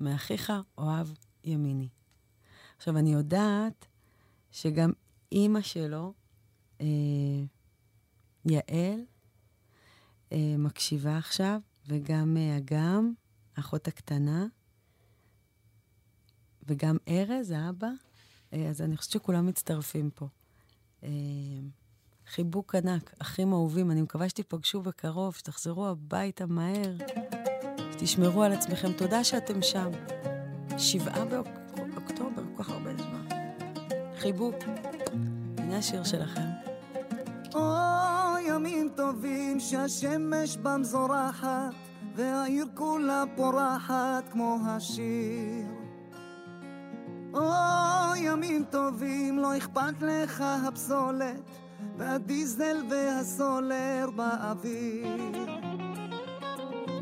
מאחיך, 0.00 0.52
אוהב 0.78 1.08
ימיני. 1.44 1.88
עכשיו, 2.76 2.98
אני 2.98 3.12
יודעת 3.12 3.86
שגם 4.54 4.92
אימא 5.32 5.60
שלו, 5.60 6.12
אה, 6.80 6.86
יעל, 8.46 9.04
אה, 10.32 10.54
מקשיבה 10.58 11.18
עכשיו, 11.18 11.60
וגם 11.88 12.36
אה, 12.36 12.56
אגם, 12.56 13.12
האחות 13.56 13.88
הקטנה, 13.88 14.46
וגם 16.68 16.96
ארז, 17.08 17.50
האבא. 17.50 17.88
אה, 18.52 18.68
אז 18.68 18.82
אני 18.82 18.96
חושבת 18.96 19.12
שכולם 19.12 19.46
מצטרפים 19.46 20.10
פה. 20.10 20.28
אה, 21.02 21.08
חיבוק 22.26 22.74
ענק, 22.74 23.14
אחים 23.18 23.52
אהובים, 23.52 23.90
אני 23.90 24.02
מקווה 24.02 24.28
שתיפגשו 24.28 24.82
בקרוב, 24.82 25.34
שתחזרו 25.34 25.86
הביתה 25.86 26.46
מהר, 26.46 26.96
שתשמרו 27.92 28.42
על 28.42 28.52
עצמכם. 28.52 28.92
תודה 28.92 29.24
שאתם 29.24 29.62
שם. 29.62 29.90
שבעה 30.78 31.24
באוקטובר, 31.24 32.42
כל 32.56 32.62
כך 32.62 32.70
הרבה 32.70 32.96
זמן. 32.96 33.23
חיבוק. 34.24 34.54
הנה 35.58 35.78
השיר 35.78 36.04
שלכם. 36.04 36.48
או 37.54 37.60
ימים 38.48 38.88
טובים 38.94 39.60
שהשמש 39.60 40.56
בם 40.56 40.84
זורחת 40.84 41.74
והעיר 42.14 42.66
כולה 42.74 43.24
פורחת 43.36 44.28
כמו 44.32 44.58
השיר. 44.66 45.66
או 47.34 47.50
ימים 48.16 48.64
טובים 48.70 49.38
לא 49.38 49.56
אכפת 49.56 50.02
לך 50.02 50.44
הפסולת 50.68 51.42
והדיזל 51.96 52.76
והסולר 52.90 54.08
באוויר. 54.16 55.22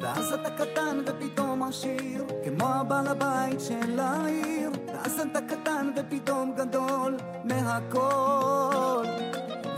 ואז 0.01 0.33
אתה 0.33 0.51
קטן 0.51 0.99
ופתאום 1.07 1.63
עשיר, 1.63 2.25
כמו 2.45 2.67
הבעל 2.67 3.07
הבית 3.07 3.61
של 3.61 4.01
העיר. 4.01 4.82
ואז 5.03 5.21
אתה 5.21 5.41
קטן 5.41 5.91
ופתאום 5.97 6.53
גדול 6.57 7.17
מהכל. 7.45 9.05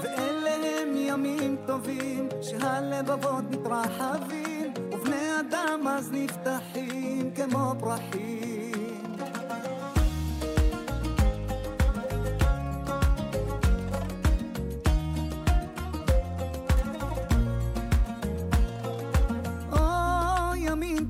ואלה 0.03 0.51
הם 0.81 0.89
ימים 0.97 1.57
טובים, 1.67 2.29
שהלבבות 2.43 3.45
מתרחבים, 3.51 4.73
ובני 4.93 5.41
אדם 5.41 5.89
אז 5.89 6.13
נפתחים 6.13 7.31
כמו 7.35 7.75
פרחים. 7.81 8.35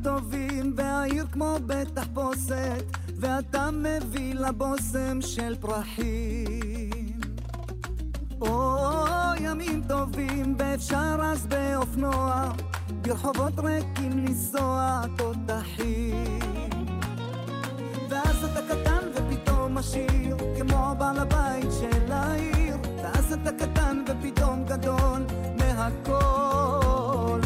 טובים 0.03 0.73
והעיר 0.77 1.27
כמו 1.32 1.57
בית 1.66 1.89
תחפושת 1.95 2.85
ואתה 3.16 3.70
מביא 3.73 4.35
לבושם 4.35 5.20
של 5.20 5.57
פרחים. 5.61 7.20
או 8.41 8.86
ימים 9.41 9.82
טובים 9.89 10.55
ואפשר 10.59 11.16
אז 11.23 11.47
באופנוע 11.47 12.53
ברחובות 13.03 13.59
ריקים 13.59 14.19
לנסוע 14.19 15.03
תותחים 15.16 16.39
ואז 18.09 18.45
אתה 18.45 18.61
קטן 18.69 19.09
ופתאום 19.15 19.78
עשיר 19.78 20.36
כמו 20.59 20.95
בעל 20.99 21.19
הבית 21.19 21.69
של 21.81 22.12
העיר. 22.12 22.77
ואז 23.03 23.32
אתה 23.32 23.53
קטן 23.53 24.05
ופתאום 24.09 24.65
גדול 24.65 25.23
מהכל. 25.59 27.41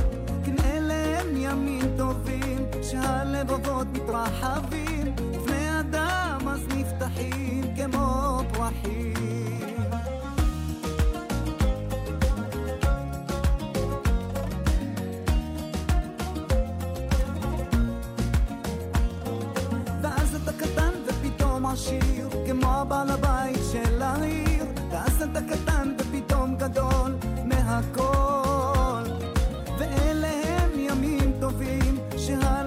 כן 0.44 0.54
אלה 0.64 1.20
הם 1.20 1.36
ימים 1.36 1.84
טובים 1.96 2.66
שהלבבות 2.82 3.86
מתרחבים 3.92 5.07
עשיר 21.78 22.28
כמו 22.46 22.66
הבעל 22.66 23.10
הבית 23.10 23.58
של 23.72 24.02
העיר. 24.02 24.64
ואז 24.90 25.22
אתה 25.22 25.40
קטן 25.40 25.92
ופתאום 25.98 26.56
גדול 26.56 27.16
מהכל. 27.44 29.10
ואלה 29.78 30.28
הם 30.28 30.70
ימים 30.78 31.32
טובים 31.40 31.98
שהלבבות 32.16 32.57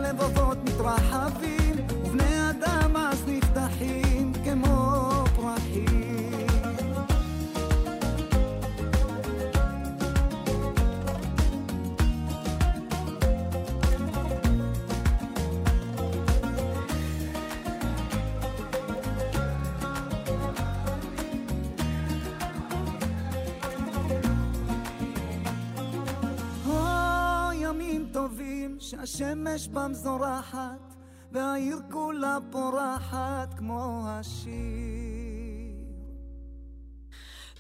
טובים 29.22 29.48
שהשמש 29.48 29.68
בם 29.68 29.94
זורחת 29.94 30.96
והעיר 31.32 31.78
כולה 31.92 32.38
פורחת 32.52 33.54
כמו 33.58 34.04
השיר. 34.08 34.52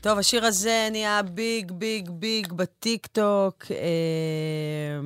טוב, 0.01 0.19
השיר 0.19 0.45
הזה 0.45 0.87
נהיה 0.91 1.21
ביג, 1.23 1.71
ביג, 1.71 2.09
ביג 2.09 2.53
בטיקטוק, 2.53 3.65
אה, 3.71 4.99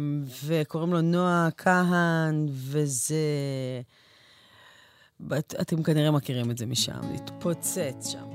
וקוראים 0.45 0.93
לו 0.93 1.01
נועה 1.01 1.49
כהן, 1.57 2.45
וזה... 2.49 3.15
אתם 5.61 5.83
כנראה 5.83 6.11
מכירים 6.11 6.51
את 6.51 6.57
זה 6.57 6.65
משם, 6.65 7.01
להתפוצץ 7.11 8.11
שם. 8.11 8.34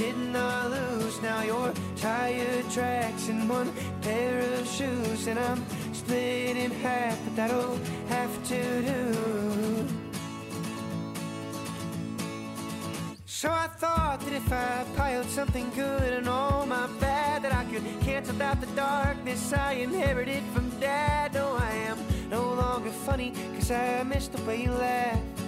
did 0.00 0.16
not 0.32 0.64
I 0.64 0.66
lose. 0.68 1.20
Now 1.20 1.42
your 1.42 1.74
tire 1.96 2.62
tracks 2.70 3.28
in 3.28 3.46
one 3.46 3.70
pair 4.00 4.40
of 4.54 4.66
shoes, 4.66 5.26
and 5.26 5.38
I'm 5.38 5.62
split 5.92 6.56
in 6.56 6.70
half, 6.70 7.18
but 7.24 7.36
that'll 7.36 7.78
have 8.08 8.32
to 8.48 8.60
do. 8.92 9.04
So 13.26 13.50
I 13.50 13.66
thought 13.82 14.20
that 14.24 14.32
if 14.32 14.50
I 14.50 14.86
piled 14.96 15.28
something 15.28 15.68
good 15.74 16.12
and 16.14 16.26
all 16.28 16.64
my 16.64 16.86
bad, 16.98 17.42
that 17.42 17.52
I 17.52 17.64
could 17.70 17.84
cancel 18.00 18.40
out 18.42 18.58
the 18.60 18.72
darkness 18.74 19.52
I 19.52 19.72
inherited 19.72 20.42
from 20.54 20.70
dad. 20.80 21.34
No, 21.34 21.56
I 21.56 21.72
am 21.90 21.98
no 22.30 22.42
longer 22.54 22.90
funny, 22.90 23.32
cause 23.54 23.70
I 23.70 24.02
miss 24.04 24.28
the 24.28 24.42
way 24.44 24.62
you 24.62 24.72
laugh. 24.72 25.39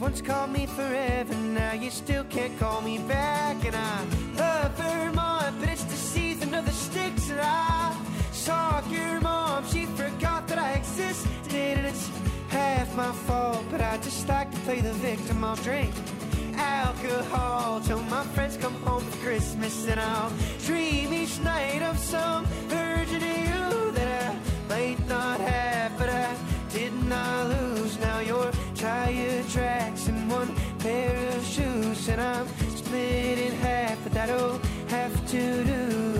Once 0.00 0.22
called 0.22 0.50
me 0.50 0.64
forever, 0.64 1.34
now 1.34 1.74
you 1.74 1.90
still 1.90 2.24
can't 2.24 2.58
call 2.58 2.80
me 2.80 2.96
back. 3.00 3.62
And 3.66 3.76
I 3.76 4.04
love 4.34 4.72
Vermont, 4.72 5.54
but 5.60 5.68
it's 5.68 5.84
the 5.84 5.94
season 5.94 6.54
of 6.54 6.64
the 6.64 6.72
sticks. 6.72 7.28
And 7.28 7.40
I 7.42 7.94
saw 8.32 8.82
your 8.88 9.20
mom, 9.20 9.66
she 9.66 9.84
forgot 9.84 10.48
that 10.48 10.58
I 10.58 10.72
existed. 10.72 11.52
And 11.52 11.86
it's 11.86 12.10
half 12.48 12.96
my 12.96 13.12
fault, 13.12 13.62
but 13.70 13.82
I 13.82 13.98
just 13.98 14.26
like 14.26 14.50
to 14.50 14.56
play 14.60 14.80
the 14.80 14.94
victim. 14.94 15.44
I'll 15.44 15.56
drink 15.56 15.92
alcohol 16.54 17.80
till 17.80 18.02
my 18.04 18.24
friends 18.28 18.56
come 18.56 18.74
home 18.82 19.02
for 19.02 19.18
Christmas. 19.18 19.86
And 19.86 20.00
I'll 20.00 20.32
dream 20.64 21.12
each 21.12 21.38
night 21.40 21.82
of 21.82 21.98
some 21.98 22.46
version 22.68 23.16
of 23.16 23.22
you 23.22 23.92
that 23.92 24.32
I 24.32 24.38
might 24.70 25.06
not 25.08 25.40
have, 25.40 25.98
but 25.98 26.08
I 26.08 26.34
did 26.72 26.94
not 27.04 27.48
lose. 27.48 27.98
Now 28.00 28.20
your 28.20 28.50
tire 28.80 29.42
tracks 29.50 30.08
in 30.08 30.26
one 30.26 30.48
pair 30.78 31.14
of 31.36 31.44
shoes, 31.44 32.08
and 32.08 32.18
I'm 32.18 32.48
split 32.74 33.38
in 33.38 33.52
half, 33.56 34.02
but 34.02 34.12
that'll 34.12 34.58
have 34.88 35.14
to 35.32 35.64
do. 35.64 36.19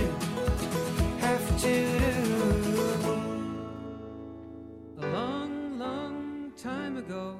long, 5.11 5.77
long 5.77 6.51
time 6.57 6.97
ago, 6.97 7.39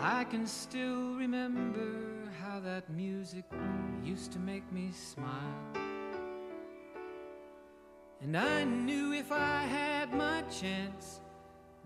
I 0.00 0.24
can 0.24 0.46
still 0.46 1.14
remember 1.14 2.30
how 2.40 2.60
that 2.60 2.90
music 2.90 3.44
used 4.04 4.32
to 4.32 4.38
make 4.38 4.70
me 4.72 4.90
smile. 4.92 5.82
And 8.20 8.36
I 8.36 8.64
knew 8.64 9.12
if 9.12 9.32
I 9.32 9.62
had 9.62 10.12
my 10.14 10.42
chance 10.42 11.20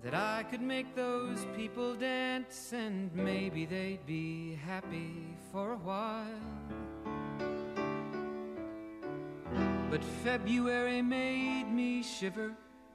that 0.02 0.14
I 0.14 0.44
could 0.50 0.60
make 0.60 0.94
those 0.94 1.46
people 1.56 1.94
dance 1.94 2.72
and 2.72 3.10
maybe 3.14 3.64
they'd 3.64 4.04
be 4.06 4.58
happy 4.66 5.36
for 5.50 5.72
a 5.72 5.76
while. 5.76 6.24
But 9.90 10.04
February 10.22 11.00
made 11.00 11.72
me 11.72 12.02
shiver 12.02 12.54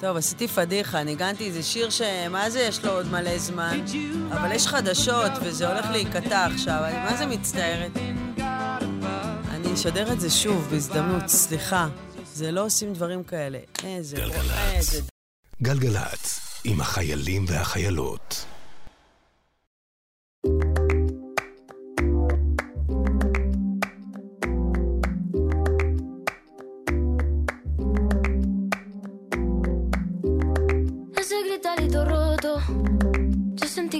טוב, 0.00 0.16
עשיתי 0.16 0.48
פדיחה, 0.48 1.02
ניגנתי 1.02 1.46
איזה 1.46 1.62
שיר 1.62 1.90
שמה 1.90 2.50
זה 2.50 2.60
יש 2.60 2.84
לו 2.84 2.92
עוד 2.92 3.06
מלא 3.06 3.38
זמן, 3.38 3.84
אבל 4.32 4.52
יש 4.52 4.66
חדשות 4.66 5.32
וזה 5.42 5.68
הולך 5.68 5.86
להיקטע 5.90 6.46
עכשיו, 6.46 6.84
אני 6.84 6.98
מה 6.98 7.16
זה 7.16 7.26
מצטערת. 7.26 7.96
אני 9.50 9.74
אשדר 9.74 10.12
את 10.12 10.20
זה 10.20 10.30
שוב 10.30 10.68
בהזדמנות, 10.70 11.28
סליחה. 11.28 11.88
זה 12.34 12.50
לא 12.50 12.64
עושים 12.64 12.92
דברים 12.92 13.24
כאלה. 13.24 13.58
איזה... 13.84 14.16
איזה... 14.72 15.00
גלגלצ, 15.62 16.40
עם 16.64 16.80
החיילים 16.80 17.44
והחיילות. 17.48 18.46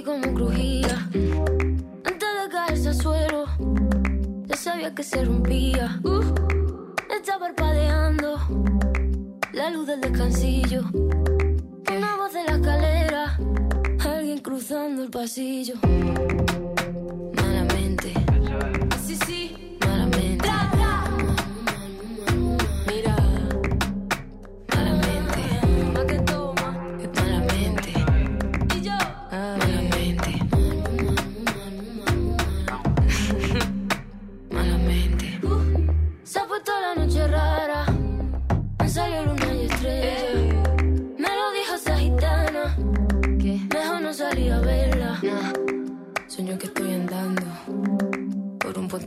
Como 0.03 0.33
crujía. 0.33 1.09
Antes 2.03 2.29
de 2.43 2.49
caerse 2.51 2.89
al 2.89 2.95
suelo, 2.95 3.45
ya 4.45 4.55
sabía 4.55 4.93
que 4.93 5.03
se 5.03 5.23
rompía. 5.25 5.99
Uh, 6.03 6.21
está 7.15 7.39
parpadeando 7.39 8.37
la 9.53 9.69
luz 9.71 9.87
del 9.87 10.01
descansillo. 10.01 10.83
Una 10.93 12.15
voz 12.17 12.33
de 12.33 12.43
la 12.43 12.55
escalera, 12.57 13.39
alguien 13.99 14.39
cruzando 14.39 15.03
el 15.03 15.09
pasillo. 15.09 15.75
Malamente, 17.35 18.13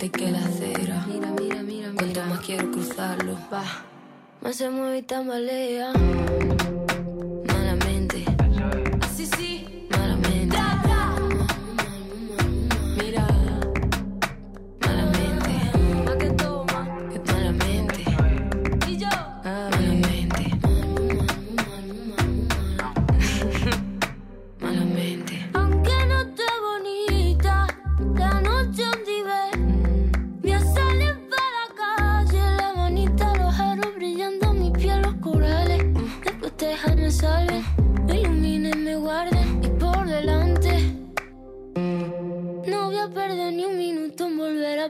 puente 0.00 0.18
que 0.18 0.30
la 0.30 0.38
acera. 0.38 1.04
Mira, 1.06 1.30
mira, 1.38 1.62
mira. 1.62 1.90
Cuanto 1.94 2.24
más 2.24 2.40
quiero 2.40 2.70
cruzarlo, 2.70 3.36
va. 3.52 3.64
Más 4.40 4.56
se 4.56 4.70
mueve 4.70 4.98
y 4.98 5.02
tambalea. 5.02 5.92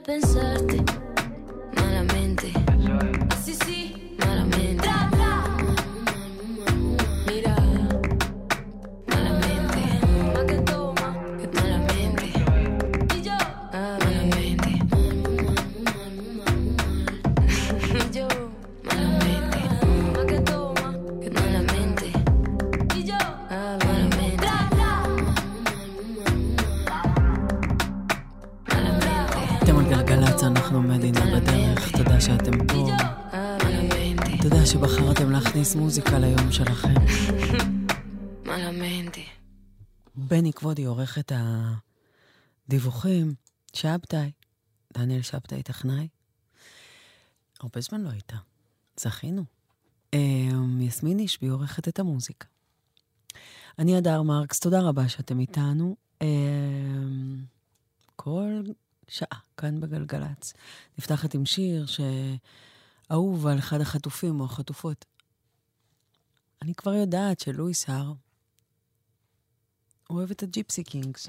Pensarte. 0.05 0.80
להכניס 35.61 35.77
מוזיקה 35.77 36.19
ליום 36.19 36.53
שלכם. 36.53 36.95
Malamente. 38.47 39.21
בני 40.15 40.53
כבודי 40.53 40.85
עורך 40.85 41.19
את 41.19 41.33
הדיווחים, 42.67 43.35
שבתאי, 43.75 44.31
דניאל 44.95 45.23
שבתאי 45.23 45.63
טכנאי. 45.63 46.09
הרבה 47.61 47.81
זמן 47.81 48.01
לא 48.01 48.11
הייתה, 48.11 48.37
זכינו. 49.01 49.45
אמ, 50.13 50.81
יסמין 50.81 51.19
אישבי 51.19 51.49
עורכת 51.49 51.89
את 51.89 51.99
המוזיקה. 51.99 52.47
אני 53.79 53.97
הדר 53.97 54.23
מרקס, 54.23 54.61
תודה 54.61 54.81
רבה 54.81 55.09
שאתם 55.09 55.41
איתנו. 55.41 55.97
אמ, 56.23 57.45
כל 58.17 58.63
שעה 59.09 59.39
כאן 59.57 59.81
בגלגלצ. 59.81 60.53
נפתחת 60.99 61.35
עם 61.35 61.47
שיר 61.47 61.87
שאהוב 61.87 63.47
על 63.47 63.59
אחד 63.59 63.81
החטופים 63.81 64.41
או 64.41 64.45
החטופות. 64.45 65.05
אני 66.63 66.75
כבר 66.75 66.95
יודעת 66.95 67.41
שלואיס 67.41 67.89
הר 67.89 68.13
אוהב 70.11 70.31
את 70.31 70.43
הג'יפסי 70.43 70.85
קינגס. 70.85 71.29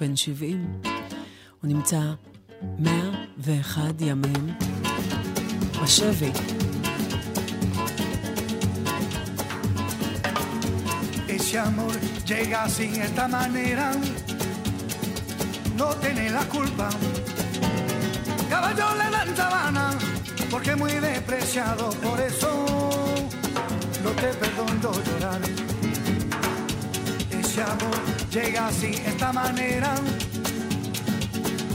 בן 0.00 0.16
70. 0.16 0.80
הוא 1.60 1.68
נמצא 1.70 2.00
101 2.78 3.82
ימים 4.00 4.58
בשבי. 5.82 6.32
Ese 11.28 11.58
amor 11.58 11.94
llega 12.30 12.58
así, 12.64 12.86
esta 13.08 13.28
manera, 13.28 13.86
no 15.78 15.88
tiene 16.02 16.24
la 16.36 16.44
culpa. 16.54 16.88
Caballo 18.50 18.88
le 19.00 19.06
dan 19.14 19.30
sabana, 19.38 19.86
porque 20.56 20.74
muy 20.74 20.92
despreciado, 20.92 21.90
por 22.02 22.18
eso 22.18 22.48
no 24.02 24.10
te 24.12 24.28
perdono 24.40 24.90
llorar. 25.04 25.40
Ese 27.30 27.62
amor 27.62 27.98
llega 28.30 28.68
así, 28.68 28.92
esta 29.04 29.34
manera, 29.34 29.94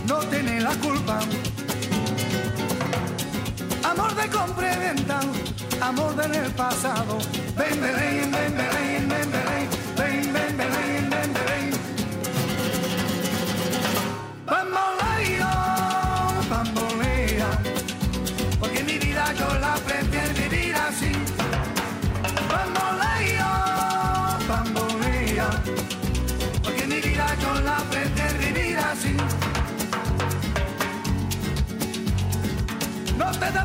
no 0.08 0.18
tiene 0.32 0.62
la 0.62 0.74
culpa. 0.78 1.20
Amor 3.84 4.16
de 4.16 4.28
compra 4.30 4.74
y 4.74 4.80
venta, 4.80 5.20
amor 5.80 6.16
del 6.16 6.52
pasado. 6.54 7.20
Ven, 7.56 7.80
Belén, 7.80 8.32
ven, 8.32 8.58
Belén, 8.58 9.10
ven, 9.10 9.32
Belén, 9.32 9.32
ven, 9.32 9.51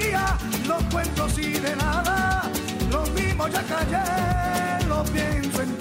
día 0.00 0.36
lo 0.66 0.78
cuento 0.90 1.24
así 1.24 1.52
de 1.52 1.76
nada. 1.76 2.50
Lo 2.90 3.02
mismo 3.06 3.48
ya 3.48 3.62
callé, 3.62 4.86
lo 4.88 5.04
pienso 5.04 5.62
en 5.62 5.79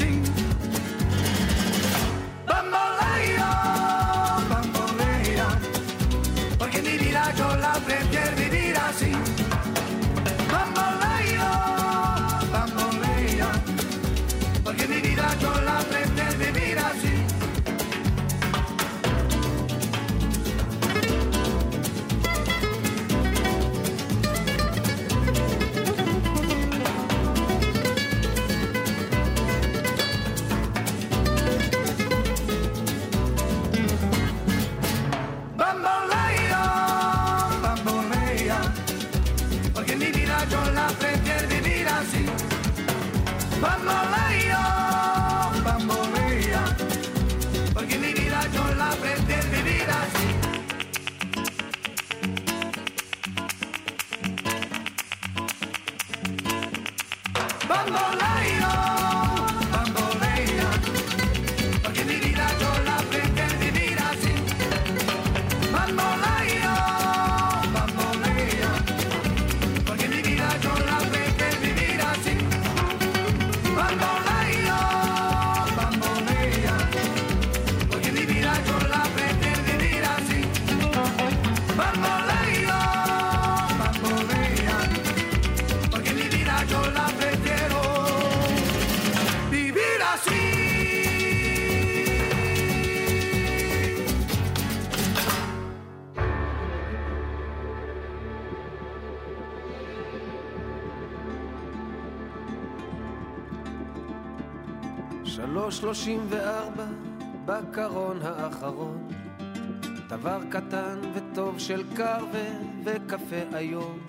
דבר 110.20 110.40
קטן 110.50 111.00
וטוב 111.14 111.60
של 111.60 111.84
קרווה 111.96 112.50
וקפה 112.84 113.36
היום 113.54 114.00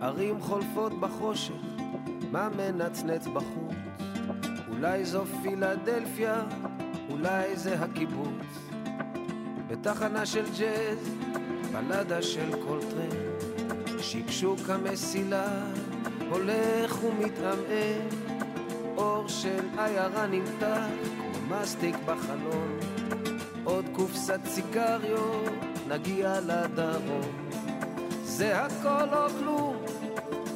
ערים 0.00 0.40
חולפות 0.40 1.00
בחושך 1.00 1.54
מה 2.30 2.48
מנצנץ 2.48 3.26
בחוץ? 3.26 3.74
אולי 4.68 5.04
זו 5.04 5.24
פילדלפיה 5.42 6.42
אולי 7.10 7.56
זה 7.56 7.80
הקיבוץ. 7.80 8.68
בתחנה 9.68 10.26
של 10.26 10.44
ג'אז 10.58 11.10
בלדה 11.72 12.22
של 12.22 12.50
קולטרן 12.66 13.18
שקשוק 14.00 14.58
המסילה 14.68 15.46
הולך 16.30 17.04
ומתעמעם. 17.04 18.08
אור 18.96 19.28
של 19.28 19.64
עיירה 19.78 20.26
נמתח 20.26 20.86
כמו 21.32 21.56
מסטיק 21.60 21.96
בחלון 22.06 22.97
עוד 23.68 23.84
קופסת 23.92 24.40
סיגריות 24.46 25.52
נגיע 25.88 26.40
לדרום. 26.40 27.48
זה 28.22 28.60
הכל 28.60 29.14
או 29.16 29.28
כלום 29.38 29.76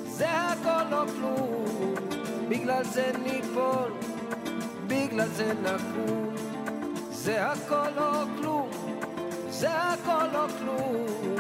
זה 0.07 0.27
הכל 0.31 0.95
או 0.95 1.07
כלום. 1.09 1.95
בגלל 2.49 2.85
זה 2.85 3.13
ניפול 3.25 3.93
בגלל 4.87 5.29
זה 5.29 5.53
נקום. 5.63 6.35
זה 7.11 7.47
הכל 7.47 7.99
או 7.99 8.13
כלום 8.39 8.71
זה 9.51 9.71
הכל 9.73 10.37
או 10.37 10.49
כלום. 10.59 11.37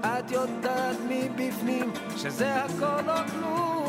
את 0.00 0.30
יודעת 0.30 0.96
מבפנים 1.08 1.92
שזה 2.16 2.54
הכל 2.54 3.10
או 3.10 3.16
כלום 3.32 3.79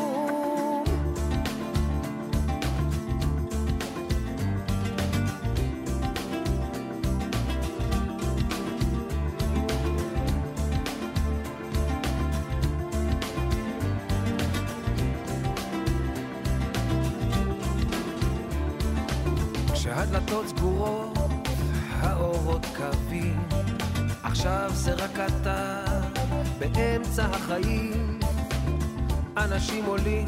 אנשים 29.62 29.84
עולים, 29.84 30.26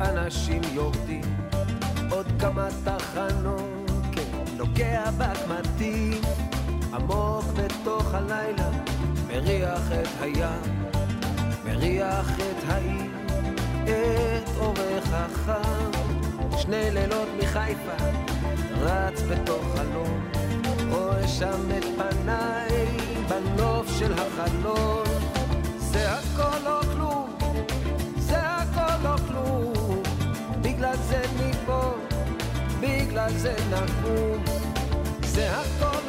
אנשים 0.00 0.60
יורדים, 0.72 1.24
עוד 2.10 2.26
כמה 2.38 2.68
תחנות, 2.84 3.86
כן, 4.12 4.56
נוגע 4.56 5.10
בקמטים, 5.18 6.20
עמוק 6.92 7.44
בתוך 7.56 8.14
הלילה, 8.14 8.70
מריח 9.26 9.92
את 9.92 10.08
הים, 10.20 10.84
מריח 11.64 12.30
את 12.36 12.68
העיר, 12.68 13.10
את 13.84 14.50
אורך 14.58 15.12
החם, 15.12 15.90
שני 16.58 16.90
לילות 16.90 17.28
מחיפה, 17.42 18.04
רץ 18.80 19.22
בתוך 19.22 19.64
חלום, 19.76 20.28
רואה 20.90 21.28
שם 21.28 21.70
את 21.78 21.84
פניי 21.84 22.86
בנוף 23.28 23.98
של 23.98 24.12
החלון, 24.12 25.06
זה 25.78 26.12
הכל 26.12 26.66
או 26.66 26.80
כלום, 26.80 27.11
זה 31.12 31.22
ניפול, 31.44 31.98
בגלל 32.80 33.30
זה 33.30 33.54
נקום, 33.70 34.44
זה 35.24 35.50
הכל 35.50 36.08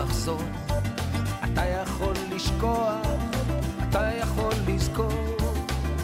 לחזור, 0.00 0.40
אתה 1.44 1.62
יכול 1.66 2.14
לשכוח, 2.30 3.06
אתה 3.88 4.10
יכול 4.20 4.52
לזכור. 4.66 5.36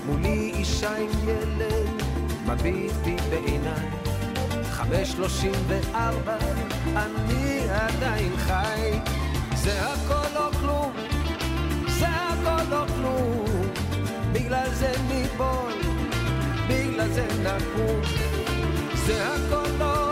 מולי 0.06 0.52
אישה 0.55 0.97
עם 0.97 1.28
ילד, 1.28 2.02
מביט 2.47 2.93
בי 3.05 3.16
בעיניי. 3.31 3.89
חמש 4.70 5.09
שלושים 5.09 5.52
וארבע, 5.68 6.36
אני 6.97 7.60
עדיין 7.70 8.36
חי. 8.36 8.90
זה 9.55 9.82
הכל 9.82 10.36
או 10.36 10.52
כלום, 10.60 10.93
זה 11.98 12.06
הכל 12.09 12.74
או 12.74 12.86
כלום. 12.86 13.44
בגלל 14.32 14.68
זה 14.70 14.93
ניפול, 15.09 15.73
בגלל 16.68 17.09
זה 17.09 17.27
נקום. 17.43 18.01
זה 19.06 19.27
הכל 19.35 19.70
לא 19.78 20.05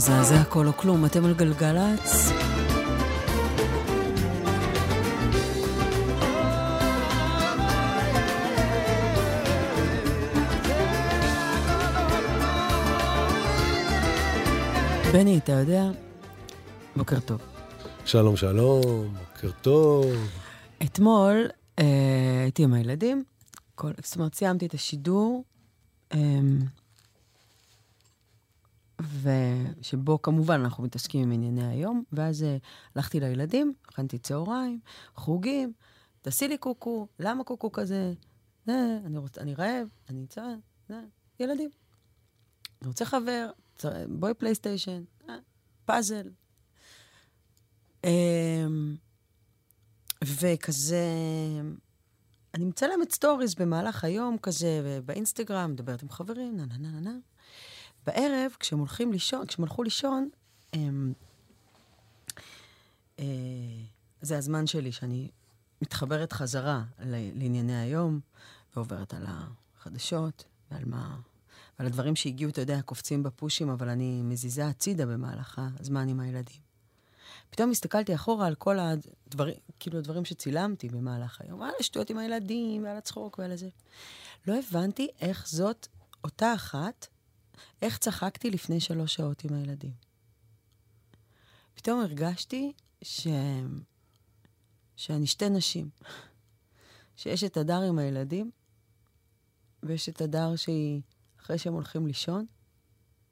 ברוזה, 0.00 0.22
זה 0.22 0.40
הכל 0.40 0.66
או 0.66 0.76
כלום, 0.76 1.04
אתם 1.04 1.24
על 1.24 1.34
גלגלצ. 1.34 2.32
בני, 15.12 15.38
אתה 15.38 15.52
יודע? 15.52 15.84
בוקר 16.96 17.20
טוב. 17.20 17.40
שלום, 18.04 18.36
שלום, 18.36 19.14
בוקר 19.14 19.50
טוב. 19.62 20.06
אתמול 20.82 21.48
אה, 21.78 21.84
הייתי 22.42 22.64
עם 22.64 22.74
הילדים, 22.74 23.24
כל, 23.74 23.90
זאת 24.04 24.16
אומרת, 24.16 24.34
סיימתי 24.34 24.66
את 24.66 24.74
השידור, 24.74 25.44
אה, 26.12 26.18
ושבו 29.90 30.22
כמובן 30.22 30.60
אנחנו 30.60 30.84
מתעסקים 30.84 31.22
עם 31.22 31.32
ענייני 31.32 31.66
היום, 31.66 32.04
ואז 32.12 32.42
אה, 32.42 32.56
הלכתי 32.94 33.20
לילדים, 33.20 33.74
הכנתי 33.88 34.18
צהריים, 34.18 34.80
חוגים, 35.14 35.72
תעשי 36.22 36.48
לי 36.48 36.58
קוקו, 36.58 37.06
למה 37.18 37.44
קוקו 37.44 37.72
כזה? 37.72 38.12
אה, 38.68 38.98
אני, 39.04 39.18
רוצ, 39.18 39.38
אני 39.38 39.54
רעב, 39.54 39.88
אני 40.08 40.26
צער, 40.26 40.54
אה, 40.90 41.00
ילדים. 41.40 41.70
אני 42.82 42.88
רוצה 42.88 43.04
חבר. 43.04 43.50
בואי 44.08 44.34
פלייסטיישן, 44.34 45.02
פאזל. 45.84 46.30
אמ, 48.04 48.96
וכזה, 50.24 51.06
אני 52.54 52.64
מצלמת 52.64 53.12
סטוריז 53.12 53.54
במהלך 53.54 54.04
היום 54.04 54.38
כזה, 54.38 54.80
ובאינסטגרם, 54.84 55.72
מדברת 55.72 56.02
עם 56.02 56.08
חברים, 56.08 56.56
נה 56.56 56.66
נה 56.66 56.78
נה 56.78 57.00
נה. 57.00 57.18
בערב, 58.06 58.52
כשהם 58.60 58.78
הולכים 58.78 59.12
לישון, 59.12 59.46
כשהם 59.46 59.64
הלכו 59.64 59.82
לישון, 59.82 60.28
הם, 60.72 61.12
אה, 63.18 63.24
זה 64.20 64.38
הזמן 64.38 64.66
שלי 64.66 64.92
שאני 64.92 65.30
מתחברת 65.82 66.32
חזרה 66.32 66.82
לענייני 67.34 67.80
היום, 67.80 68.20
ועוברת 68.76 69.14
על 69.14 69.26
החדשות, 69.26 70.44
ועל 70.70 70.84
מה... 70.84 71.16
ועל 71.78 71.86
הדברים 71.86 72.16
שהגיעו, 72.16 72.50
אתה 72.50 72.60
יודע, 72.60 72.82
קופצים 72.82 73.22
בפושים, 73.22 73.70
אבל 73.70 73.88
אני 73.88 74.22
מזיזה 74.22 74.66
הצידה 74.66 75.06
במהלך 75.06 75.60
הזמן 75.80 76.08
עם 76.08 76.20
הילדים. 76.20 76.60
פתאום 77.50 77.70
הסתכלתי 77.70 78.14
אחורה 78.14 78.46
על 78.46 78.54
כל 78.54 78.78
הדברים, 78.78 79.54
כאילו 79.78 79.98
הדברים 79.98 80.24
שצילמתי 80.24 80.88
במהלך 80.88 81.40
היום, 81.40 81.62
על 81.62 81.70
השטויות 81.80 82.10
עם 82.10 82.18
הילדים, 82.18 82.84
ועל 82.84 82.96
הצחוק 82.96 83.38
ועל 83.38 83.56
זה. 83.56 83.68
לא 84.46 84.54
הבנתי 84.58 85.08
איך 85.20 85.48
זאת 85.48 85.86
אותה 86.24 86.54
אחת, 86.54 87.06
איך 87.82 87.98
צחקתי 87.98 88.50
לפני 88.50 88.80
שלוש 88.80 89.14
שעות 89.14 89.44
עם 89.44 89.54
הילדים. 89.54 89.92
פתאום 91.74 92.00
הרגשתי 92.00 92.72
ש... 93.02 93.26
שאני 94.96 95.26
שתי 95.26 95.48
נשים. 95.48 95.90
שיש 97.16 97.44
את 97.44 97.56
הדר 97.56 97.80
עם 97.80 97.98
הילדים, 97.98 98.50
ויש 99.82 100.08
את 100.08 100.20
הדר 100.20 100.56
שהיא, 100.56 101.00
אחרי 101.40 101.58
שהם 101.58 101.72
הולכים 101.72 102.06
לישון, 102.06 102.46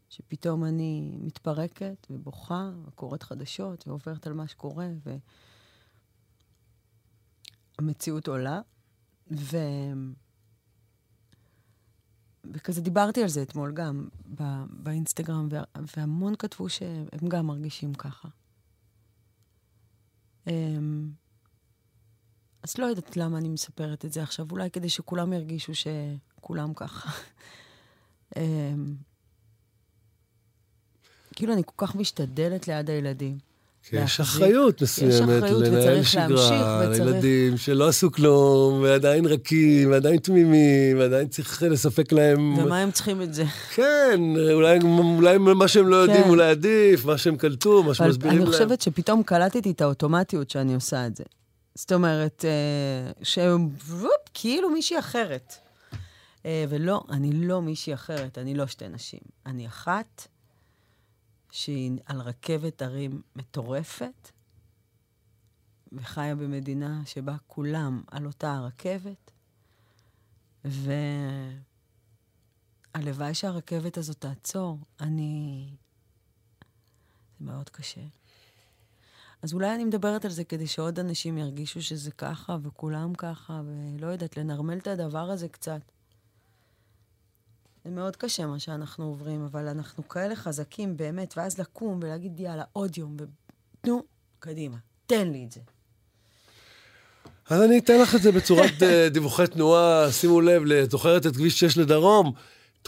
שפתאום 0.08 0.64
אני 0.64 1.16
מתפרקת 1.20 2.06
ובוכה, 2.10 2.70
וקוראת 2.86 3.22
חדשות, 3.22 3.88
ועוברת 3.88 4.26
על 4.26 4.32
מה 4.32 4.48
שקורה, 4.48 4.88
והמציאות 7.78 8.28
עולה. 8.28 8.60
ו... 9.30 9.56
וכזה 12.52 12.80
דיברתי 12.80 13.22
על 13.22 13.28
זה 13.28 13.42
אתמול 13.42 13.72
גם 13.72 14.08
ב... 14.34 14.42
באינסטגרם, 14.70 15.48
וה... 15.50 15.62
והמון 15.96 16.34
כתבו 16.38 16.68
שהם 16.68 17.28
גם 17.28 17.46
מרגישים 17.46 17.94
ככה. 17.94 18.28
אמ, 20.46 21.10
אז 22.62 22.78
לא 22.78 22.86
יודעת 22.86 23.16
למה 23.16 23.38
אני 23.38 23.48
מספרת 23.48 24.04
את 24.04 24.12
זה 24.12 24.22
עכשיו, 24.22 24.46
אולי 24.50 24.70
כדי 24.70 24.88
שכולם 24.88 25.32
ירגישו 25.32 25.72
שכולם 25.74 26.74
ככה. 26.74 27.10
אמ, 28.36 28.94
כאילו, 31.32 31.52
אני 31.52 31.62
כל 31.66 31.86
כך 31.86 31.94
משתדלת 31.94 32.68
ליד 32.68 32.90
הילדים. 32.90 33.38
כי 33.90 33.96
יש 33.96 34.20
להחזיק. 34.20 34.42
אחריות 34.42 34.82
יש 34.82 35.02
מסוימת 35.02 35.42
לנהל 35.42 36.02
שגרה, 36.02 36.88
לילדים 36.88 37.56
שלא 37.56 37.88
עשו 37.88 38.12
כלום, 38.12 38.82
ועדיין 38.82 39.26
רכים, 39.26 39.90
ועדיין 39.90 40.16
תמימים, 40.16 40.98
ועדיין 40.98 41.28
צריך 41.28 41.62
לספק 41.62 42.12
להם... 42.12 42.58
ומה 42.58 42.78
הם 42.78 42.90
צריכים 42.90 43.22
את 43.22 43.34
זה? 43.34 43.44
כן, 43.74 44.20
אולי, 44.52 44.78
אולי 44.98 45.38
מה 45.38 45.68
שהם 45.68 45.88
לא 45.88 45.96
יודעים 45.96 46.22
כן. 46.22 46.28
אולי 46.28 46.50
עדיף, 46.50 47.04
מה 47.04 47.18
שהם 47.18 47.36
קלטו, 47.36 47.82
מה 47.82 47.94
שמסבירים 47.94 48.36
אני 48.36 48.44
להם. 48.44 48.52
חושבת 48.52 48.80
שפתאום 48.80 49.22
קלטתי 49.22 49.70
את 49.70 49.80
האוטומטיות 49.80 50.50
שאני 50.50 50.74
עושה 50.74 51.06
את 51.06 51.16
זה. 51.16 51.24
זאת 51.74 51.92
אומרת, 51.92 52.44
אה, 52.44 53.12
שהם 53.22 53.68
כאילו 54.34 54.70
מישהי 54.70 54.98
אחרת. 54.98 55.54
אה, 56.46 56.64
ולא, 56.68 57.02
אני 57.10 57.32
לא 57.32 57.62
מישהי 57.62 57.94
אחרת, 57.94 58.38
אני 58.38 58.54
לא 58.54 58.66
שתי 58.66 58.88
נשים. 58.88 59.20
אני 59.46 59.66
אחת 59.66 60.28
שהיא 61.50 61.98
על 62.06 62.20
רכבת 62.20 62.82
הרים 62.82 63.22
מטורפת, 63.36 64.30
וחיה 65.92 66.34
במדינה 66.34 67.02
שבה 67.06 67.36
כולם 67.46 68.02
על 68.06 68.26
אותה 68.26 68.52
הרכבת, 68.52 69.30
והלוואי 72.94 73.34
שהרכבת 73.34 73.96
הזאת 73.96 74.20
תעצור. 74.20 74.78
אני... 75.00 75.70
זה 77.38 77.44
מאוד 77.44 77.68
קשה. 77.68 78.00
אז 79.42 79.52
אולי 79.52 79.74
אני 79.74 79.84
מדברת 79.84 80.24
על 80.24 80.30
זה 80.30 80.44
כדי 80.44 80.66
שעוד 80.66 80.98
אנשים 80.98 81.38
ירגישו 81.38 81.82
שזה 81.82 82.10
ככה, 82.10 82.56
וכולם 82.62 83.14
ככה, 83.14 83.62
ולא 83.64 84.06
יודעת, 84.06 84.36
לנרמל 84.36 84.78
את 84.78 84.86
הדבר 84.86 85.30
הזה 85.30 85.48
קצת. 85.48 85.80
זה 87.84 87.90
מאוד 87.90 88.16
קשה 88.16 88.46
מה 88.46 88.58
שאנחנו 88.58 89.04
עוברים, 89.04 89.44
אבל 89.44 89.68
אנחנו 89.68 90.08
כאלה 90.08 90.36
חזקים 90.36 90.96
באמת, 90.96 91.34
ואז 91.36 91.58
לקום 91.58 92.00
ולהגיד, 92.02 92.40
יאללה, 92.40 92.64
עוד 92.72 92.98
יום, 92.98 93.16
ותנו, 93.18 94.02
קדימה, 94.38 94.76
תן 95.06 95.28
לי 95.28 95.44
את 95.44 95.52
זה. 95.52 95.60
אז 97.50 97.62
אני 97.62 97.78
אתן 97.78 98.00
לך 98.00 98.14
את 98.14 98.22
זה 98.22 98.32
בצורת 98.32 98.82
אה, 98.82 99.08
דיווחי 99.08 99.46
תנועה, 99.46 100.12
שימו 100.12 100.40
לב, 100.40 100.72
את 100.72 100.90
זוכרת 100.90 101.26
את 101.26 101.36
כביש 101.36 101.60
6 101.60 101.76
לדרום? 101.76 102.32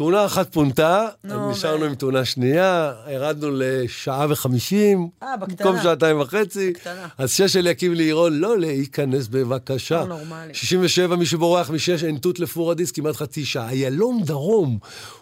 תאונה 0.00 0.26
אחת 0.26 0.52
פונתה, 0.52 1.08
נשארנו 1.24 1.84
עם 1.84 1.94
תאונה 1.94 2.24
שנייה, 2.24 2.92
ירדנו 3.10 3.48
לשעה 3.52 4.26
וחמישים, 4.28 5.08
אה. 5.22 5.36
במקום 5.36 5.76
שעתיים 5.82 6.20
וחצי. 6.20 6.70
בקטנה. 6.70 7.08
אז 7.18 7.32
שש 7.32 7.56
אליקים 7.56 7.94
לירון, 7.94 8.38
לא 8.38 8.58
להיכנס 8.58 9.28
בבקשה. 9.28 10.00
לא 10.00 10.06
נורמלי. 10.06 10.54
67, 10.54 11.16
מי 11.16 11.26
שבורח 11.26 11.70
משש, 11.70 12.04
אין 12.04 12.16
תות 12.16 12.40
לפורדיס, 12.40 12.92
כמעט 12.92 13.16
חצי 13.16 13.44
שעה. 13.44 13.70
איילון 13.70 14.22
דרום, 14.22 14.78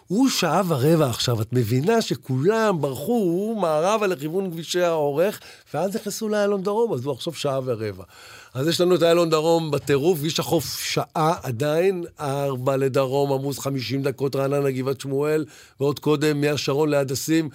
הוא 0.07 0.29
שעה 0.29 0.61
ורבע 0.67 1.09
עכשיו. 1.09 1.41
את 1.41 1.53
מבינה 1.53 2.01
שכולם 2.01 2.81
ברחו 2.81 3.55
מערבה 3.61 4.07
לכיוון 4.07 4.51
כבישי 4.51 4.81
האורך, 4.81 5.39
ואז 5.73 5.95
נכנסו 5.95 6.29
לאיילון 6.29 6.63
דרום, 6.63 6.93
אז 6.93 7.05
הוא 7.05 7.13
עכשיו 7.13 7.33
שעה 7.33 7.59
ורבע. 7.65 8.03
אז 8.53 8.67
יש 8.67 8.81
לנו 8.81 8.95
את 8.95 9.03
איילון 9.03 9.29
דרום 9.29 9.71
בטירוף, 9.71 10.17
כביש 10.17 10.39
החוף 10.39 10.79
שעה 10.79 11.35
עדיין, 11.43 12.03
ארבע 12.19 12.77
לדרום, 12.77 13.33
עמוס 13.33 13.59
50 13.59 14.03
דקות, 14.03 14.35
רעננה, 14.35 14.71
גבעת 14.71 15.01
שמואל, 15.01 15.45
ועוד 15.79 15.99
קודם 15.99 16.41
מהשרון 16.41 16.89
להדסים. 16.89 17.49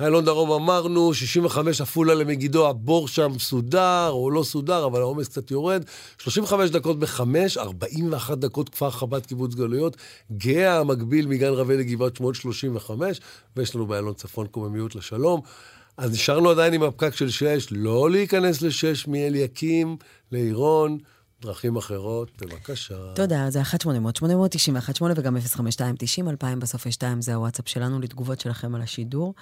איילון 0.00 0.24
דרום 0.24 0.50
אמרנו, 0.50 1.14
65 1.14 1.80
עפולה 1.80 2.14
למגידו, 2.14 2.68
הבור 2.68 3.08
שם 3.08 3.32
סודר 3.38 4.08
או 4.10 4.30
לא 4.30 4.42
סודר, 4.42 4.86
אבל 4.86 5.00
העומס 5.00 5.28
קצת 5.28 5.50
יורד. 5.50 5.84
35 6.18 6.70
דקות 6.70 6.98
בחמש, 6.98 7.56
41 7.56 8.38
דקות 8.38 8.68
כפר 8.68 8.90
חב"ד 8.90 9.26
קיבוץ 9.26 9.54
גלויות. 9.54 9.96
גאה 10.32 10.78
המקביל 10.78 11.26
מגן 11.26 11.52
רבי 11.52 11.76
לגבעת 11.76 12.16
שמואל 12.16 12.34
35, 12.34 13.20
ויש 13.56 13.74
לנו 13.74 13.86
באיילון 13.86 14.14
צפון 14.14 14.46
קוממיות 14.46 14.94
לשלום. 14.94 15.40
אז 16.00 16.12
נשארנו 16.12 16.50
עדיין 16.50 16.72
עם 16.72 16.82
הפקק 16.82 17.14
של 17.14 17.30
6, 17.30 17.68
לא 17.70 18.10
להיכנס 18.10 18.62
ל-6 18.62 19.10
מאליקים 19.10 19.96
לעירון, 20.32 20.98
דרכים 21.42 21.76
אחרות, 21.76 22.42
בבקשה. 22.42 23.14
תודה, 23.14 23.50
זה 23.50 23.62
1-800-891-8 23.62 25.02
וגם 25.16 25.36
052-90-2000, 25.36 25.62
בסוף 26.58 26.86
יש 26.86 26.94
2, 26.94 27.22
זה 27.22 27.34
הוואטסאפ 27.34 27.68
שלנו 27.68 28.00
לתגובות 28.00 28.40
שלכם 28.40 28.74
על 28.74 28.82
השידור. 28.82 29.34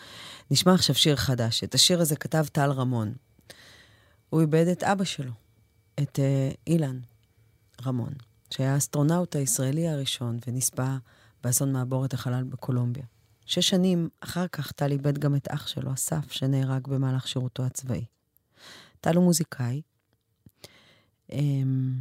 נשמע 0.50 0.74
עכשיו 0.74 0.94
שיר 0.94 1.16
חדש. 1.16 1.64
את 1.64 1.74
השיר 1.74 2.00
הזה 2.00 2.16
כתב 2.16 2.44
טל 2.52 2.70
רמון. 2.70 3.12
הוא 4.30 4.40
איבד 4.40 4.68
את 4.68 4.82
אבא 4.82 5.04
שלו, 5.04 5.32
את 6.00 6.18
uh, 6.18 6.56
אילן 6.66 6.98
רמון, 7.86 8.12
שהיה 8.50 8.74
האסטרונאוט 8.74 9.36
הישראלי 9.36 9.88
הראשון 9.88 10.38
ונספה 10.46 10.96
באסון 11.44 11.72
מעבורת 11.72 12.14
החלל 12.14 12.44
בקולומביה. 12.44 13.04
שש 13.48 13.68
שנים 13.68 14.08
אחר 14.20 14.48
כך 14.48 14.72
טל 14.72 14.92
איבד 14.92 15.18
גם 15.18 15.36
את 15.36 15.48
אח 15.48 15.66
שלו, 15.66 15.94
אסף, 15.94 16.32
שנהרג 16.32 16.88
במהלך 16.88 17.28
שירותו 17.28 17.64
הצבאי. 17.64 18.04
טל 19.00 19.16
הוא 19.16 19.24
מוזיקאי. 19.24 19.82
אמ, 21.32 21.94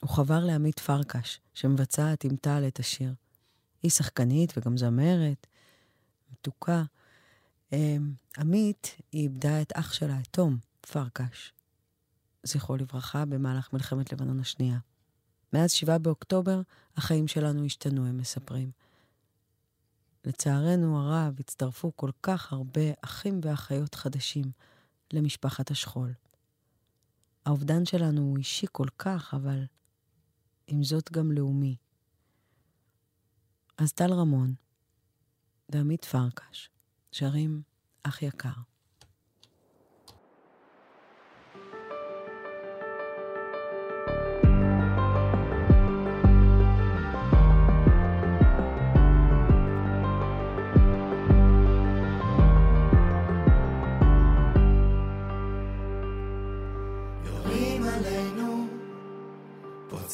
הוא 0.00 0.10
חבר 0.10 0.44
לעמית 0.44 0.78
פרקש, 0.78 1.40
שמבצעת 1.54 2.24
עם 2.24 2.36
טל 2.36 2.64
את 2.68 2.78
השיר. 2.78 3.14
היא 3.82 3.90
שחקנית 3.90 4.52
וגם 4.56 4.76
זמרת, 4.76 5.46
מתוקה. 6.32 6.82
אמ, 7.72 8.12
עמית, 8.38 8.96
היא 9.12 9.22
איבדה 9.22 9.62
את 9.62 9.72
אח 9.72 9.92
שלה, 9.92 10.20
את 10.20 10.28
תום 10.30 10.58
פרקש, 10.80 11.52
זכרו 12.42 12.76
לברכה, 12.76 13.24
במהלך 13.24 13.72
מלחמת 13.72 14.12
לבנון 14.12 14.40
השנייה. 14.40 14.78
מאז 15.52 15.70
7 15.72 15.98
באוקטובר, 15.98 16.60
החיים 16.96 17.28
שלנו 17.28 17.64
השתנו, 17.64 18.06
הם 18.06 18.16
מספרים. 18.16 18.83
לצערנו 20.24 20.98
הרב, 21.00 21.36
הצטרפו 21.40 21.96
כל 21.96 22.10
כך 22.22 22.52
הרבה 22.52 22.80
אחים 23.00 23.40
ואחיות 23.42 23.94
חדשים 23.94 24.44
למשפחת 25.12 25.70
השכול. 25.70 26.12
האובדן 27.46 27.84
שלנו 27.84 28.22
הוא 28.22 28.38
אישי 28.38 28.66
כל 28.72 28.88
כך, 28.98 29.34
אבל 29.34 29.64
עם 30.66 30.84
זאת 30.84 31.12
גם 31.12 31.32
לאומי. 31.32 31.76
אז 33.78 33.92
טל 33.92 34.12
רמון 34.12 34.54
ועמית 35.68 36.04
פרקש 36.04 36.70
שרים 37.12 37.62
אח 38.02 38.22
יקר. 38.22 38.73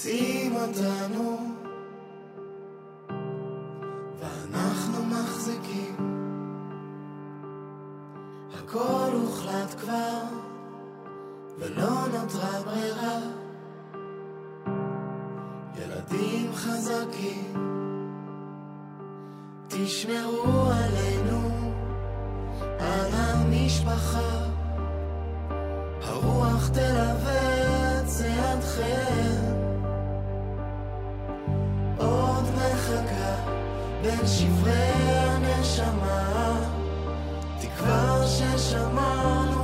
מוצאים 0.00 0.56
אותנו. 0.56 1.38
ואנחנו 4.20 5.04
מחזיקים. 5.04 5.96
הכל 8.58 9.10
הוחלט 9.12 9.74
כבר 9.80 10.22
ולא 11.58 11.90
נותרה 12.12 12.62
ברירה. 12.64 13.18
ילדים 15.76 16.52
חזקים 16.54 17.54
תשמרו 19.68 20.70
עלינו. 20.70 21.50
על 22.78 23.10
המשפחה 23.12 24.46
הרוח 26.02 26.68
תלווה 26.68 28.02
צעדכם 28.06 29.19
בין 34.02 34.26
שברי 34.26 34.72
הנשמה, 34.72 36.56
תקווה 37.60 38.26
ששמענו 38.26 39.59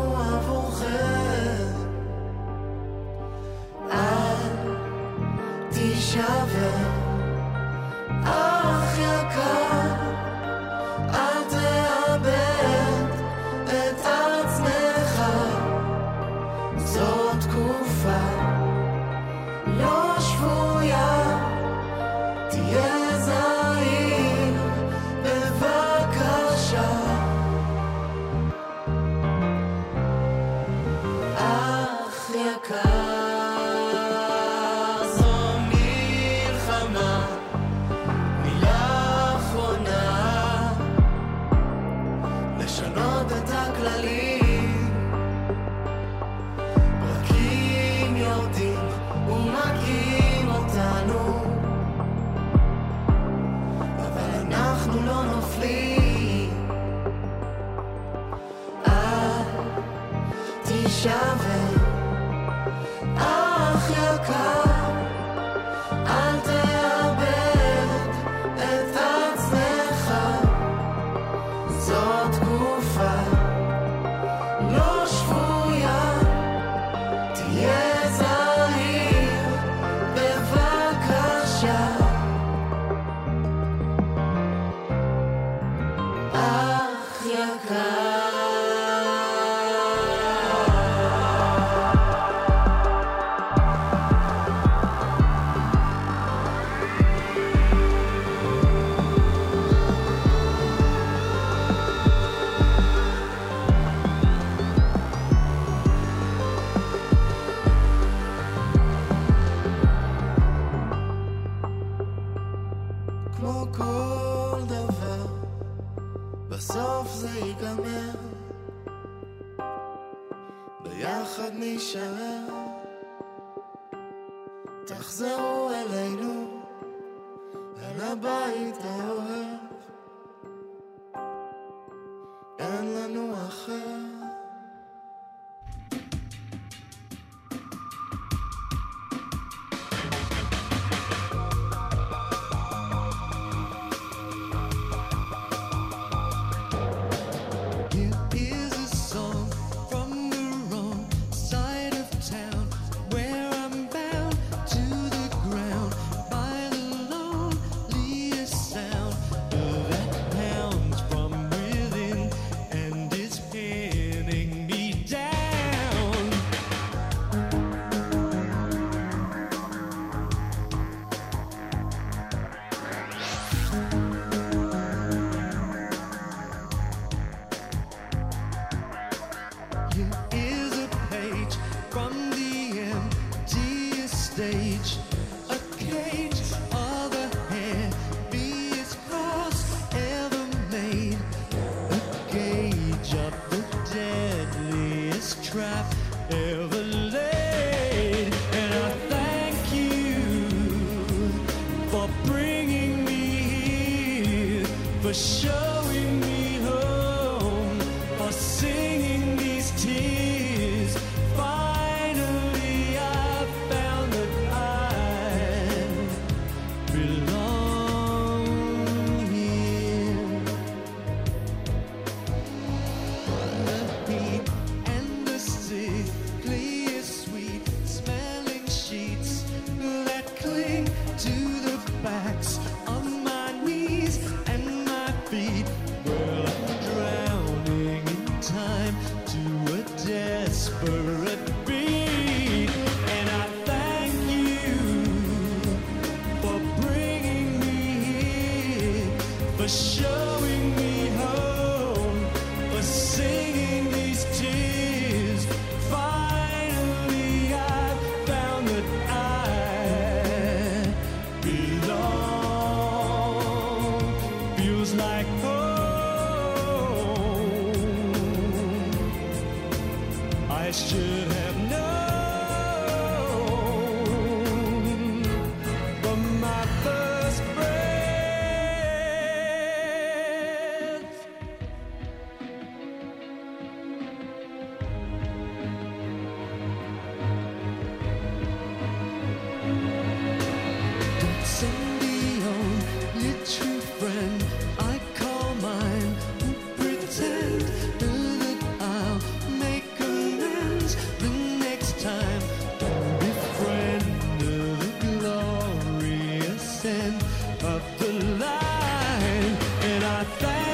of 307.65 307.83
the 307.99 308.13
line. 308.39 309.57
And 309.83 310.05
I 310.05 310.25
thank 310.25 310.66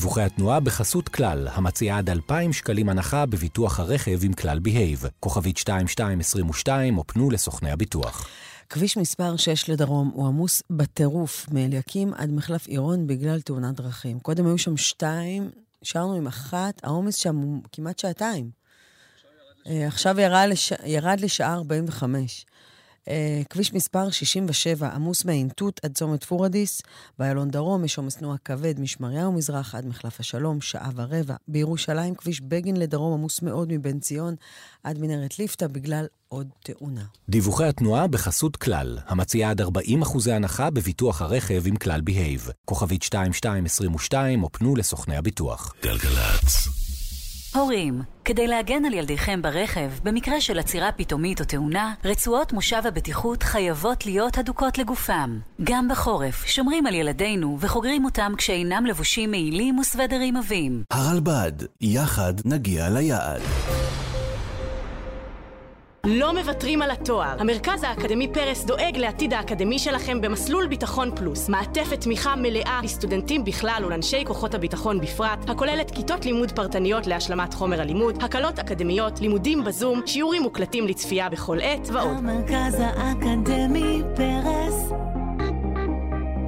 דיווחי 0.00 0.22
התנועה 0.22 0.60
בחסות 0.60 1.08
כלל, 1.08 1.48
המציעה 1.52 1.98
עד 1.98 2.10
2,000 2.10 2.52
שקלים 2.52 2.88
הנחה 2.88 3.26
בביטוח 3.26 3.80
הרכב 3.80 4.18
עם 4.22 4.32
כלל 4.32 4.58
בהייב. 4.58 5.04
כוכבית 5.20 5.58
2222 5.58 6.98
או 6.98 7.06
פנו 7.06 7.30
לסוכני 7.30 7.70
הביטוח. 7.70 8.28
כביש 8.70 8.96
מספר 8.96 9.36
6 9.36 9.68
לדרום 9.68 10.10
הוא 10.14 10.26
עמוס 10.26 10.62
בטירוף 10.70 11.46
מאליקים 11.52 12.14
עד 12.14 12.30
מחלף 12.30 12.66
עירון 12.66 13.06
בגלל 13.06 13.40
תאונת 13.40 13.74
דרכים. 13.74 14.20
קודם 14.20 14.46
היו 14.46 14.58
שם 14.58 14.76
שתיים, 14.76 15.50
נשארנו 15.82 16.14
עם 16.14 16.26
אחת, 16.26 16.80
העומס 16.84 17.14
שם 17.14 17.36
הוא 17.36 17.62
כמעט 17.72 17.98
שעתיים. 17.98 18.50
אה, 19.66 19.86
עכשיו. 19.86 20.16
ירד 20.84 21.20
לשעה 21.20 21.54
45. 21.54 22.46
אה, 23.08 23.42
כביש 23.50 23.74
מספר 23.74 24.10
67, 24.10 24.88
עמוס 24.88 25.24
מעין 25.24 25.48
תות 25.48 25.80
עד 25.84 25.92
צומת 25.94 26.24
פורדיס. 26.24 26.82
באיילון 27.18 27.50
דרום 27.50 27.84
יש 27.84 27.98
עומס 27.98 28.16
תנועה 28.16 28.36
כבד 28.44 28.80
משמריהו 28.80 29.32
מזרח 29.32 29.74
עד 29.74 29.86
מחלף 29.86 30.20
השלום, 30.20 30.60
שעה 30.60 30.90
ורבע. 30.94 31.34
בירושלים 31.48 32.14
כביש 32.14 32.40
בגין 32.40 32.76
לדרום 32.76 33.12
עמוס 33.12 33.42
מאוד 33.42 33.72
מבן 33.72 33.98
ציון 33.98 34.34
עד 34.84 34.98
מנהרת 34.98 35.38
ליפתא 35.38 35.66
בגלל 35.66 36.06
עוד 36.28 36.48
תאונה. 36.64 37.04
דיווחי 37.28 37.64
התנועה 37.64 38.06
בחסות 38.06 38.56
כלל, 38.56 38.98
המציעה 39.06 39.50
עד 39.50 39.60
40 39.60 40.02
אחוזי 40.02 40.32
הנחה 40.32 40.70
בביטוח 40.70 41.22
הרכב 41.22 41.62
עם 41.66 41.76
כלל 41.76 42.00
בהייב. 42.00 42.48
כוכבית 42.64 43.02
2222 43.04 44.42
או 44.42 44.52
פנו 44.52 44.76
לסוכני 44.76 45.16
הביטוח. 45.16 45.74
גלגלצ. 45.82 46.79
הורים, 47.54 48.02
כדי 48.24 48.46
להגן 48.46 48.84
על 48.84 48.94
ילדיכם 48.94 49.42
ברכב, 49.42 49.90
במקרה 50.02 50.40
של 50.40 50.58
עצירה 50.58 50.92
פתאומית 50.92 51.40
או 51.40 51.44
תאונה, 51.44 51.94
רצועות 52.04 52.52
מושב 52.52 52.82
הבטיחות 52.84 53.42
חייבות 53.42 54.06
להיות 54.06 54.38
הדוקות 54.38 54.78
לגופם. 54.78 55.38
גם 55.64 55.88
בחורף, 55.88 56.46
שומרים 56.46 56.86
על 56.86 56.94
ילדינו 56.94 57.56
וחוגרים 57.60 58.04
אותם 58.04 58.32
כשאינם 58.38 58.86
לבושים 58.86 59.30
מעילים 59.30 59.78
וסוודרים 59.78 60.36
עבים. 60.36 60.82
הרלב"ד, 60.90 61.52
יחד 61.80 62.34
נגיע 62.44 62.88
ליעד. 62.90 63.40
לא 66.04 66.34
מוותרים 66.34 66.82
על 66.82 66.90
התואר. 66.90 67.36
המרכז 67.38 67.82
האקדמי 67.82 68.28
פרס 68.34 68.64
דואג 68.64 68.96
לעתיד 68.96 69.34
האקדמי 69.34 69.78
שלכם 69.78 70.20
במסלול 70.20 70.66
ביטחון 70.66 71.16
פלוס. 71.16 71.48
מעטפת 71.48 72.00
תמיכה 72.00 72.36
מלאה 72.36 72.80
לסטודנטים 72.84 73.44
בכלל 73.44 73.82
ולאנשי 73.86 74.24
כוחות 74.26 74.54
הביטחון 74.54 75.00
בפרט, 75.00 75.50
הכוללת 75.50 75.90
כיתות 75.90 76.24
לימוד 76.24 76.52
פרטניות 76.52 77.06
להשלמת 77.06 77.54
חומר 77.54 77.80
הלימוד, 77.80 78.22
הקלות 78.22 78.58
אקדמיות, 78.58 79.20
לימודים 79.20 79.64
בזום, 79.64 80.00
שיעורים 80.06 80.42
מוקלטים 80.42 80.86
לצפייה 80.86 81.28
בכל 81.28 81.58
עת 81.62 81.88
ועוד. 81.92 82.16
המרכז 82.16 82.76
האקדמי 82.80 84.02
פרס 84.16 84.92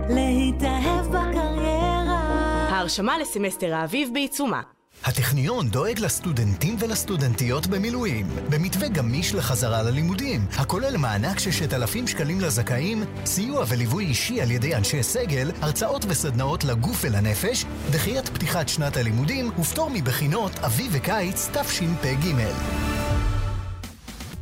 להתאהב 0.08 1.06
בקריירה 1.06 2.22
ההרשמה 2.70 3.18
לסמסטר 3.18 3.74
האביב 3.74 4.10
בעיצומה. 4.12 4.60
הטכניון 5.04 5.68
דואג 5.68 5.98
לסטודנטים 6.00 6.76
ולסטודנטיות 6.80 7.66
במילואים, 7.66 8.26
במתווה 8.50 8.88
גמיש 8.88 9.34
לחזרה 9.34 9.82
ללימודים, 9.82 10.46
הכולל 10.56 10.96
מענק 10.96 11.38
6,000 11.38 12.06
שקלים 12.06 12.40
לזכאים, 12.40 13.04
סיוע 13.24 13.64
וליווי 13.68 14.04
אישי 14.04 14.40
על 14.40 14.50
ידי 14.50 14.74
אנשי 14.74 15.02
סגל, 15.02 15.50
הרצאות 15.60 16.04
וסדנאות 16.08 16.64
לגוף 16.64 17.00
ולנפש, 17.04 17.64
דחיית 17.90 18.28
פתיחת 18.28 18.68
שנת 18.68 18.96
הלימודים 18.96 19.50
ופטור 19.58 19.90
מבחינות 19.90 20.52
אביב 20.58 20.92
וקיץ 20.94 21.48
תשפ"ג. 21.52 22.32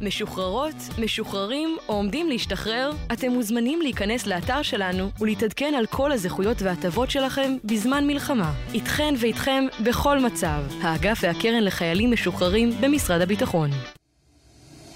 משוחררות, 0.01 0.75
משוחררים 0.99 1.77
או 1.89 1.95
עומדים 1.95 2.29
להשתחרר, 2.29 2.91
אתם 3.13 3.29
מוזמנים 3.29 3.83
להיכנס 3.83 4.27
לאתר 4.27 4.63
שלנו 4.63 5.11
ולהתעדכן 5.21 5.75
על 5.79 5.87
כל 5.87 6.13
הזכויות 6.13 6.63
וההטבות 6.63 7.11
שלכם 7.11 7.57
בזמן 7.65 8.07
מלחמה. 8.07 8.53
איתכן 8.75 9.15
ואיתכם 9.19 9.65
בכל 9.85 10.19
מצב. 10.19 10.63
האגף 10.83 11.19
והקרן 11.23 11.65
לחיילים 11.65 12.13
משוחררים 12.13 12.71
במשרד 12.81 13.21
הביטחון. 13.21 13.71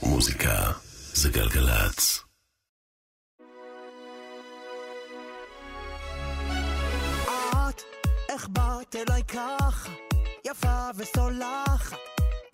מוזיקה 0.02 0.70
זה 1.14 1.30
גלגלצ. 1.30 2.24
איך 8.34 8.48
באת 8.48 8.96
אליי 8.96 9.22
ככה, 9.24 9.90
יפה 10.46 10.88
וסולחת, 10.96 11.96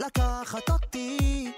לקחת 0.00 0.70
אותי. 0.70 1.50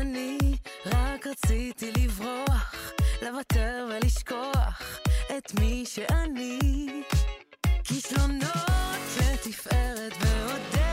אני 0.00 0.38
רק 0.86 1.26
רציתי 1.26 1.92
לברוח, 1.92 2.92
לוותר 3.22 3.88
ולשכוח 3.90 5.00
את 5.36 5.60
מי 5.60 5.84
שאני. 5.86 6.58
כישלונות 7.84 9.00
לתפארת 9.20 10.12
ועוד 10.20 10.83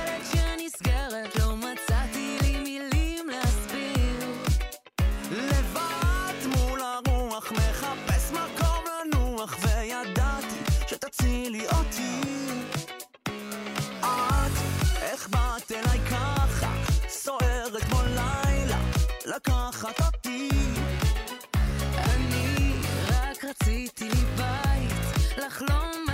רציתי 23.51 24.09
בית, 24.37 25.37
לחלום 25.37 26.10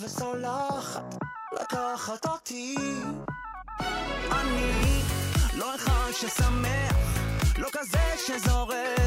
וסולחת 0.00 1.14
לקחת 1.52 2.26
אותי. 2.26 2.74
אני 4.30 5.02
לא 5.54 5.74
אחד 5.74 6.10
ששמח, 6.12 6.96
לא 7.58 7.68
כזה 7.72 8.14
שזורק. 8.26 9.03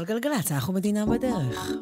על 0.00 0.06
גלגלצ, 0.06 0.52
אנחנו 0.52 0.72
מדינה 0.72 1.06
בדרך. 1.06 1.72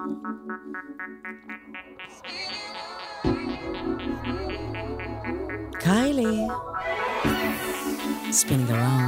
קיילי, 5.81 6.39
ספינג 8.31 8.71
אראונד. 8.71 9.08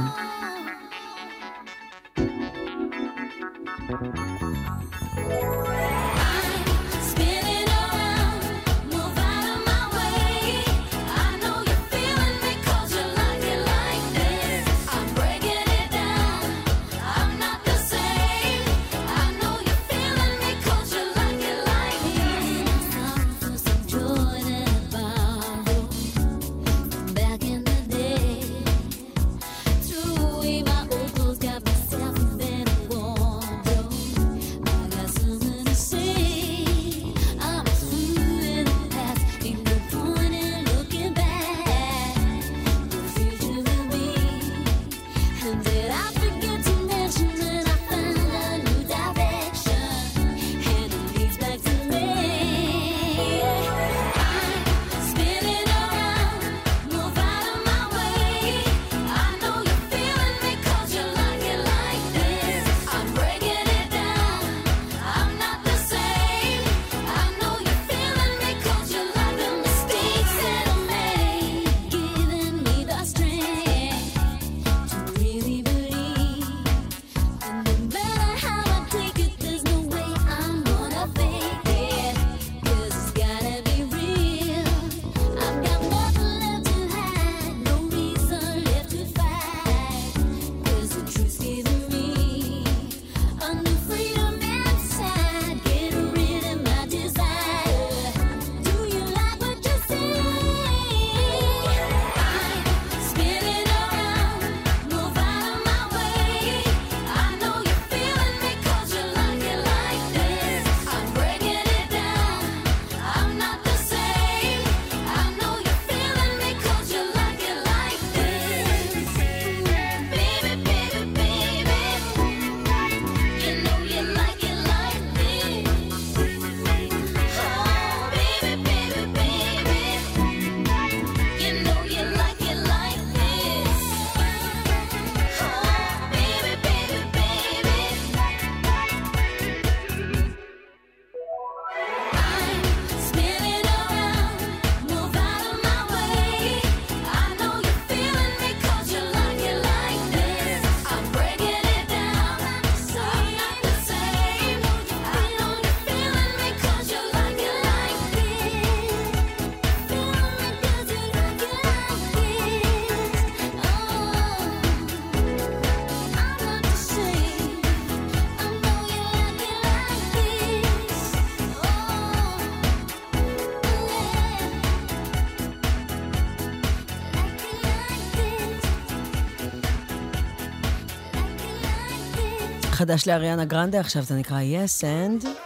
חדש 182.81 183.07
לאריאנה 183.07 183.45
גרנדה, 183.45 183.79
עכשיו 183.79 184.03
זה 184.03 184.15
נקרא 184.15 184.39
Yes 184.41 184.81
and... 184.81 185.40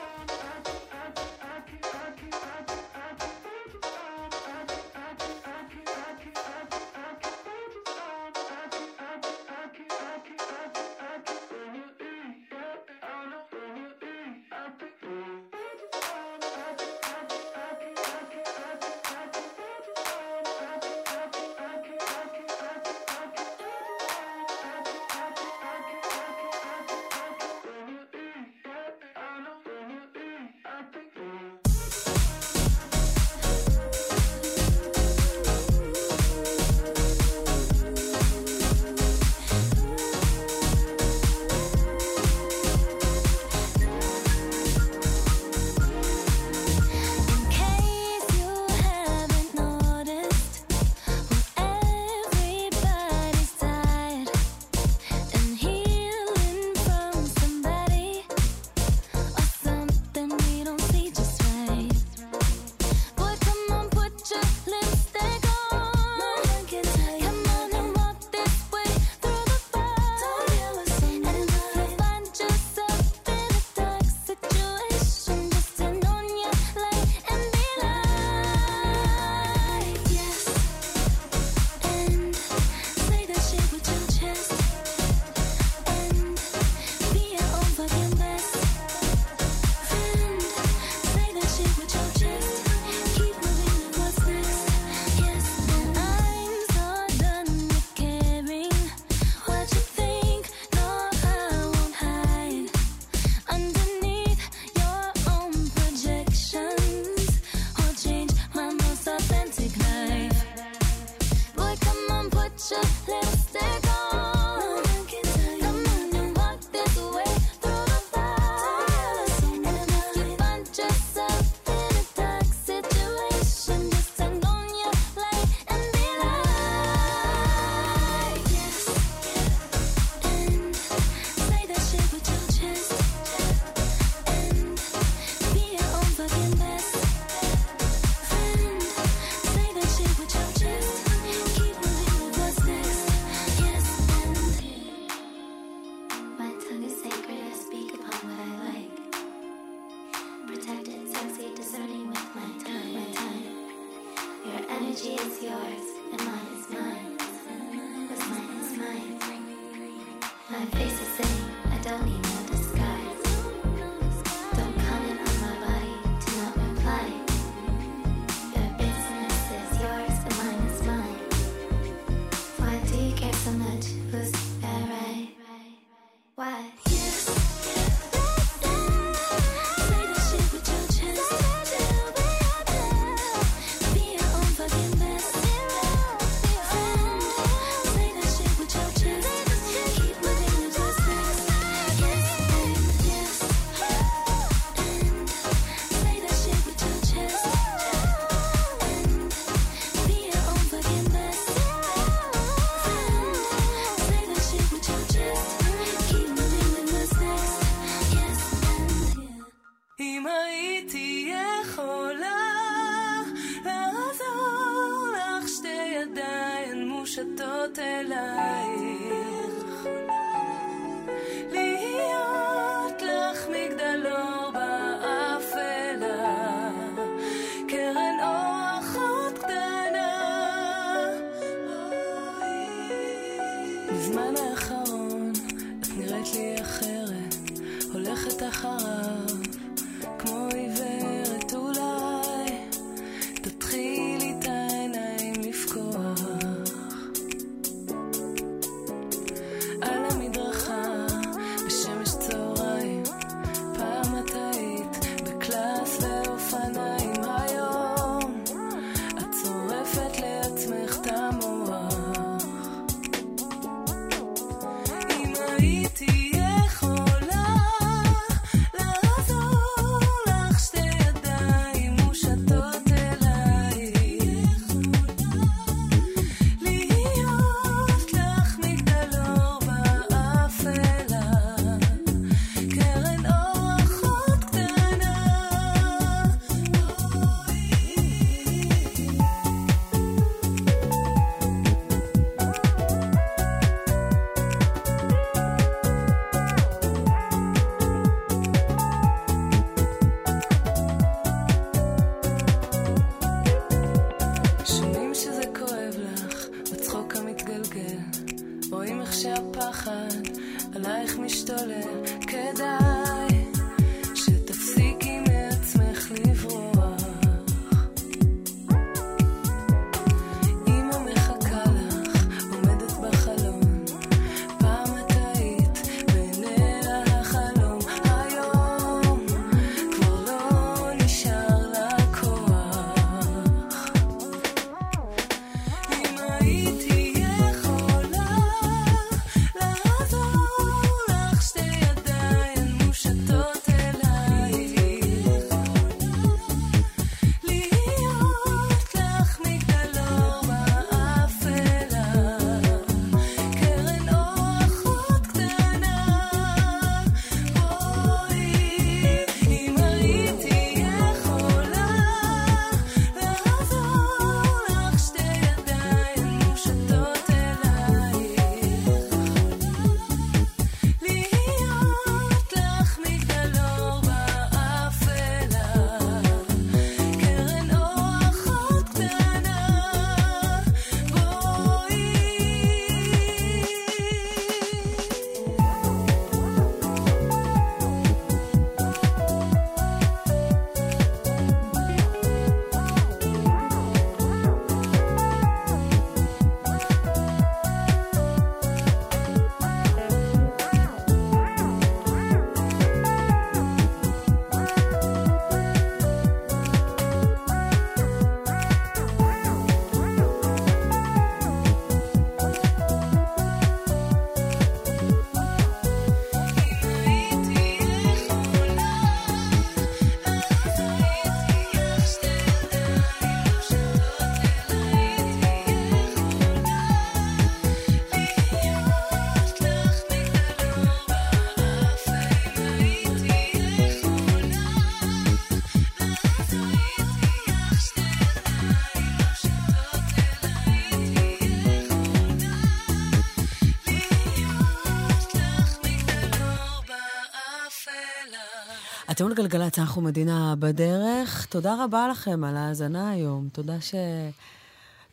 אתם 449.16 449.28
על 449.28 449.34
גלגלצ, 449.34 449.80
אנחנו 449.80 450.02
מדינה 450.02 450.54
בדרך. 450.60 451.46
תודה 451.50 451.76
רבה 451.84 452.08
לכם 452.12 452.44
על 452.44 452.58
ההאזנה 452.58 453.10
היום. 453.10 453.48
תודה 453.52 453.82
ש... 453.82 453.96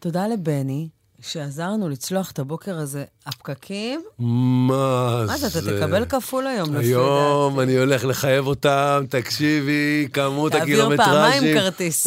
תודה 0.00 0.28
לבני, 0.28 0.88
שעזר 1.20 1.70
לנו 1.70 1.88
לצלוח 1.88 2.30
את 2.30 2.38
הבוקר 2.38 2.78
הזה. 2.78 3.04
הפקקים, 3.26 4.02
מה 4.18 5.24
מה 5.26 5.36
זה, 5.36 5.48
זה? 5.48 5.58
אתה 5.58 5.78
תקבל 5.78 6.04
כפול 6.04 6.46
היום, 6.46 6.74
לפי 6.74 6.86
היום 6.86 7.60
אני 7.60 7.76
הולך 7.76 8.04
לחייב 8.04 8.46
אותם, 8.46 9.04
תקשיבי, 9.08 10.08
כמות 10.12 10.52
תעביר 10.52 10.76
הקילומטראז'ים. 10.76 11.40
פעמיים 11.40 11.58
כרטיס. 11.58 12.06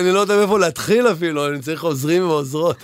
אני 0.00 0.12
לא 0.12 0.20
יודע 0.20 0.36
מאיפה 0.36 0.58
להתחיל 0.58 1.06
אפילו, 1.12 1.48
אני 1.48 1.60
צריך 1.60 1.84
עוזרים 1.84 2.28
ועוזרות. 2.28 2.76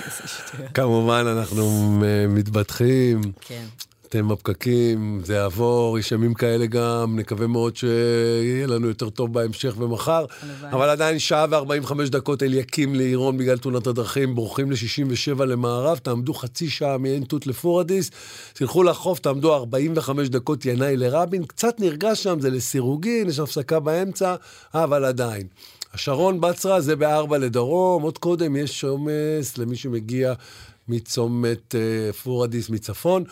כמובן, 0.74 1.24
אנחנו 1.26 1.96
מתבטחים. 2.28 3.20
כן. 3.40 3.64
אתם 4.08 4.28
בפקקים, 4.28 5.20
זה 5.24 5.34
יעבור, 5.34 5.98
יש 5.98 6.12
ימים 6.12 6.34
כאלה 6.34 6.66
גם, 6.66 7.18
נקווה 7.18 7.46
מאוד 7.46 7.76
שיהיה 7.76 8.66
לנו 8.66 8.88
יותר 8.88 9.10
טוב 9.10 9.32
בהמשך 9.32 9.74
ומחר. 9.78 10.24
אבל 10.62 10.88
עדיין 10.88 11.18
שעה 11.18 11.46
ו-45 11.50 11.92
דקות 12.08 12.42
אליקים 12.42 12.94
לעירון 12.94 13.38
בגלל 13.38 13.58
תאונת 13.58 13.86
הדרכים, 13.86 14.34
בורחים 14.34 14.70
ל-67 14.70 15.44
למערב, 15.44 15.98
תעמדו 15.98 16.34
חצי 16.34 16.70
שעה 16.70 16.98
מעין 16.98 17.24
תות 17.24 17.46
לפורדיס, 17.46 18.10
תלכו 18.52 18.82
לחוף, 18.82 19.18
תעמדו 19.18 19.54
45 19.54 20.28
דקות 20.28 20.64
ינאי 20.64 20.96
לרבין, 20.96 21.44
קצת 21.44 21.80
נרגש 21.80 22.22
שם, 22.22 22.40
זה 22.40 22.50
לסירוגין, 22.50 23.28
יש 23.28 23.38
הפסקה 23.38 23.80
באמצע, 23.80 24.34
אבל 24.74 25.04
עדיין. 25.04 25.46
השרון 25.94 26.40
בצרה 26.40 26.80
זה 26.80 26.96
בארבע 26.96 27.38
לדרום, 27.38 28.02
עוד 28.02 28.18
קודם 28.18 28.56
יש 28.56 28.84
עומס 28.84 29.58
למי 29.58 29.76
שמגיע 29.76 30.34
מצומת 30.88 31.74
אה, 31.74 32.12
פורדיס 32.12 32.70
מצפון. 32.70 33.24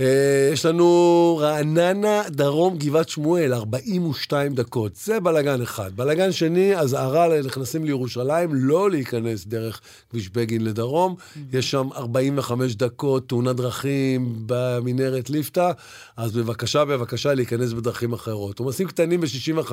אה, 0.00 0.50
יש 0.52 0.66
לנו 0.66 1.38
רעננה, 1.42 2.22
דרום, 2.28 2.78
גבעת 2.78 3.08
שמואל, 3.08 3.54
42 3.54 4.54
דקות. 4.54 4.96
זה 4.96 5.20
בלגן 5.20 5.62
אחד. 5.62 5.96
בלגן 5.96 6.32
שני, 6.32 6.76
אזהרה 6.76 7.28
לנכנסים 7.28 7.84
לירושלים, 7.84 8.50
לא 8.52 8.90
להיכנס 8.90 9.46
דרך 9.46 9.80
כביש 10.10 10.28
בגין 10.28 10.64
לדרום. 10.64 11.14
יש 11.52 11.70
שם 11.70 11.88
45 11.96 12.74
דקות, 12.74 13.28
תאונת 13.28 13.56
דרכים 13.56 14.34
במנהרת 14.46 15.30
ליפתא, 15.30 15.70
אז 16.16 16.32
בבקשה, 16.32 16.84
בבקשה 16.84 17.34
להיכנס 17.34 17.72
בדרכים 17.72 18.12
אחרות. 18.12 18.58
עומסים 18.58 18.88
קטנים 18.88 19.20
ב-65, 19.20 19.72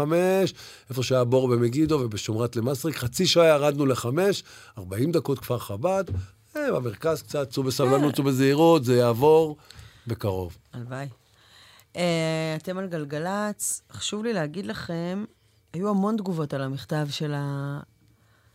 איפה 0.89 1.03
שהיה 1.03 1.23
בור 1.23 1.47
במגידו 1.47 1.95
ובשומרת 1.95 2.55
למסריק. 2.55 2.97
חצי 2.97 3.25
שעה 3.25 3.45
ירדנו 3.45 3.85
לחמש, 3.85 4.43
40 4.77 5.11
דקות 5.11 5.39
כפר 5.39 5.57
חב"ד. 5.57 6.03
אה, 6.57 6.71
במרכז 6.71 7.21
קצת, 7.21 7.49
צאו 7.49 7.63
בסבלנות, 7.63 8.15
צאו 8.15 8.23
בזהירות, 8.23 8.85
זה 8.85 8.95
יעבור. 8.95 9.57
בקרוב. 10.11 10.57
הלוואי. 10.73 11.07
Uh, 11.93 11.97
אתם 12.57 12.77
על 12.77 12.87
גלגלצ, 12.87 13.81
חשוב 13.91 14.23
לי 14.23 14.33
להגיד 14.33 14.65
לכם, 14.65 15.25
היו 15.73 15.89
המון 15.89 16.17
תגובות 16.17 16.53
על 16.53 16.61
המכתב 16.61 17.07
של 17.09 17.33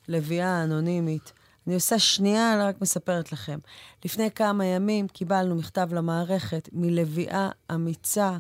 הלוויה 0.09 0.49
האנונימית. 0.49 1.33
אני 1.67 1.75
עושה 1.75 1.99
שנייה, 1.99 2.55
אני 2.55 2.63
רק 2.63 2.81
מספרת 2.81 3.33
לכם. 3.33 3.59
לפני 4.05 4.31
כמה 4.31 4.65
ימים 4.65 5.09
קיבלנו 5.09 5.55
מכתב 5.55 5.89
למערכת 5.93 6.69
מלוויה 6.73 7.51
אמיצה, 7.75 8.37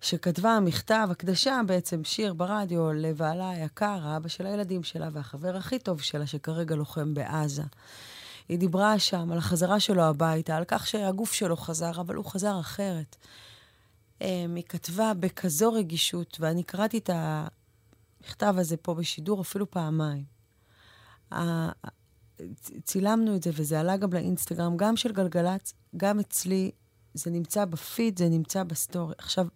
שכתבה 0.00 0.60
מכתב, 0.60 1.08
הקדשה 1.10 1.60
בעצם, 1.66 2.04
שיר 2.04 2.32
ברדיו 2.34 2.92
לבעלה 2.92 3.50
היקר, 3.50 4.00
האבא 4.02 4.28
של 4.28 4.46
הילדים 4.46 4.82
שלה 4.82 5.08
והחבר 5.12 5.56
הכי 5.56 5.78
טוב 5.78 6.00
שלה, 6.00 6.26
שכרגע 6.26 6.74
לוחם 6.74 7.14
בעזה. 7.14 7.64
היא 8.50 8.58
דיברה 8.58 8.98
שם 8.98 9.32
על 9.32 9.38
החזרה 9.38 9.80
שלו 9.80 10.02
הביתה, 10.02 10.56
על 10.56 10.64
כך 10.68 10.86
שהגוף 10.86 11.32
שלו 11.32 11.56
חזר, 11.56 12.00
אבל 12.00 12.14
הוא 12.14 12.24
חזר 12.24 12.60
אחרת. 12.60 13.16
אמ, 14.20 14.54
היא 14.54 14.64
כתבה 14.68 15.14
בכזו 15.14 15.72
רגישות, 15.72 16.36
ואני 16.40 16.62
קראתי 16.62 16.98
את 16.98 17.10
המכתב 17.12 18.54
הזה 18.58 18.76
פה 18.76 18.94
בשידור 18.94 19.40
אפילו 19.40 19.70
פעמיים. 19.70 20.24
צילמנו 22.82 23.36
את 23.36 23.42
זה, 23.42 23.50
וזה 23.54 23.80
עלה 23.80 23.96
גם 23.96 24.12
לאינסטגרם, 24.12 24.76
גם 24.76 24.96
של 24.96 25.12
גלגלצ, 25.12 25.74
גם 25.96 26.20
אצלי. 26.20 26.70
זה 27.14 27.30
נמצא 27.30 27.64
בפיד, 27.64 28.18
זה 28.18 28.28
נמצא 28.28 28.62
בסטורי. 28.62 29.14
עכשיו, 29.18 29.46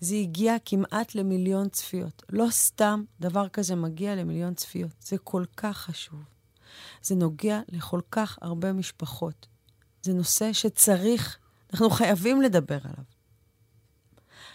זה 0.00 0.14
הגיע 0.16 0.56
כמעט 0.64 1.14
למיליון 1.14 1.68
צפיות. 1.68 2.22
לא 2.28 2.46
סתם 2.50 3.04
דבר 3.20 3.48
כזה 3.48 3.74
מגיע 3.74 4.14
למיליון 4.14 4.54
צפיות. 4.54 4.92
זה 5.00 5.18
כל 5.18 5.44
כך 5.56 5.76
חשוב. 5.78 6.37
זה 7.02 7.14
נוגע 7.14 7.60
לכל 7.68 8.00
כך 8.10 8.38
הרבה 8.42 8.72
משפחות. 8.72 9.46
זה 10.02 10.12
נושא 10.12 10.52
שצריך, 10.52 11.38
אנחנו 11.72 11.90
חייבים 11.90 12.42
לדבר 12.42 12.78
עליו. 12.84 13.04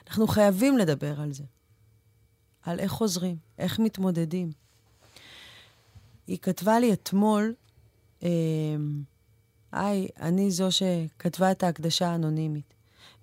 אנחנו 0.07 0.27
חייבים 0.27 0.77
לדבר 0.77 1.21
על 1.21 1.33
זה. 1.33 1.43
על 2.61 2.79
איך 2.79 2.91
חוזרים, 2.91 3.37
איך 3.57 3.79
מתמודדים. 3.79 4.51
היא 6.27 6.37
כתבה 6.41 6.79
לי 6.79 6.93
אתמול, 6.93 7.53
אה, 8.23 8.29
היי, 9.71 10.07
אני 10.19 10.51
זו 10.51 10.67
שכתבה 10.71 11.51
את 11.51 11.63
ההקדשה 11.63 12.07
האנונימית. 12.07 12.73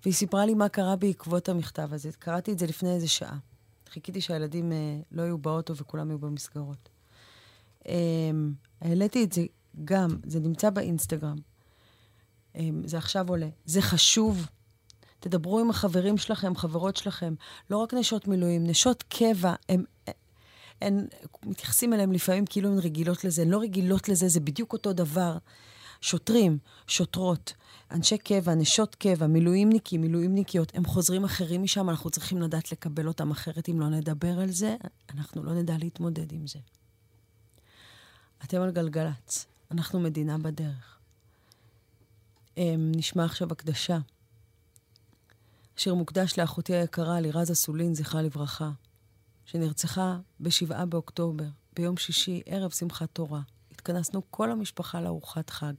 והיא 0.03 0.13
סיפרה 0.13 0.45
לי 0.45 0.53
מה 0.53 0.69
קרה 0.69 0.95
בעקבות 0.95 1.49
המכתב 1.49 1.93
הזה. 1.93 2.09
קראתי 2.19 2.51
את 2.51 2.59
זה 2.59 2.65
לפני 2.67 2.93
איזה 2.93 3.07
שעה. 3.07 3.37
חיכיתי 3.89 4.21
שהילדים 4.21 4.71
אה, 4.71 4.99
לא 5.11 5.21
יהיו 5.21 5.37
באוטו 5.37 5.75
וכולם 5.75 6.09
יהיו 6.09 6.19
במסגרות. 6.19 6.89
אה, 7.87 7.93
העליתי 8.81 9.23
את 9.23 9.31
זה 9.31 9.45
גם, 9.85 10.09
זה 10.25 10.39
נמצא 10.39 10.69
באינסטגרם. 10.69 11.37
אה, 12.55 12.69
זה 12.85 12.97
עכשיו 12.97 13.29
עולה. 13.29 13.49
זה 13.65 13.81
חשוב. 13.81 14.47
תדברו 15.19 15.59
עם 15.59 15.69
החברים 15.69 16.17
שלכם, 16.17 16.55
חברות 16.55 16.97
שלכם. 16.97 17.33
לא 17.69 17.77
רק 17.77 17.93
נשות 17.93 18.27
מילואים, 18.27 18.67
נשות 18.67 19.03
קבע, 19.03 19.53
הם... 19.69 19.83
הן 20.81 21.05
מתייחסים 21.45 21.93
אליהן 21.93 22.11
לפעמים 22.11 22.45
כאילו 22.45 22.69
הן 22.69 22.79
רגילות 22.79 23.23
לזה. 23.23 23.41
הן 23.41 23.49
לא 23.49 23.61
רגילות 23.61 24.09
לזה, 24.09 24.27
זה 24.27 24.39
בדיוק 24.39 24.73
אותו 24.73 24.93
דבר. 24.93 25.37
שוטרים, 26.01 26.57
שוטרות, 26.87 27.53
אנשי 27.91 28.17
קבע, 28.17 28.55
נשות 28.55 28.95
קבע, 28.95 29.27
מילואימניקים, 29.27 30.01
מילואימניקיות, 30.01 30.71
הם 30.75 30.85
חוזרים 30.85 31.23
אחרים 31.23 31.63
משם, 31.63 31.89
אנחנו 31.89 32.09
צריכים 32.09 32.41
לדעת 32.41 32.71
לקבל 32.71 33.07
אותם 33.07 33.31
אחרת. 33.31 33.69
אם 33.69 33.79
לא 33.79 33.89
נדבר 33.89 34.39
על 34.39 34.49
זה, 34.49 34.75
אנחנו 35.15 35.43
לא 35.43 35.53
נדע 35.53 35.77
להתמודד 35.77 36.31
עם 36.31 36.47
זה. 36.47 36.59
אתם 38.43 38.61
על 38.61 38.71
גלגלצ, 38.71 39.45
אנחנו 39.71 39.99
מדינה 39.99 40.37
בדרך. 40.37 40.99
אמ, 42.57 42.91
נשמע 42.95 43.25
עכשיו 43.25 43.51
הקדשה. 43.51 43.97
שיר 45.75 45.93
מוקדש 45.93 46.39
לאחותי 46.39 46.75
היקרה, 46.75 47.19
לירז 47.19 47.51
אסולין, 47.51 47.95
זכרה 47.95 48.21
לברכה, 48.21 48.71
שנרצחה 49.45 50.17
ב-7 50.39 50.85
באוקטובר, 50.85 51.45
ביום 51.75 51.97
שישי, 51.97 52.41
ערב 52.45 52.71
שמחת 52.71 53.09
תורה. 53.13 53.41
התכנסנו 53.71 54.21
כל 54.29 54.51
המשפחה 54.51 55.01
לארוחת 55.01 55.49
חג. 55.49 55.73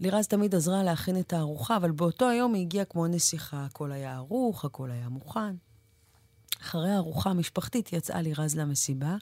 לירז 0.00 0.26
תמיד 0.26 0.54
עזרה 0.54 0.82
להכין 0.82 1.20
את 1.20 1.32
הארוחה, 1.32 1.76
אבל 1.76 1.90
באותו 1.90 2.28
היום 2.28 2.54
היא 2.54 2.62
הגיעה 2.62 2.84
כמו 2.84 3.06
נסיכה. 3.06 3.64
הכל 3.64 3.92
היה 3.92 4.16
ערוך, 4.16 4.64
הכל 4.64 4.90
היה 4.90 5.08
מוכן. 5.08 5.54
אחרי 6.62 6.90
הארוחה 6.90 7.30
המשפחתית 7.30 7.92
יצאה 7.92 8.22
לירז 8.22 8.56
למסיבה. 8.56 9.16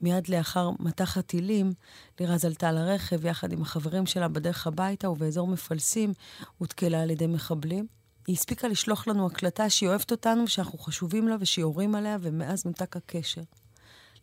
מיד 0.00 0.28
לאחר 0.28 0.70
מטח 0.78 1.16
הטילים, 1.16 1.72
לירז 2.20 2.44
עלתה 2.44 2.72
לרכב 2.72 3.24
יחד 3.24 3.52
עם 3.52 3.62
החברים 3.62 4.06
שלה 4.06 4.28
בדרך 4.28 4.66
הביתה, 4.66 5.10
ובאזור 5.10 5.48
מפלסים 5.48 6.12
הותקלה 6.58 7.02
על 7.02 7.10
ידי 7.10 7.26
מחבלים. 7.26 7.86
היא 8.26 8.36
הספיקה 8.36 8.68
לשלוח 8.68 9.08
לנו 9.08 9.26
הקלטה 9.26 9.70
שהיא 9.70 9.88
אוהבת 9.88 10.10
אותנו 10.10 10.44
ושאנחנו 10.44 10.78
חשובים 10.78 11.28
לה 11.28 11.36
ושיורים 11.40 11.94
עליה, 11.94 12.16
ומאז 12.20 12.64
נותק 12.64 12.96
הקשר. 12.96 13.42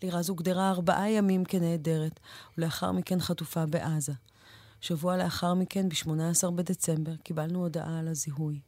לירז 0.03 0.29
הוגדרה 0.29 0.69
ארבעה 0.69 1.09
ימים 1.09 1.45
כנעדרת, 1.45 2.19
ולאחר 2.57 2.91
מכן 2.91 3.19
חטופה 3.19 3.65
בעזה. 3.65 4.13
שבוע 4.81 5.17
לאחר 5.17 5.53
מכן, 5.53 5.89
ב-18 5.89 6.51
בדצמבר, 6.51 7.15
קיבלנו 7.15 7.59
הודעה 7.59 7.99
על 7.99 8.07
הזיהוי. 8.07 8.59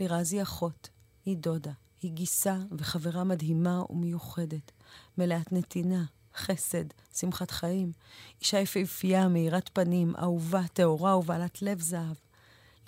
לירז 0.00 0.32
היא 0.32 0.42
אחות, 0.42 0.88
היא 1.26 1.36
דודה, 1.36 1.72
היא 2.02 2.12
גיסה 2.12 2.56
וחברה 2.78 3.24
מדהימה 3.24 3.82
ומיוחדת, 3.90 4.72
מלאת 5.18 5.52
נתינה, 5.52 6.04
חסד, 6.36 6.84
שמחת 7.14 7.50
חיים. 7.50 7.92
אישה 8.40 8.58
יפהפייה, 8.58 9.28
מאירת 9.28 9.70
פנים, 9.72 10.16
אהובה, 10.16 10.62
טהורה 10.72 11.16
ובעלת 11.16 11.62
לב 11.62 11.80
זהב. 11.80 12.16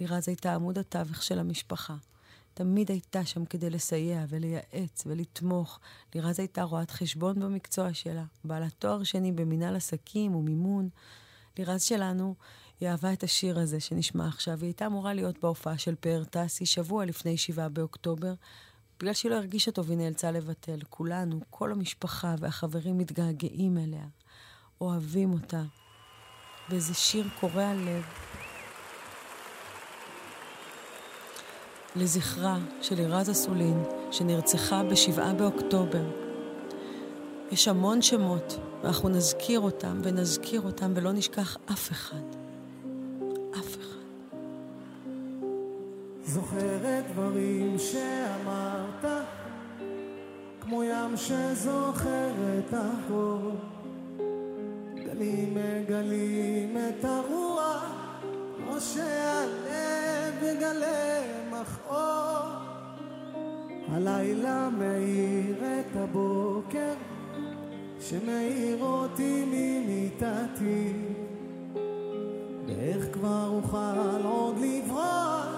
לירז 0.00 0.28
הייתה 0.28 0.54
עמוד 0.54 0.78
התווך 0.78 1.22
של 1.22 1.38
המשפחה. 1.38 1.96
תמיד 2.54 2.90
הייתה 2.90 3.24
שם 3.24 3.44
כדי 3.44 3.70
לסייע 3.70 4.24
ולייעץ 4.28 5.02
ולתמוך. 5.06 5.80
לירז 6.14 6.38
הייתה 6.38 6.62
רואת 6.62 6.90
חשבון 6.90 7.40
במקצוע 7.40 7.94
שלה, 7.94 8.24
בעלת 8.44 8.74
תואר 8.78 9.02
שני 9.02 9.32
במינהל 9.32 9.76
עסקים 9.76 10.34
ומימון. 10.34 10.88
לירז 11.58 11.82
שלנו, 11.82 12.34
היא 12.80 12.88
אהבה 12.88 13.12
את 13.12 13.22
השיר 13.22 13.58
הזה 13.58 13.80
שנשמע 13.80 14.26
עכשיו. 14.28 14.58
היא 14.60 14.66
הייתה 14.66 14.86
אמורה 14.86 15.14
להיות 15.14 15.38
בהופעה 15.42 15.78
של 15.78 15.94
פאר 16.00 16.24
טסי 16.24 16.66
שבוע 16.66 17.04
לפני 17.04 17.36
7 17.36 17.68
באוקטובר. 17.68 18.34
בגלל 19.00 19.12
שהיא 19.12 19.30
לא 19.30 19.36
הרגישה 19.36 19.70
טוב, 19.70 19.90
היא 19.90 19.98
נאלצה 19.98 20.30
לבטל. 20.30 20.78
כולנו, 20.90 21.40
כל 21.50 21.72
המשפחה 21.72 22.34
והחברים 22.38 22.98
מתגעגעים 22.98 23.78
אליה, 23.78 24.06
אוהבים 24.80 25.32
אותה. 25.32 25.62
וזה 26.70 26.94
שיר 26.94 27.28
קורע 27.40 27.74
לב. 27.74 28.04
לזכרה 31.96 32.58
של 32.82 32.94
לירז 32.94 33.30
אסולין, 33.30 33.84
שנרצחה 34.12 34.82
ב-7 34.82 35.32
באוקטובר. 35.38 36.04
יש 37.50 37.68
המון 37.68 38.02
שמות, 38.02 38.58
ואנחנו 38.82 39.08
נזכיר 39.08 39.60
אותם 39.60 40.00
ונזכיר 40.04 40.60
אותם 40.60 40.92
ולא 40.96 41.12
נשכח 41.12 41.56
אף 41.72 41.92
אחד. 41.92 42.22
זוכרת 46.28 47.04
דברים 47.12 47.78
שאמרת, 47.78 49.04
כמו 50.60 50.84
ים 50.84 51.16
שזוכר 51.16 52.30
את 52.58 52.74
החור. 52.74 53.50
גלים 54.96 55.54
מגלים 55.54 56.76
את 56.76 57.04
הרוח, 57.04 57.84
כמו 58.56 58.80
שהלב 58.80 60.42
יגלה 60.42 61.20
מכאור. 61.50 62.48
הלילה 63.88 64.68
מאיר 64.78 65.56
את 65.80 65.96
הבוקר, 65.96 66.94
שמאיר 68.00 68.82
אותי 68.82 69.44
ממיטתי. 69.46 70.92
ואיך 72.66 73.06
כבר 73.12 73.48
אוכל 73.48 74.24
עוד 74.24 74.56
לברוח 74.58 75.57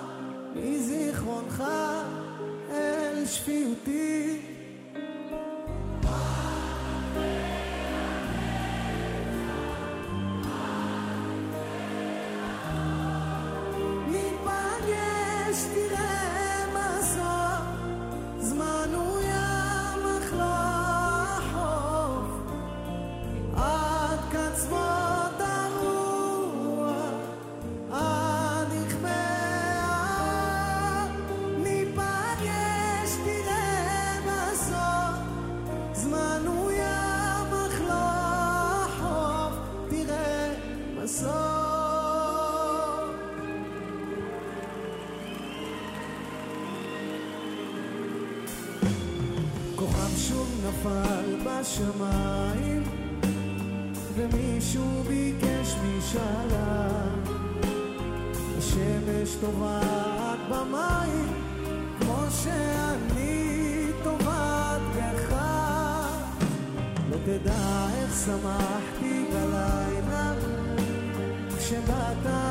מזיכרונך 0.65 1.65
אל 2.71 3.27
שפיותי. 3.27 4.50
טובעת 59.41 60.39
במים 60.51 61.27
כמו 62.01 62.17
שאני 62.31 63.87
טובעת 64.05 64.81
בך 64.97 65.35
לא 67.11 67.17
תדע 67.25 67.87
איך 67.95 68.15
שמחתי 68.27 69.25
בלילה 69.33 70.33
כשבאת 71.59 72.50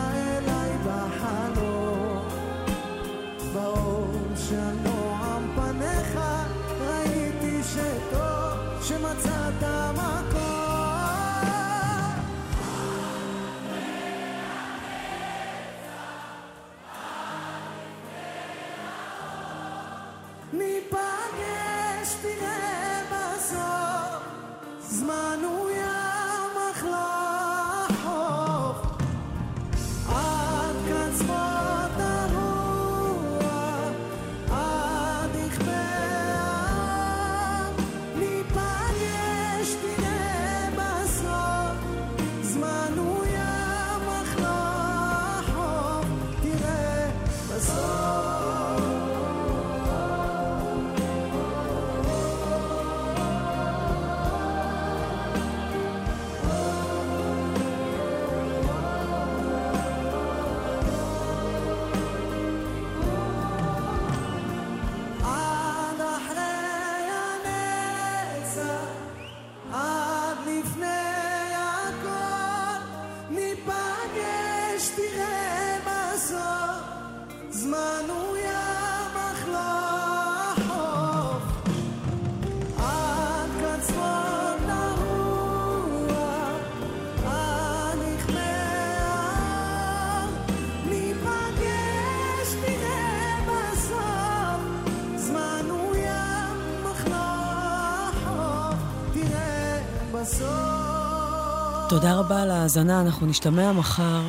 תודה 101.89 102.15
רבה 102.15 102.41
על 102.41 102.51
ההאזנה, 102.51 103.01
אנחנו 103.01 103.27
נשתמע 103.27 103.71
מחר. 103.71 104.21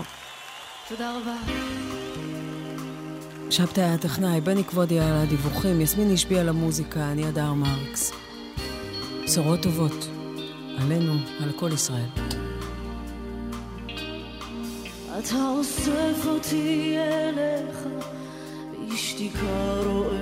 תודה 0.88 1.12
רבה. 1.16 1.36
שבתאי 3.50 3.84
הטכנאי, 3.84 4.40
בני 4.40 4.64
כבודי 4.64 5.00
על 5.00 5.12
הדיווחים, 5.12 5.80
יסמין 5.80 6.12
השבי 6.14 6.38
על 6.38 6.48
המוזיקה, 6.48 7.12
אני 7.12 7.28
אדר 7.28 7.52
מרקס. 7.52 8.12
בשורות 9.24 9.62
טובות, 9.62 10.08
עלינו, 10.78 11.12
על 11.42 11.52
כל 11.52 11.70
ישראל. 11.72 12.08
אתה 15.18 15.48
אוסף 15.48 16.26
אותי 16.26 16.96
אליך, 16.98 17.78
בשתיקה 18.92 19.74
רואה 19.86 20.19